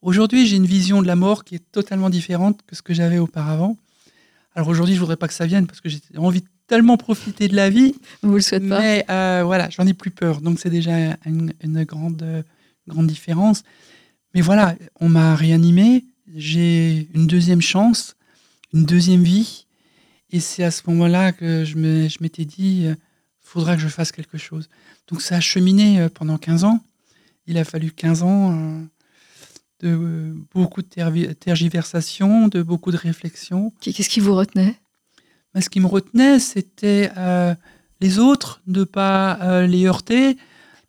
aujourd'hui, 0.00 0.46
j'ai 0.46 0.56
une 0.56 0.66
vision 0.66 1.02
de 1.02 1.06
la 1.06 1.16
mort 1.16 1.44
qui 1.44 1.54
est 1.54 1.72
totalement 1.72 2.10
différente 2.10 2.60
que 2.66 2.76
ce 2.76 2.82
que 2.82 2.94
j'avais 2.94 3.18
auparavant. 3.18 3.76
Alors 4.54 4.68
aujourd'hui, 4.68 4.94
je 4.94 5.00
voudrais 5.00 5.16
pas 5.16 5.28
que 5.28 5.34
ça 5.34 5.46
vienne 5.46 5.66
parce 5.66 5.80
que 5.80 5.88
j'ai 5.88 6.00
envie 6.16 6.40
de 6.40 6.46
tellement 6.66 6.96
profiter 6.96 7.48
de 7.48 7.56
la 7.56 7.70
vie. 7.70 7.94
Vous 8.22 8.34
le 8.34 8.40
souhaitez 8.40 8.68
pas. 8.68 8.80
Mais 8.80 9.04
euh, 9.10 9.42
voilà, 9.44 9.70
j'en 9.70 9.86
ai 9.86 9.94
plus 9.94 10.10
peur. 10.10 10.40
Donc 10.40 10.58
c'est 10.60 10.70
déjà 10.70 11.16
une, 11.24 11.84
grande, 11.84 12.44
grande 12.86 13.06
différence. 13.06 13.62
Mais 14.34 14.40
voilà, 14.40 14.76
on 15.00 15.08
m'a 15.08 15.34
réanimé. 15.34 16.04
J'ai 16.34 17.08
une 17.14 17.26
deuxième 17.26 17.62
chance, 17.62 18.14
une 18.72 18.84
deuxième 18.84 19.22
vie. 19.22 19.66
Et 20.30 20.40
c'est 20.40 20.64
à 20.64 20.70
ce 20.70 20.82
moment-là 20.86 21.32
que 21.32 21.64
je 21.64 21.76
m'étais 21.76 22.42
je 22.42 22.48
dit, 22.48 22.80
il 22.82 22.86
euh, 22.86 22.94
faudra 23.40 23.76
que 23.76 23.82
je 23.82 23.88
fasse 23.88 24.12
quelque 24.12 24.38
chose. 24.38 24.68
Donc 25.08 25.20
ça 25.20 25.36
a 25.36 25.40
cheminé 25.40 26.00
euh, 26.00 26.08
pendant 26.08 26.38
15 26.38 26.64
ans. 26.64 26.80
Il 27.46 27.58
a 27.58 27.64
fallu 27.64 27.90
15 27.90 28.22
ans 28.22 28.86
de 29.82 30.34
beaucoup 30.54 30.82
de 30.82 31.32
tergiversations, 31.32 32.48
de 32.48 32.62
beaucoup 32.62 32.92
de 32.92 32.96
réflexions. 32.96 33.72
Qu'est-ce 33.80 34.08
qui 34.08 34.20
vous 34.20 34.34
retenait? 34.34 34.76
Ben, 35.54 35.60
Ce 35.60 35.68
qui 35.68 35.80
me 35.80 35.86
retenait, 35.86 36.38
c'était 36.38 37.10
euh, 37.16 37.54
les 38.00 38.18
autres, 38.18 38.60
de 38.66 38.80
ne 38.80 38.84
pas 38.84 39.38
euh, 39.42 39.66
les 39.66 39.86
heurter. 39.86 40.36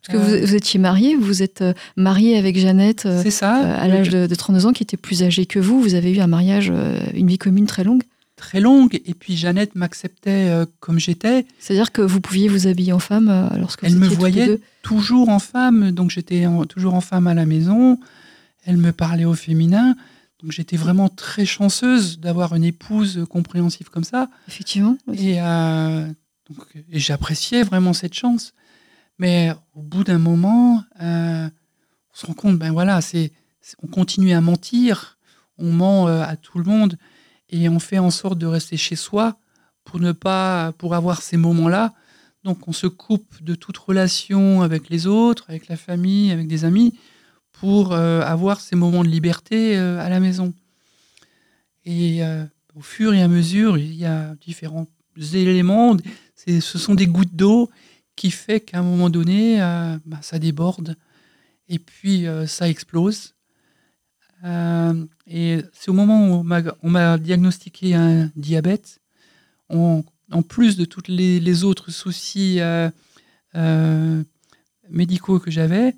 Parce 0.06 0.18
que 0.18 0.22
vous, 0.22 0.34
euh, 0.34 0.56
étiez 0.56 0.78
marié, 0.78 1.16
vous 1.16 1.42
êtes 1.42 1.64
marié 1.96 2.36
avec 2.36 2.58
Jeannette 2.58 3.08
ça, 3.30 3.54
à 3.54 3.88
l'âge 3.88 4.10
de, 4.10 4.26
de, 4.26 4.34
32 4.34 4.66
ans, 4.66 4.72
qui 4.72 4.82
était 4.82 4.96
plus 4.96 5.22
âgée 5.22 5.46
que 5.46 5.58
vous. 5.58 5.80
Vous 5.80 5.94
avez 5.94 6.12
eu 6.12 6.20
un 6.20 6.26
mariage, 6.26 6.72
une 7.14 7.28
vie 7.28 7.38
commune 7.38 7.66
très 7.66 7.84
longue 7.84 8.02
très 8.36 8.60
longue. 8.60 9.00
Et 9.06 9.14
puis 9.14 9.36
Jeannette 9.36 9.74
m'acceptait 9.74 10.48
euh, 10.48 10.66
comme 10.80 10.98
j'étais. 10.98 11.46
C'est-à-dire 11.58 11.92
que 11.92 12.02
vous 12.02 12.20
pouviez 12.20 12.48
vous 12.48 12.66
habiller 12.66 12.92
en 12.92 12.98
femme 12.98 13.28
euh, 13.28 13.58
lorsque 13.58 13.84
Elle 13.84 13.96
me 13.96 14.08
voyait 14.08 14.60
toujours 14.82 15.28
en 15.28 15.38
femme, 15.38 15.90
donc 15.92 16.10
j'étais 16.10 16.46
toujours 16.68 16.94
en 16.94 17.00
femme 17.00 17.26
à 17.26 17.34
la 17.34 17.46
maison. 17.46 17.98
Elle 18.64 18.76
me 18.76 18.92
parlait 18.92 19.24
au 19.24 19.34
féminin. 19.34 19.96
Donc 20.40 20.52
j'étais 20.52 20.76
vraiment 20.76 21.08
très 21.08 21.46
chanceuse 21.46 22.18
d'avoir 22.18 22.54
une 22.54 22.64
épouse 22.64 23.24
compréhensive 23.30 23.88
comme 23.90 24.04
ça. 24.04 24.28
Effectivement. 24.48 24.96
Et, 25.12 25.40
euh, 25.40 26.06
et 26.90 26.98
j'appréciais 26.98 27.62
vraiment 27.62 27.92
cette 27.92 28.14
chance. 28.14 28.52
Mais 29.18 29.52
au 29.74 29.82
bout 29.82 30.04
d'un 30.04 30.18
moment, 30.18 30.82
on 31.00 31.50
se 32.12 32.26
rend 32.26 32.34
compte, 32.34 32.58
ben 32.58 32.72
voilà, 32.72 33.00
c'est, 33.00 33.32
on 33.82 33.86
continue 33.86 34.32
à 34.32 34.40
mentir, 34.40 35.18
on 35.56 35.72
ment 35.72 36.06
à 36.06 36.36
tout 36.36 36.58
le 36.58 36.64
monde 36.64 36.98
et 37.50 37.68
on 37.68 37.78
fait 37.78 37.98
en 37.98 38.10
sorte 38.10 38.38
de 38.38 38.46
rester 38.46 38.76
chez 38.76 38.96
soi 38.96 39.38
pour 39.84 40.00
ne 40.00 40.12
pas 40.12 40.72
pour 40.78 40.94
avoir 40.94 41.22
ces 41.22 41.36
moments-là. 41.36 41.94
Donc 42.42 42.68
on 42.68 42.72
se 42.72 42.86
coupe 42.86 43.42
de 43.42 43.54
toute 43.54 43.76
relation 43.78 44.62
avec 44.62 44.90
les 44.90 45.06
autres, 45.06 45.44
avec 45.48 45.68
la 45.68 45.76
famille, 45.76 46.32
avec 46.32 46.48
des 46.48 46.64
amis 46.64 46.94
pour 47.64 47.94
euh, 47.94 48.20
avoir 48.20 48.60
ces 48.60 48.76
moments 48.76 49.02
de 49.02 49.08
liberté 49.08 49.78
euh, 49.78 49.98
à 49.98 50.10
la 50.10 50.20
maison. 50.20 50.52
Et 51.86 52.22
euh, 52.22 52.44
au 52.74 52.82
fur 52.82 53.14
et 53.14 53.22
à 53.22 53.28
mesure, 53.28 53.78
il 53.78 53.94
y 53.94 54.04
a 54.04 54.34
différents 54.34 54.86
éléments. 55.32 55.96
Ce 56.36 56.60
sont 56.60 56.94
des 56.94 57.06
gouttes 57.06 57.34
d'eau 57.34 57.70
qui 58.16 58.30
fait 58.30 58.60
qu'à 58.60 58.80
un 58.80 58.82
moment 58.82 59.08
donné, 59.08 59.60
bah, 60.04 60.18
ça 60.20 60.38
déborde 60.38 60.94
et 61.70 61.78
puis 61.78 62.26
ça 62.46 62.68
explose. 62.68 63.34
Et 65.26 65.58
c'est 65.72 65.88
au 65.88 65.94
moment 65.94 66.28
où 66.28 66.46
on 66.82 66.90
m'a 66.90 67.16
diagnostiqué 67.16 67.94
un 67.94 68.30
diabète, 68.36 69.00
en 69.70 70.02
plus 70.46 70.76
de 70.76 70.84
tous 70.84 71.04
les, 71.08 71.64
autres 71.64 71.90
soucis 71.90 72.60
médicaux 74.90 75.38
que 75.38 75.50
j'avais. 75.50 75.94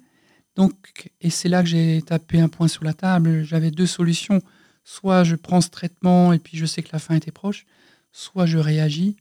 Donc, 0.57 1.11
et 1.20 1.30
c'est 1.30 1.48
là 1.48 1.62
que 1.62 1.68
j'ai 1.68 2.02
tapé 2.02 2.40
un 2.40 2.48
point 2.48 2.68
sur 2.68 2.82
la 2.84 2.94
table. 2.94 3.44
J'avais 3.44 3.70
deux 3.70 3.86
solutions. 3.86 4.40
Soit 4.84 5.24
je 5.24 5.36
prends 5.36 5.61
ce 5.61 5.68
traitement 5.68 6.32
et 6.32 6.38
puis 6.38 6.57
je 6.57 6.66
sais 6.66 6.82
que 6.82 6.90
la 6.92 6.98
fin 6.98 7.14
était 7.14 7.32
proche, 7.32 7.66
soit 8.12 8.46
je 8.46 8.59
réagis. 8.59 9.16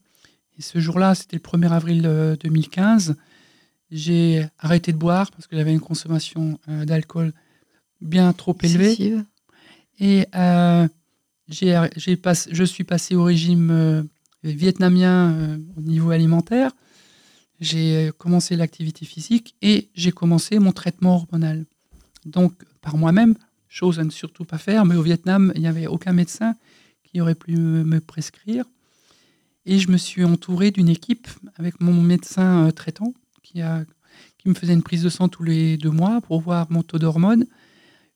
Et 0.57 0.61
ce 0.61 0.79
jour-là, 0.79 1.15
c'était 1.15 1.37
le 1.37 1.41
1er 1.41 1.71
avril 1.71 2.37
2015. 2.39 3.15
J'ai 3.91 4.45
arrêté 4.59 4.93
de 4.93 4.97
boire 4.97 5.31
parce 5.31 5.47
que 5.47 5.55
j'avais 5.57 5.73
une 5.73 5.79
consommation 5.79 6.59
d'alcool 6.67 7.33
bien 8.01 8.31
trop 8.33 8.55
élevé. 8.61 9.17
Et 9.99 10.27
euh, 10.35 10.87
j'ai, 11.47 12.15
pas, 12.15 12.33
je 12.49 12.63
suis 12.63 12.83
passé 12.83 13.15
au 13.15 13.23
régime 13.23 13.71
euh, 13.71 14.03
vietnamien 14.43 15.33
euh, 15.33 15.57
au 15.77 15.81
niveau 15.81 16.11
alimentaire. 16.11 16.71
J'ai 17.59 18.11
commencé 18.17 18.55
l'activité 18.55 19.05
physique 19.05 19.55
et 19.61 19.89
j'ai 19.95 20.11
commencé 20.11 20.59
mon 20.59 20.71
traitement 20.71 21.15
hormonal. 21.15 21.65
Donc, 22.25 22.53
par 22.81 22.97
moi-même, 22.97 23.35
chose 23.69 23.99
à 23.99 24.03
ne 24.03 24.09
surtout 24.09 24.45
pas 24.45 24.57
faire, 24.57 24.85
mais 24.85 24.95
au 24.95 25.01
Vietnam, 25.01 25.51
il 25.55 25.61
n'y 25.61 25.67
avait 25.67 25.87
aucun 25.87 26.13
médecin 26.13 26.55
qui 27.03 27.21
aurait 27.21 27.35
pu 27.35 27.55
me, 27.55 27.99
prescrire. 27.99 28.65
Et 29.65 29.79
je 29.79 29.89
me 29.89 29.97
suis 29.97 30.23
entouré 30.23 30.71
d'une 30.71 30.89
équipe 30.89 31.27
avec 31.55 31.79
mon 31.81 31.93
médecin 31.93 32.69
traitant 32.71 33.13
qui, 33.41 33.61
a, 33.61 33.83
qui 34.37 34.49
me 34.49 34.53
faisait 34.53 34.73
une 34.73 34.83
prise 34.83 35.03
de 35.03 35.09
sang 35.09 35.29
tous 35.29 35.43
les 35.43 35.77
deux 35.77 35.89
mois 35.91 36.21
pour 36.21 36.41
voir 36.41 36.67
mon 36.69 36.83
taux 36.83 36.99
d'hormones 36.99 37.45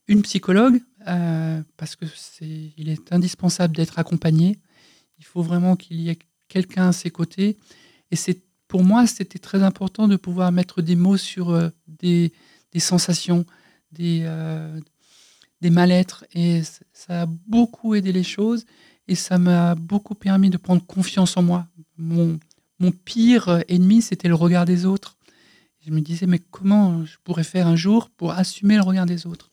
une 0.10 0.24
psychologue, 0.24 0.82
euh, 1.08 1.62
parce 1.78 1.96
que 1.96 2.06
c'est, 2.16 2.74
il 2.76 2.90
est 2.90 3.14
indispensable 3.14 3.76
d'être 3.76 4.00
accompagné. 4.00 4.58
Il 5.20 5.24
faut 5.24 5.44
vraiment 5.44 5.76
qu'il 5.76 6.02
y 6.02 6.10
ait 6.10 6.18
quelqu'un 6.48 6.90
à 6.90 6.92
ses 6.92 7.12
côtés. 7.12 7.58
Et 8.10 8.16
c'est, 8.16 8.40
pour 8.70 8.84
moi, 8.84 9.08
c'était 9.08 9.40
très 9.40 9.64
important 9.64 10.08
de 10.08 10.16
pouvoir 10.16 10.52
mettre 10.54 10.82
des 10.82 10.96
mots 10.96 11.18
sur 11.18 11.50
euh, 11.50 11.70
des, 11.88 12.32
sensations, 12.78 13.46
des, 13.92 14.22
euh, 14.24 14.80
mal-être. 15.64 16.24
Et 16.34 16.62
ça 16.94 17.24
a 17.24 17.26
beaucoup 17.26 17.96
aidé 17.96 18.14
les 18.14 18.24
choses. 18.24 18.66
Et 19.08 19.16
ça 19.16 19.40
m'a 19.40 19.74
beaucoup 19.74 20.14
permis 20.14 20.52
de 20.52 20.58
prendre 20.58 20.86
confiance 20.86 21.36
en 21.36 21.42
moi. 21.42 21.68
Mon, 21.98 22.40
mon 22.78 22.92
pire 22.92 23.64
ennemi, 23.68 24.04
c'était 24.04 24.28
le 24.28 24.36
regard 24.36 24.66
des 24.66 24.86
autres. 24.86 25.18
Je 25.84 25.90
me 25.90 26.00
disais, 26.00 26.28
mais 26.28 26.40
comment 26.40 27.04
je 27.06 27.18
pourrais 27.24 27.44
faire 27.44 27.66
un 27.66 27.76
jour 27.76 28.12
pour 28.12 28.34
assumer 28.34 28.76
le 28.76 28.84
regard 28.84 29.08
des 29.08 29.26
autres? 29.26 29.50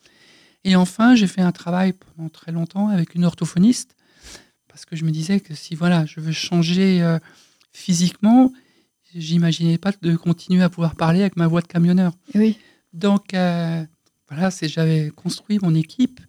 Et 0.65 0.77
enfin, 0.77 1.15
j'ai 1.15 1.27
fait 1.27 1.41
un 1.41 1.53
travail 1.53 1.95
pendant 1.95 2.29
très 2.29 2.53
longtemps 2.53 2.89
avec 2.89 3.15
une 3.15 3.25
orthophoniste, 3.25 3.97
parce 4.69 4.85
que 4.85 4.95
je 4.95 5.05
me 5.05 5.11
disais 5.11 5.41
que 5.41 5.55
si 5.55 5.75
voilà, 5.75 6.05
je 6.05 6.21
veux 6.21 6.33
changer 6.33 7.01
euh, 7.01 7.19
physiquement, 7.73 8.53
j'imaginais 9.15 9.79
pas 9.79 9.93
de 10.03 10.17
continuer 10.17 10.63
à 10.63 10.69
pouvoir 10.69 10.95
parler 10.95 11.21
avec 11.21 11.37
ma 11.37 11.47
voix 11.47 11.61
de 11.61 11.67
camionneur. 11.67 12.13
Oui. 12.35 12.57
Donc 12.93 13.35
euh, 13.35 13.85
voilà, 14.29 14.51
c'est 14.51 14.69
j'avais 14.69 15.11
construit 15.15 15.59
mon 15.61 15.75
équipe 15.75 16.21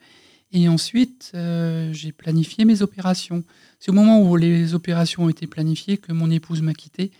et 0.51 0.67
ensuite 0.69 1.31
euh, 1.33 1.91
j'ai 1.93 2.11
planifié 2.11 2.65
mes 2.65 2.81
opérations. 2.81 3.43
C'est 3.79 3.89
au 3.89 3.93
moment 3.93 4.21
où 4.21 4.35
les 4.35 4.73
opérations 4.73 5.23
ont 5.23 5.29
été 5.29 5.47
planifiées 5.47 5.97
que 5.97 6.11
mon 6.11 6.29
épouse 6.29 6.61
m'a 6.61 6.73
quitté 6.73 7.11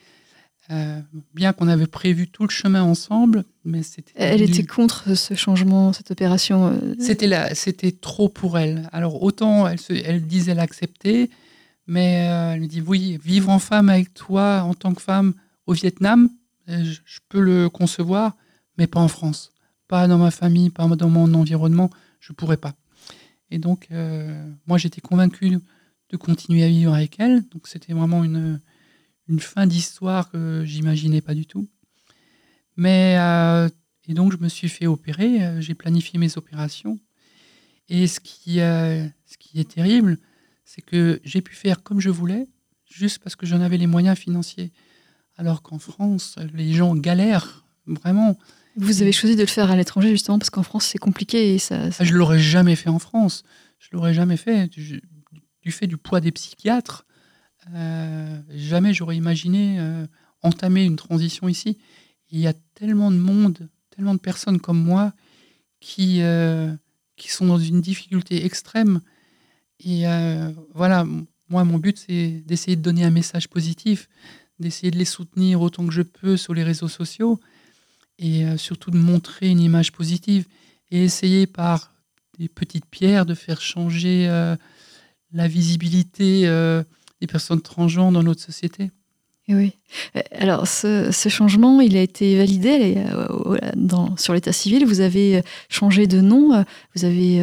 euh, 0.69 0.99
bien 1.33 1.53
qu'on 1.53 1.69
avait 1.69 1.87
prévu 1.87 2.27
tout 2.27 2.43
le 2.43 2.49
chemin 2.49 2.83
ensemble, 2.83 3.45
mais 3.63 3.83
c'était. 3.83 4.11
Elle 4.15 4.41
était 4.41 4.65
contre 4.65 5.15
ce 5.15 5.33
changement, 5.33 5.93
cette 5.93 6.11
opération. 6.11 6.77
C'était 6.99 7.55
c'était 7.55 7.93
trop 7.93 8.27
pour 8.27 8.59
elle. 8.59 8.89
Alors 8.91 9.23
autant 9.23 9.65
elle, 9.65 9.79
se, 9.79 9.93
elle 9.93 10.27
disait 10.27 10.55
l'accepter, 10.55 11.29
mais 11.85 12.27
elle 12.53 12.59
me 12.59 12.67
dit 12.67 12.81
oui, 12.81 13.17
vivre 13.23 13.49
en 13.49 13.59
femme 13.59 13.87
avec 13.87 14.13
toi 14.13 14.63
en 14.63 14.73
tant 14.73 14.93
que 14.93 15.01
femme 15.01 15.33
au 15.67 15.73
Vietnam, 15.73 16.29
je, 16.67 17.19
peux 17.29 17.39
le 17.39 17.69
concevoir, 17.69 18.35
mais 18.77 18.87
pas 18.87 18.99
en 18.99 19.07
France, 19.07 19.51
pas 19.87 20.07
dans 20.07 20.17
ma 20.17 20.31
famille, 20.31 20.69
pas 20.69 20.87
dans 20.87 21.09
mon 21.09 21.33
environnement, 21.33 21.89
je 22.19 22.33
pourrais 22.33 22.57
pas. 22.57 22.73
Et 23.51 23.59
donc 23.59 23.87
moi 24.65 24.77
j'étais 24.77 25.01
convaincue 25.01 25.57
de 26.09 26.17
continuer 26.17 26.63
à 26.63 26.67
vivre 26.67 26.93
avec 26.93 27.19
elle, 27.19 27.47
donc 27.49 27.67
c'était 27.67 27.93
vraiment 27.93 28.23
une 28.23 28.59
une 29.27 29.39
fin 29.39 29.67
d'histoire 29.67 30.29
que 30.29 30.63
j'imaginais 30.65 31.21
pas 31.21 31.33
du 31.33 31.45
tout. 31.45 31.67
Mais 32.75 33.15
euh, 33.19 33.69
et 34.07 34.13
donc 34.13 34.31
je 34.31 34.37
me 34.37 34.47
suis 34.47 34.69
fait 34.69 34.87
opérer, 34.87 35.43
euh, 35.43 35.61
j'ai 35.61 35.73
planifié 35.73 36.19
mes 36.19 36.37
opérations. 36.37 36.99
Et 37.89 38.07
ce 38.07 38.19
qui, 38.19 38.59
euh, 38.59 39.05
ce 39.25 39.37
qui 39.37 39.59
est 39.59 39.71
terrible, 39.71 40.17
c'est 40.65 40.81
que 40.81 41.19
j'ai 41.23 41.41
pu 41.41 41.55
faire 41.55 41.83
comme 41.83 41.99
je 41.99 42.09
voulais, 42.09 42.47
juste 42.89 43.19
parce 43.19 43.35
que 43.35 43.45
j'en 43.45 43.61
avais 43.61 43.77
les 43.77 43.87
moyens 43.87 44.17
financiers. 44.17 44.71
Alors 45.37 45.61
qu'en 45.61 45.79
France, 45.79 46.35
les 46.53 46.73
gens 46.73 46.95
galèrent 46.95 47.65
vraiment. 47.85 48.37
Vous 48.75 49.01
avez 49.01 49.11
choisi 49.11 49.35
de 49.35 49.41
le 49.41 49.47
faire 49.47 49.71
à 49.71 49.75
l'étranger 49.75 50.09
justement 50.09 50.37
parce 50.37 50.49
qu'en 50.49 50.63
France 50.63 50.85
c'est 50.85 50.97
compliqué 50.97 51.55
et 51.55 51.59
ça. 51.59 51.91
ça... 51.91 52.03
Je 52.03 52.13
l'aurais 52.13 52.39
jamais 52.39 52.75
fait 52.75 52.89
en 52.89 52.99
France. 52.99 53.43
Je 53.79 53.89
l'aurais 53.91 54.13
jamais 54.13 54.37
fait 54.37 54.67
du, 54.67 55.01
du, 55.61 55.71
fait 55.71 55.87
du 55.87 55.97
poids 55.97 56.21
des 56.21 56.31
psychiatres. 56.31 57.05
Euh, 57.73 58.39
jamais 58.49 58.93
j'aurais 58.93 59.17
imaginé 59.17 59.77
euh, 59.79 60.05
entamer 60.41 60.83
une 60.83 60.95
transition 60.95 61.47
ici. 61.47 61.77
Il 62.29 62.39
y 62.39 62.47
a 62.47 62.53
tellement 62.73 63.11
de 63.11 63.17
monde, 63.17 63.69
tellement 63.89 64.13
de 64.13 64.19
personnes 64.19 64.59
comme 64.59 64.81
moi 64.81 65.13
qui, 65.79 66.21
euh, 66.21 66.73
qui 67.15 67.29
sont 67.29 67.45
dans 67.45 67.59
une 67.59 67.81
difficulté 67.81 68.45
extrême. 68.45 69.01
Et 69.79 70.05
voilà, 70.73 71.05
moi, 71.49 71.63
mon 71.63 71.77
but, 71.77 71.97
c'est 71.97 72.43
d'essayer 72.45 72.75
de 72.75 72.81
donner 72.81 73.03
un 73.03 73.11
message 73.11 73.47
positif, 73.47 74.09
d'essayer 74.59 74.91
de 74.91 74.97
les 74.97 75.05
soutenir 75.05 75.61
autant 75.61 75.85
que 75.85 75.93
je 75.93 76.01
peux 76.01 76.37
sur 76.37 76.53
les 76.53 76.63
réseaux 76.63 76.87
sociaux 76.87 77.39
et 78.19 78.45
surtout 78.57 78.89
de 78.89 78.97
montrer 78.97 79.49
une 79.49 79.59
image 79.59 79.91
positive 79.91 80.45
et 80.89 81.03
essayer 81.03 81.45
par 81.45 81.93
des 82.39 82.47
petites 82.47 82.87
pierres 82.87 83.25
de 83.27 83.35
faire 83.35 83.61
changer 83.61 84.27
la 85.31 85.47
visibilité 85.47 86.47
des 87.21 87.27
personnes 87.27 87.61
transgenres 87.61 88.11
dans 88.11 88.23
notre 88.23 88.41
société. 88.41 88.91
oui. 89.49 89.73
Euh, 90.15 90.21
alors, 90.31 90.67
ce, 90.67 91.11
changement, 91.29 91.81
il 91.81 91.95
a 91.97 92.01
été 92.01 92.37
validé 92.37 92.95
euh, 92.97 94.15
sur 94.17 94.33
l'état 94.33 94.51
civil. 94.51 94.85
Vous 94.85 95.01
avez 95.01 95.41
changé 95.69 96.07
de 96.07 96.21
nom. 96.21 96.63
Vous 96.95 97.05
avez 97.05 97.41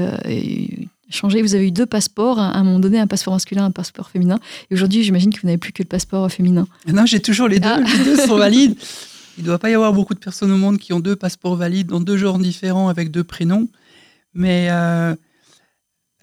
changé. 1.10 1.42
Vous 1.42 1.54
avez 1.54 1.68
eu 1.68 1.70
deux 1.70 1.86
passeports. 1.86 2.38
À 2.38 2.56
un 2.56 2.64
moment 2.64 2.78
donné, 2.78 2.98
un 2.98 3.06
passeport 3.06 3.34
masculin, 3.34 3.64
un 3.64 3.70
passeport 3.70 4.10
féminin. 4.10 4.38
Et 4.70 4.74
aujourd'hui, 4.74 5.02
j'imagine 5.02 5.32
que 5.32 5.40
vous 5.40 5.46
n'avez 5.46 5.58
plus 5.58 5.72
que 5.72 5.82
le 5.82 5.88
passeport 5.88 6.30
féminin. 6.30 6.66
Non, 6.86 7.06
j'ai 7.06 7.20
toujours 7.20 7.48
les 7.48 7.60
deux. 7.60 7.68
Ah. 7.68 7.80
Les 7.80 8.04
deux 8.04 8.16
sont 8.16 8.36
valides. 8.36 8.76
Il 9.36 9.42
ne 9.42 9.46
doit 9.48 9.58
pas 9.58 9.70
y 9.70 9.74
avoir 9.74 9.92
beaucoup 9.92 10.14
de 10.14 10.20
personnes 10.20 10.52
au 10.52 10.56
monde 10.56 10.78
qui 10.78 10.92
ont 10.92 11.00
deux 11.00 11.16
passeports 11.16 11.56
valides 11.56 11.88
dans 11.88 12.00
deux 12.00 12.16
genres 12.16 12.38
différents 12.38 12.88
avec 12.88 13.10
deux 13.10 13.24
prénoms. 13.24 13.68
Mais 14.32 14.68
euh, 14.70 15.14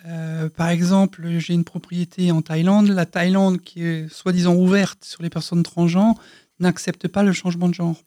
euh, 0.08 0.50
par 0.50 0.70
exemple, 0.70 1.28
j'ai 1.38 1.54
une 1.54 1.64
propriété 1.64 2.32
en 2.32 2.42
Thaïlande. 2.42 2.88
La 2.88 3.06
Thaïlande, 3.06 3.60
qui 3.62 3.84
est 3.84 4.12
soi-disant 4.12 4.56
ouverte 4.56 5.04
sur 5.04 5.22
les 5.24 5.30
personnes 5.30 5.64
transgenres, 5.64 6.16
n'accepte 6.60 7.08
pas 7.08 7.24
le 7.24 7.34
changement 7.34 7.68
de 7.68 7.74
genre. 7.74 8.02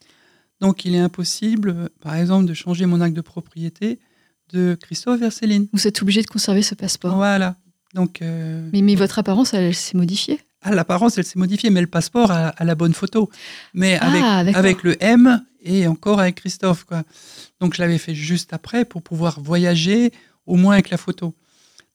Donc, 0.61 0.85
il 0.85 0.95
est 0.95 1.01
impossible, 1.01 1.91
par 2.01 2.15
exemple, 2.15 2.47
de 2.47 2.55
changer 2.55 2.87
mon 2.87 3.01
acte 3.01 3.15
de 3.15 3.21
propriété 3.21 3.99
de 4.53 4.77
Christophe 4.81 5.21
vers 5.21 5.33
Céline. 5.33 5.67
Vous 5.73 5.87
êtes 5.87 6.01
obligé 6.03 6.23
de 6.23 6.27
conserver 6.27 6.63
ce 6.63 6.75
passeport. 6.75 7.15
Voilà. 7.15 7.57
Donc, 7.95 8.23
euh, 8.23 8.69
mais, 8.73 8.83
mais 8.83 8.95
votre 8.95 9.19
apparence, 9.19 9.55
elle, 9.55 9.75
s'est 9.75 9.97
modifiée 9.97 10.41
ah, 10.63 10.75
L'apparence, 10.75 11.19
elle 11.19 11.25
s'est 11.25 11.39
modifiée, 11.39 11.71
mais 11.71 11.81
le 11.81 11.87
passeport 11.87 12.31
a, 12.31 12.53
la 12.59 12.75
bonne 12.75 12.95
photo. 12.95 13.31
Mais 13.73 13.99
ah, 14.01 14.39
avec, 14.39 14.57
avec 14.57 14.83
le 14.83 15.03
M 15.03 15.45
et 15.63 15.87
encore 15.87 16.21
avec 16.21 16.37
Christophe. 16.37 16.85
Quoi. 16.85 17.03
Donc, 17.61 17.75
je 17.75 17.83
l'avais 17.83 17.99
fait 17.99 18.15
juste 18.15 18.53
après 18.53 18.85
pour 18.85 19.03
pouvoir 19.03 19.41
voyager, 19.41 20.13
au 20.47 20.57
moins 20.57 20.75
avec 20.75 20.91
la 20.91 20.97
photo. 20.97 21.35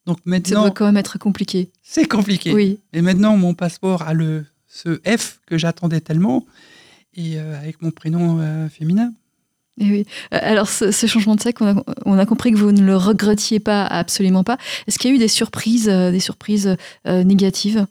Donc 0.05 0.17
maintenant, 0.25 0.61
ça 0.63 0.67
doit 0.69 0.71
quand 0.71 0.85
même 0.85 0.97
être 0.97 1.19
compliqué. 1.19 1.71
C'est 1.83 2.07
compliqué. 2.07 2.51
Oui. 2.51 2.79
Et 2.93 3.01
maintenant, 3.01 3.37
mon 3.37 3.53
passeport 3.53 4.01
a 4.01 4.15
le 4.15 4.43
ce 4.65 4.99
F 5.05 5.39
que 5.45 5.57
j'attendais 5.57 6.01
tellement, 6.01 6.45
et 7.13 7.39
euh, 7.39 7.59
avec 7.59 7.81
mon 7.81 7.91
prénom 7.91 8.39
euh, 8.39 8.69
féminin. 8.69 9.13
Oui. 9.79 10.05
Euh, 10.33 10.39
alors, 10.41 10.69
ce, 10.69 10.91
changement 10.91 11.35
de 11.35 11.41
sexe, 11.41 11.61
on 12.05 12.17
a, 12.17 12.25
compris 12.25 12.51
que 12.51 12.57
vous 12.57 12.71
ne 12.71 12.83
le 12.83 12.95
regrettiez 12.95 13.59
pas, 13.59 13.85
absolument 13.85 14.43
pas. 14.43 14.57
Est-ce 14.87 14.99
qu'il 14.99 15.09
y 15.09 15.13
a 15.13 15.15
eu 15.15 15.19
des 15.19 15.27
surprises, 15.27 15.87
des 15.87 16.19
surprises 16.19 16.75
négatives? 17.05 17.87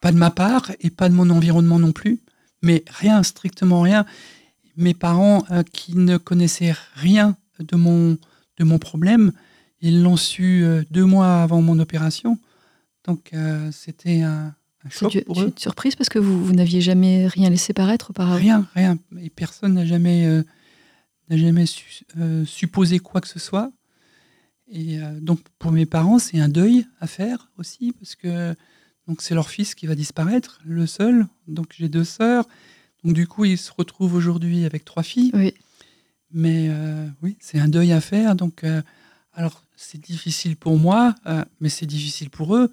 Pas 0.00 0.12
de 0.12 0.16
ma 0.16 0.30
part 0.30 0.70
et 0.80 0.90
pas 0.90 1.08
de 1.08 1.14
mon 1.14 1.30
environnement 1.30 1.78
non 1.78 1.92
plus, 1.92 2.20
mais 2.62 2.84
rien, 2.88 3.22
strictement 3.22 3.80
rien. 3.80 4.06
Mes 4.76 4.94
parents, 4.94 5.44
qui 5.72 5.96
ne 5.96 6.16
connaissaient 6.16 6.74
rien 6.94 7.36
de 7.58 7.76
mon, 7.76 8.16
de 8.58 8.64
mon 8.64 8.78
problème, 8.78 9.32
ils 9.80 10.02
l'ont 10.02 10.16
su 10.16 10.64
deux 10.90 11.04
mois 11.04 11.42
avant 11.42 11.62
mon 11.62 11.78
opération. 11.78 12.38
Donc, 13.04 13.32
c'était 13.72 14.22
un, 14.22 14.54
c'est 14.90 15.26
une 15.28 15.52
surprise 15.56 15.96
parce 15.96 16.08
que 16.08 16.18
vous, 16.18 16.44
vous 16.44 16.52
n'aviez 16.52 16.80
jamais 16.80 17.26
rien 17.26 17.50
laissé 17.50 17.72
paraître 17.72 18.10
auparavant? 18.10 18.38
Rien, 18.38 18.66
rien. 18.74 18.98
Et 19.20 19.30
personne 19.30 19.74
n'a 19.74 19.84
jamais, 19.84 20.26
euh, 20.26 20.42
n'a 21.28 21.36
jamais 21.36 21.64
euh, 22.16 22.44
supposé 22.44 22.98
quoi 22.98 23.20
que 23.20 23.28
ce 23.28 23.38
soit. 23.38 23.72
Et 24.70 25.00
euh, 25.00 25.18
donc 25.20 25.40
pour 25.58 25.72
mes 25.72 25.86
parents, 25.86 26.18
c'est 26.18 26.38
un 26.38 26.48
deuil 26.48 26.86
à 27.00 27.06
faire 27.06 27.50
aussi 27.58 27.92
parce 27.92 28.14
que 28.14 28.54
donc 29.06 29.22
c'est 29.22 29.34
leur 29.34 29.50
fils 29.50 29.74
qui 29.74 29.86
va 29.86 29.94
disparaître, 29.94 30.60
le 30.64 30.86
seul. 30.86 31.26
Donc 31.48 31.74
j'ai 31.76 31.88
deux 31.88 32.04
sœurs. 32.04 32.46
Donc 33.04 33.14
du 33.14 33.26
coup, 33.26 33.44
ils 33.44 33.58
se 33.58 33.72
retrouvent 33.76 34.14
aujourd'hui 34.14 34.64
avec 34.64 34.84
trois 34.84 35.02
filles. 35.02 35.30
Oui. 35.34 35.54
Mais 36.30 36.70
oui, 37.22 37.38
c'est 37.40 37.58
un 37.58 37.68
deuil 37.68 37.92
à 37.92 38.02
faire. 38.02 38.36
Donc 38.36 38.64
alors 39.32 39.64
c'est 39.76 39.98
difficile 39.98 40.56
pour 40.56 40.78
moi, 40.78 41.14
mais 41.60 41.70
c'est 41.70 41.86
difficile 41.86 42.28
pour 42.28 42.54
eux. 42.54 42.70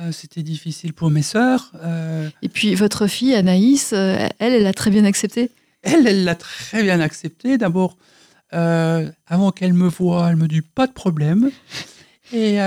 Euh, 0.00 0.12
c'était 0.12 0.42
difficile 0.42 0.94
pour 0.94 1.10
mes 1.10 1.22
sœurs. 1.22 1.72
Euh. 1.82 2.30
Et 2.42 2.48
puis 2.48 2.74
votre 2.74 3.06
fille 3.06 3.34
Anaïs, 3.34 3.92
euh, 3.92 4.28
elle, 4.38 4.54
elle 4.54 4.62
l'a 4.62 4.72
très 4.72 4.90
bien 4.90 5.04
accepté. 5.04 5.50
Elle, 5.82 6.06
elle 6.06 6.24
l'a 6.24 6.34
très 6.34 6.82
bien 6.82 7.00
accepté. 7.00 7.58
D'abord, 7.58 7.96
avant 8.52 9.52
qu'elle 9.52 9.74
me 9.74 9.88
voie, 9.88 10.30
elle 10.30 10.36
me 10.36 10.48
dit 10.48 10.62
pas 10.62 10.86
de 10.86 10.92
problème. 10.92 11.50
Et 12.32 12.58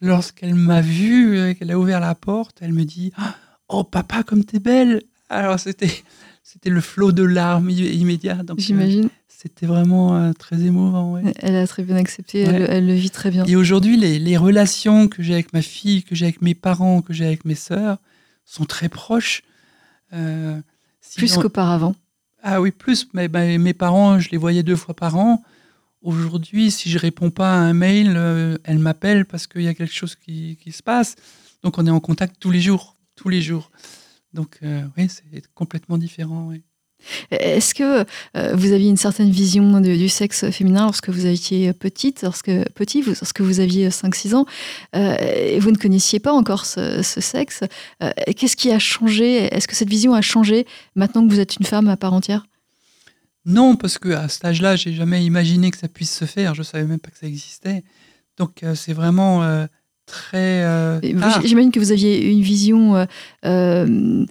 lorsqu'elle 0.00 0.54
m'a 0.54 0.80
vu, 0.80 1.54
qu'elle 1.56 1.70
a 1.70 1.78
ouvert 1.78 2.00
la 2.00 2.14
porte, 2.14 2.58
elle 2.60 2.72
me 2.72 2.84
dit 2.84 3.12
Oh 3.68 3.82
papa, 3.82 4.22
comme 4.22 4.44
t'es 4.44 4.60
belle 4.60 5.02
Alors 5.28 5.58
c'était 5.58 5.90
c'était 6.52 6.70
le 6.70 6.80
flot 6.80 7.12
de 7.12 7.22
larmes 7.22 7.70
immédiat. 7.70 8.38
J'imagine. 8.56 9.08
C'était 9.28 9.66
vraiment 9.66 10.16
euh, 10.16 10.32
très 10.32 10.60
émouvant. 10.60 11.22
Elle 11.38 11.54
a 11.54 11.66
très 11.66 11.84
bien 11.84 11.96
accepté, 11.96 12.40
elle, 12.40 12.86
le 12.86 12.94
vit 12.94 13.10
très 13.10 13.30
bien. 13.30 13.44
Et 13.44 13.54
aujourd'hui, 13.54 13.96
les, 13.96 14.36
relations 14.36 15.06
que 15.06 15.22
j'ai 15.22 15.34
avec 15.34 15.52
ma 15.52 15.62
fille, 15.62 16.02
que 16.02 16.14
j'ai 16.16 16.26
avec 16.26 16.42
mes 16.42 16.54
parents, 16.54 17.02
que 17.02 17.12
j'ai 17.12 17.24
avec 17.24 17.44
mes 17.44 17.54
sœurs, 17.54 17.98
sont 18.44 18.64
très 18.64 18.88
proches. 18.88 19.42
Euh, 20.12 20.60
plus 21.16 21.36
qu'auparavant. 21.36 21.94
Ah 22.42 22.60
oui, 22.60 22.72
plus. 22.72 23.06
Mais, 23.12 23.28
ben, 23.28 23.60
mes 23.60 23.74
parents, 23.74 24.18
je 24.18 24.28
les 24.30 24.36
voyais 24.36 24.64
deux 24.64 24.76
fois 24.76 24.94
par 24.94 25.16
an. 25.16 25.44
Aujourd'hui, 26.02 26.72
si 26.72 26.90
je 26.90 26.98
réponds 26.98 27.30
pas 27.30 27.54
à 27.54 27.58
un 27.58 27.74
mail, 27.74 28.14
euh, 28.16 28.58
elle 28.64 28.78
m'appelle 28.80 29.24
parce 29.24 29.46
qu'il 29.46 29.62
y 29.62 29.68
a 29.68 29.74
quelque 29.74 29.94
chose 29.94 30.16
qui, 30.16 30.58
qui, 30.60 30.72
se 30.72 30.82
passe. 30.82 31.14
Donc 31.62 31.78
on 31.78 31.86
est 31.86 31.90
en 31.90 32.00
contact 32.00 32.36
tous 32.40 32.50
les 32.50 32.60
jours, 32.60 32.96
tous 33.14 33.28
les 33.28 33.40
jours. 33.40 33.70
Donc 34.32 34.60
oui, 34.96 35.08
c'est 35.08 35.46
complètement 35.54 35.98
différent. 35.98 36.52
Est-ce 37.30 37.74
que 37.74 38.04
euh, 38.36 38.54
vous 38.54 38.72
aviez 38.72 38.88
une 38.88 38.96
certaine 38.96 39.30
vision 39.30 39.80
du 39.80 40.08
sexe 40.08 40.50
féminin 40.50 40.84
lorsque 40.84 41.08
vous 41.08 41.26
étiez 41.26 41.72
petite, 41.72 42.22
lorsque, 42.22 42.50
petit, 42.74 43.02
vous, 43.02 43.12
lorsque 43.20 43.40
vous 43.40 43.60
aviez 43.60 43.88
5-6 43.88 44.34
ans, 44.34 44.46
euh, 44.94 45.16
et 45.18 45.58
vous 45.58 45.70
ne 45.70 45.76
connaissiez 45.76 46.20
pas 46.20 46.32
encore 46.32 46.66
ce, 46.66 47.02
sexe 47.02 47.64
euh, 48.02 48.10
Qu'est-ce 48.36 48.56
qui 48.56 48.70
a 48.70 48.78
changé? 48.78 49.54
Est-ce 49.54 49.68
que 49.68 49.74
cette 49.74 49.88
vision 49.88 50.14
a 50.14 50.20
changé 50.20 50.66
maintenant 50.94 51.26
que 51.26 51.32
vous 51.32 51.40
êtes 51.40 51.56
une 51.56 51.66
femme 51.66 51.88
à 51.88 51.96
part 51.96 52.12
entière? 52.12 52.46
Non, 53.46 53.76
parce 53.76 53.98
qu'à 53.98 54.28
cet 54.28 54.44
âge-là, 54.44 54.76
j'ai 54.76 54.92
jamais 54.92 55.24
imaginé 55.24 55.70
que 55.70 55.78
ça 55.78 55.88
puisse 55.88 56.14
se 56.14 56.26
faire. 56.26 56.54
Je 56.54 56.62
savais 56.62 56.84
même 56.84 56.98
pas 56.98 57.10
que 57.10 57.18
ça 57.18 57.26
existait. 57.26 57.82
Donc 58.36 58.62
c'est 58.74 58.92
vraiment 58.92 59.66
très. 60.10 60.64
Euh, 60.64 61.00
j'imagine 61.44 61.70
que 61.70 61.78
vous 61.78 61.92
aviez 61.92 62.30
une 62.30 62.42
vision 62.42 62.96
euh, 62.96 63.04
euh, 63.44 64.26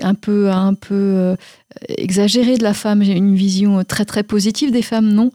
un 0.00 0.14
peu, 0.14 0.50
un 0.50 0.74
peu 0.74 1.36
exagérée 1.88 2.56
de 2.56 2.62
la 2.62 2.74
femme, 2.74 3.02
une 3.02 3.34
vision 3.34 3.82
très 3.84 4.04
très 4.04 4.22
positive 4.22 4.70
des 4.70 4.82
femmes, 4.82 5.12
non? 5.12 5.32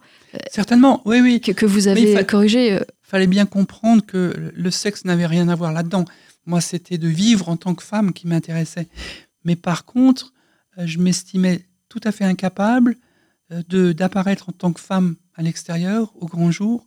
Certainement, 0.50 1.02
oui, 1.04 1.20
oui. 1.20 1.40
Que, 1.40 1.66
vous 1.66 1.88
avez 1.88 2.24
corrigé. 2.24 2.74
Il 2.74 2.84
fallait 3.02 3.26
bien 3.26 3.46
comprendre 3.46 4.04
que 4.04 4.52
le 4.54 4.70
sexe 4.70 5.04
n'avait 5.04 5.26
rien 5.26 5.48
à 5.48 5.54
voir 5.54 5.72
là-dedans. 5.72 6.04
Moi, 6.46 6.60
c'était 6.60 6.98
de 6.98 7.08
vivre 7.08 7.48
en 7.48 7.56
tant 7.56 7.74
que 7.74 7.82
femme 7.82 8.12
qui 8.12 8.26
m'intéressait. 8.26 8.88
Mais 9.44 9.56
par 9.56 9.84
contre, 9.84 10.32
je 10.78 10.98
m'estimais 10.98 11.66
tout 11.88 12.00
à 12.04 12.12
fait 12.12 12.24
incapable 12.24 12.96
d'apparaître 13.68 14.48
en 14.48 14.52
tant 14.52 14.72
que 14.72 14.80
femme 14.80 15.16
à 15.34 15.42
l'extérieur, 15.42 16.12
au 16.16 16.26
grand 16.26 16.50
jour, 16.50 16.86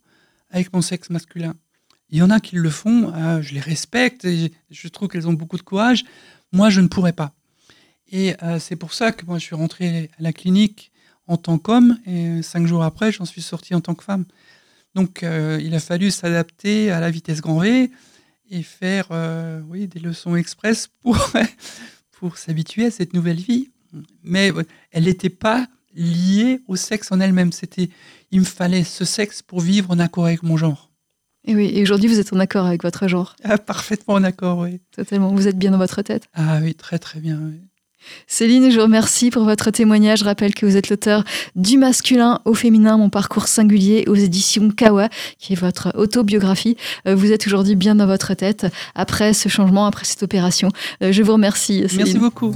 avec 0.50 0.72
mon 0.72 0.82
sexe 0.82 1.10
masculin. 1.10 1.56
Il 2.14 2.20
y 2.20 2.22
en 2.22 2.30
a 2.30 2.40
qui 2.40 2.58
le 2.58 2.70
font, 2.70 3.12
euh, 3.12 3.42
je 3.42 3.56
les 3.56 3.60
respecte, 3.60 4.24
et 4.24 4.54
je 4.70 4.88
trouve 4.88 5.08
qu'elles 5.08 5.28
ont 5.28 5.34
beaucoup 5.34 5.58
de 5.58 5.64
courage. 5.64 6.06
Moi, 6.52 6.70
je 6.70 6.80
ne 6.80 6.88
pourrais 6.88 7.12
pas. 7.12 7.34
Et 8.12 8.36
euh, 8.44 8.60
c'est 8.60 8.76
pour 8.76 8.94
ça 8.94 9.12
que 9.12 9.26
moi, 9.26 9.40
je 9.40 9.46
suis 9.46 9.56
rentré 9.56 10.12
à 10.20 10.22
la 10.22 10.32
clinique 10.32 10.92
en 11.26 11.38
tant 11.38 11.58
qu'homme, 11.58 11.98
et 12.06 12.44
cinq 12.44 12.68
jours 12.68 12.84
après, 12.84 13.12
j'en 13.12 13.26
suis 13.26 13.42
sorti 13.42 13.74
en 13.74 13.82
tant 13.82 13.96
que 13.96 14.04
femme. 14.04 14.26
Donc, 14.94 15.24
euh, 15.24 15.60
il 15.64 15.74
a 15.74 15.80
fallu 15.80 16.12
s'adapter 16.12 16.92
à 16.92 17.00
la 17.00 17.10
vitesse 17.10 17.42
grand 17.42 17.58
V 17.58 17.90
et 18.52 18.62
faire 18.62 19.08
oui, 19.68 19.88
des 19.88 20.00
leçons 20.00 20.36
express 20.36 20.90
pour, 21.02 21.18
pour 22.12 22.38
s'habituer 22.38 22.86
à 22.86 22.92
cette 22.92 23.16
nouvelle 23.16 23.40
vie. 23.40 23.72
Mais 24.22 24.52
elle 24.92 25.06
n'était 25.06 25.30
pas 25.30 25.68
liée 25.96 26.62
au 26.68 26.76
sexe 26.76 27.12
en 27.12 27.20
elle-même. 27.20 27.52
C'était, 27.52 27.90
il 28.30 28.42
me 28.42 28.46
fallait 28.46 28.84
ce 28.84 29.04
sexe 29.04 29.42
pour 29.42 29.62
vivre 29.62 29.90
en 29.90 29.98
accord 29.98 30.28
avec 30.28 30.44
mon 30.44 30.58
genre. 30.58 30.93
Et 31.46 31.56
oui, 31.56 31.72
et 31.74 31.82
aujourd'hui, 31.82 32.08
vous 32.08 32.20
êtes 32.20 32.32
en 32.32 32.40
accord 32.40 32.66
avec 32.66 32.84
votre 32.84 33.08
genre 33.08 33.36
ah, 33.44 33.58
Parfaitement 33.58 34.14
en 34.14 34.24
accord, 34.24 34.60
oui. 34.60 34.80
Totalement. 34.96 35.34
Vous 35.34 35.48
êtes 35.48 35.58
bien 35.58 35.72
dans 35.72 35.78
votre 35.78 36.02
tête 36.02 36.24
Ah 36.34 36.60
oui, 36.62 36.74
très 36.74 37.00
très 37.00 37.20
bien. 37.20 37.38
Céline, 38.28 38.70
je 38.70 38.78
vous 38.78 38.84
remercie 38.84 39.30
pour 39.30 39.44
votre 39.44 39.72
témoignage. 39.72 40.20
Je 40.20 40.26
rappelle 40.26 40.54
que 40.54 40.66
vous 40.66 40.78
êtes 40.78 40.90
l'auteur 40.90 41.24
du 41.56 41.78
masculin 41.78 42.40
au 42.46 42.54
féminin, 42.54 42.98
mon 42.98 43.10
parcours 43.10 43.48
singulier 43.48 44.06
aux 44.08 44.16
éditions 44.16 44.70
Kawa, 44.70 45.10
qui 45.40 45.54
est 45.54 45.58
votre 45.58 45.92
autobiographie. 45.96 46.78
Euh, 47.08 47.16
vous 47.16 47.32
êtes 47.32 47.48
aujourd'hui 47.48 47.76
bien 47.76 47.96
dans 47.96 48.08
votre 48.08 48.34
tête 48.34 48.68
après 48.96 49.34
ce 49.34 49.50
changement, 49.50 49.86
après 49.86 50.06
cette 50.06 50.24
opération. 50.24 50.70
Euh, 51.02 51.12
je 51.12 51.24
vous 51.24 51.34
remercie. 51.34 51.84
Céline. 51.90 51.98
Merci 51.98 52.20
beaucoup. 52.20 52.54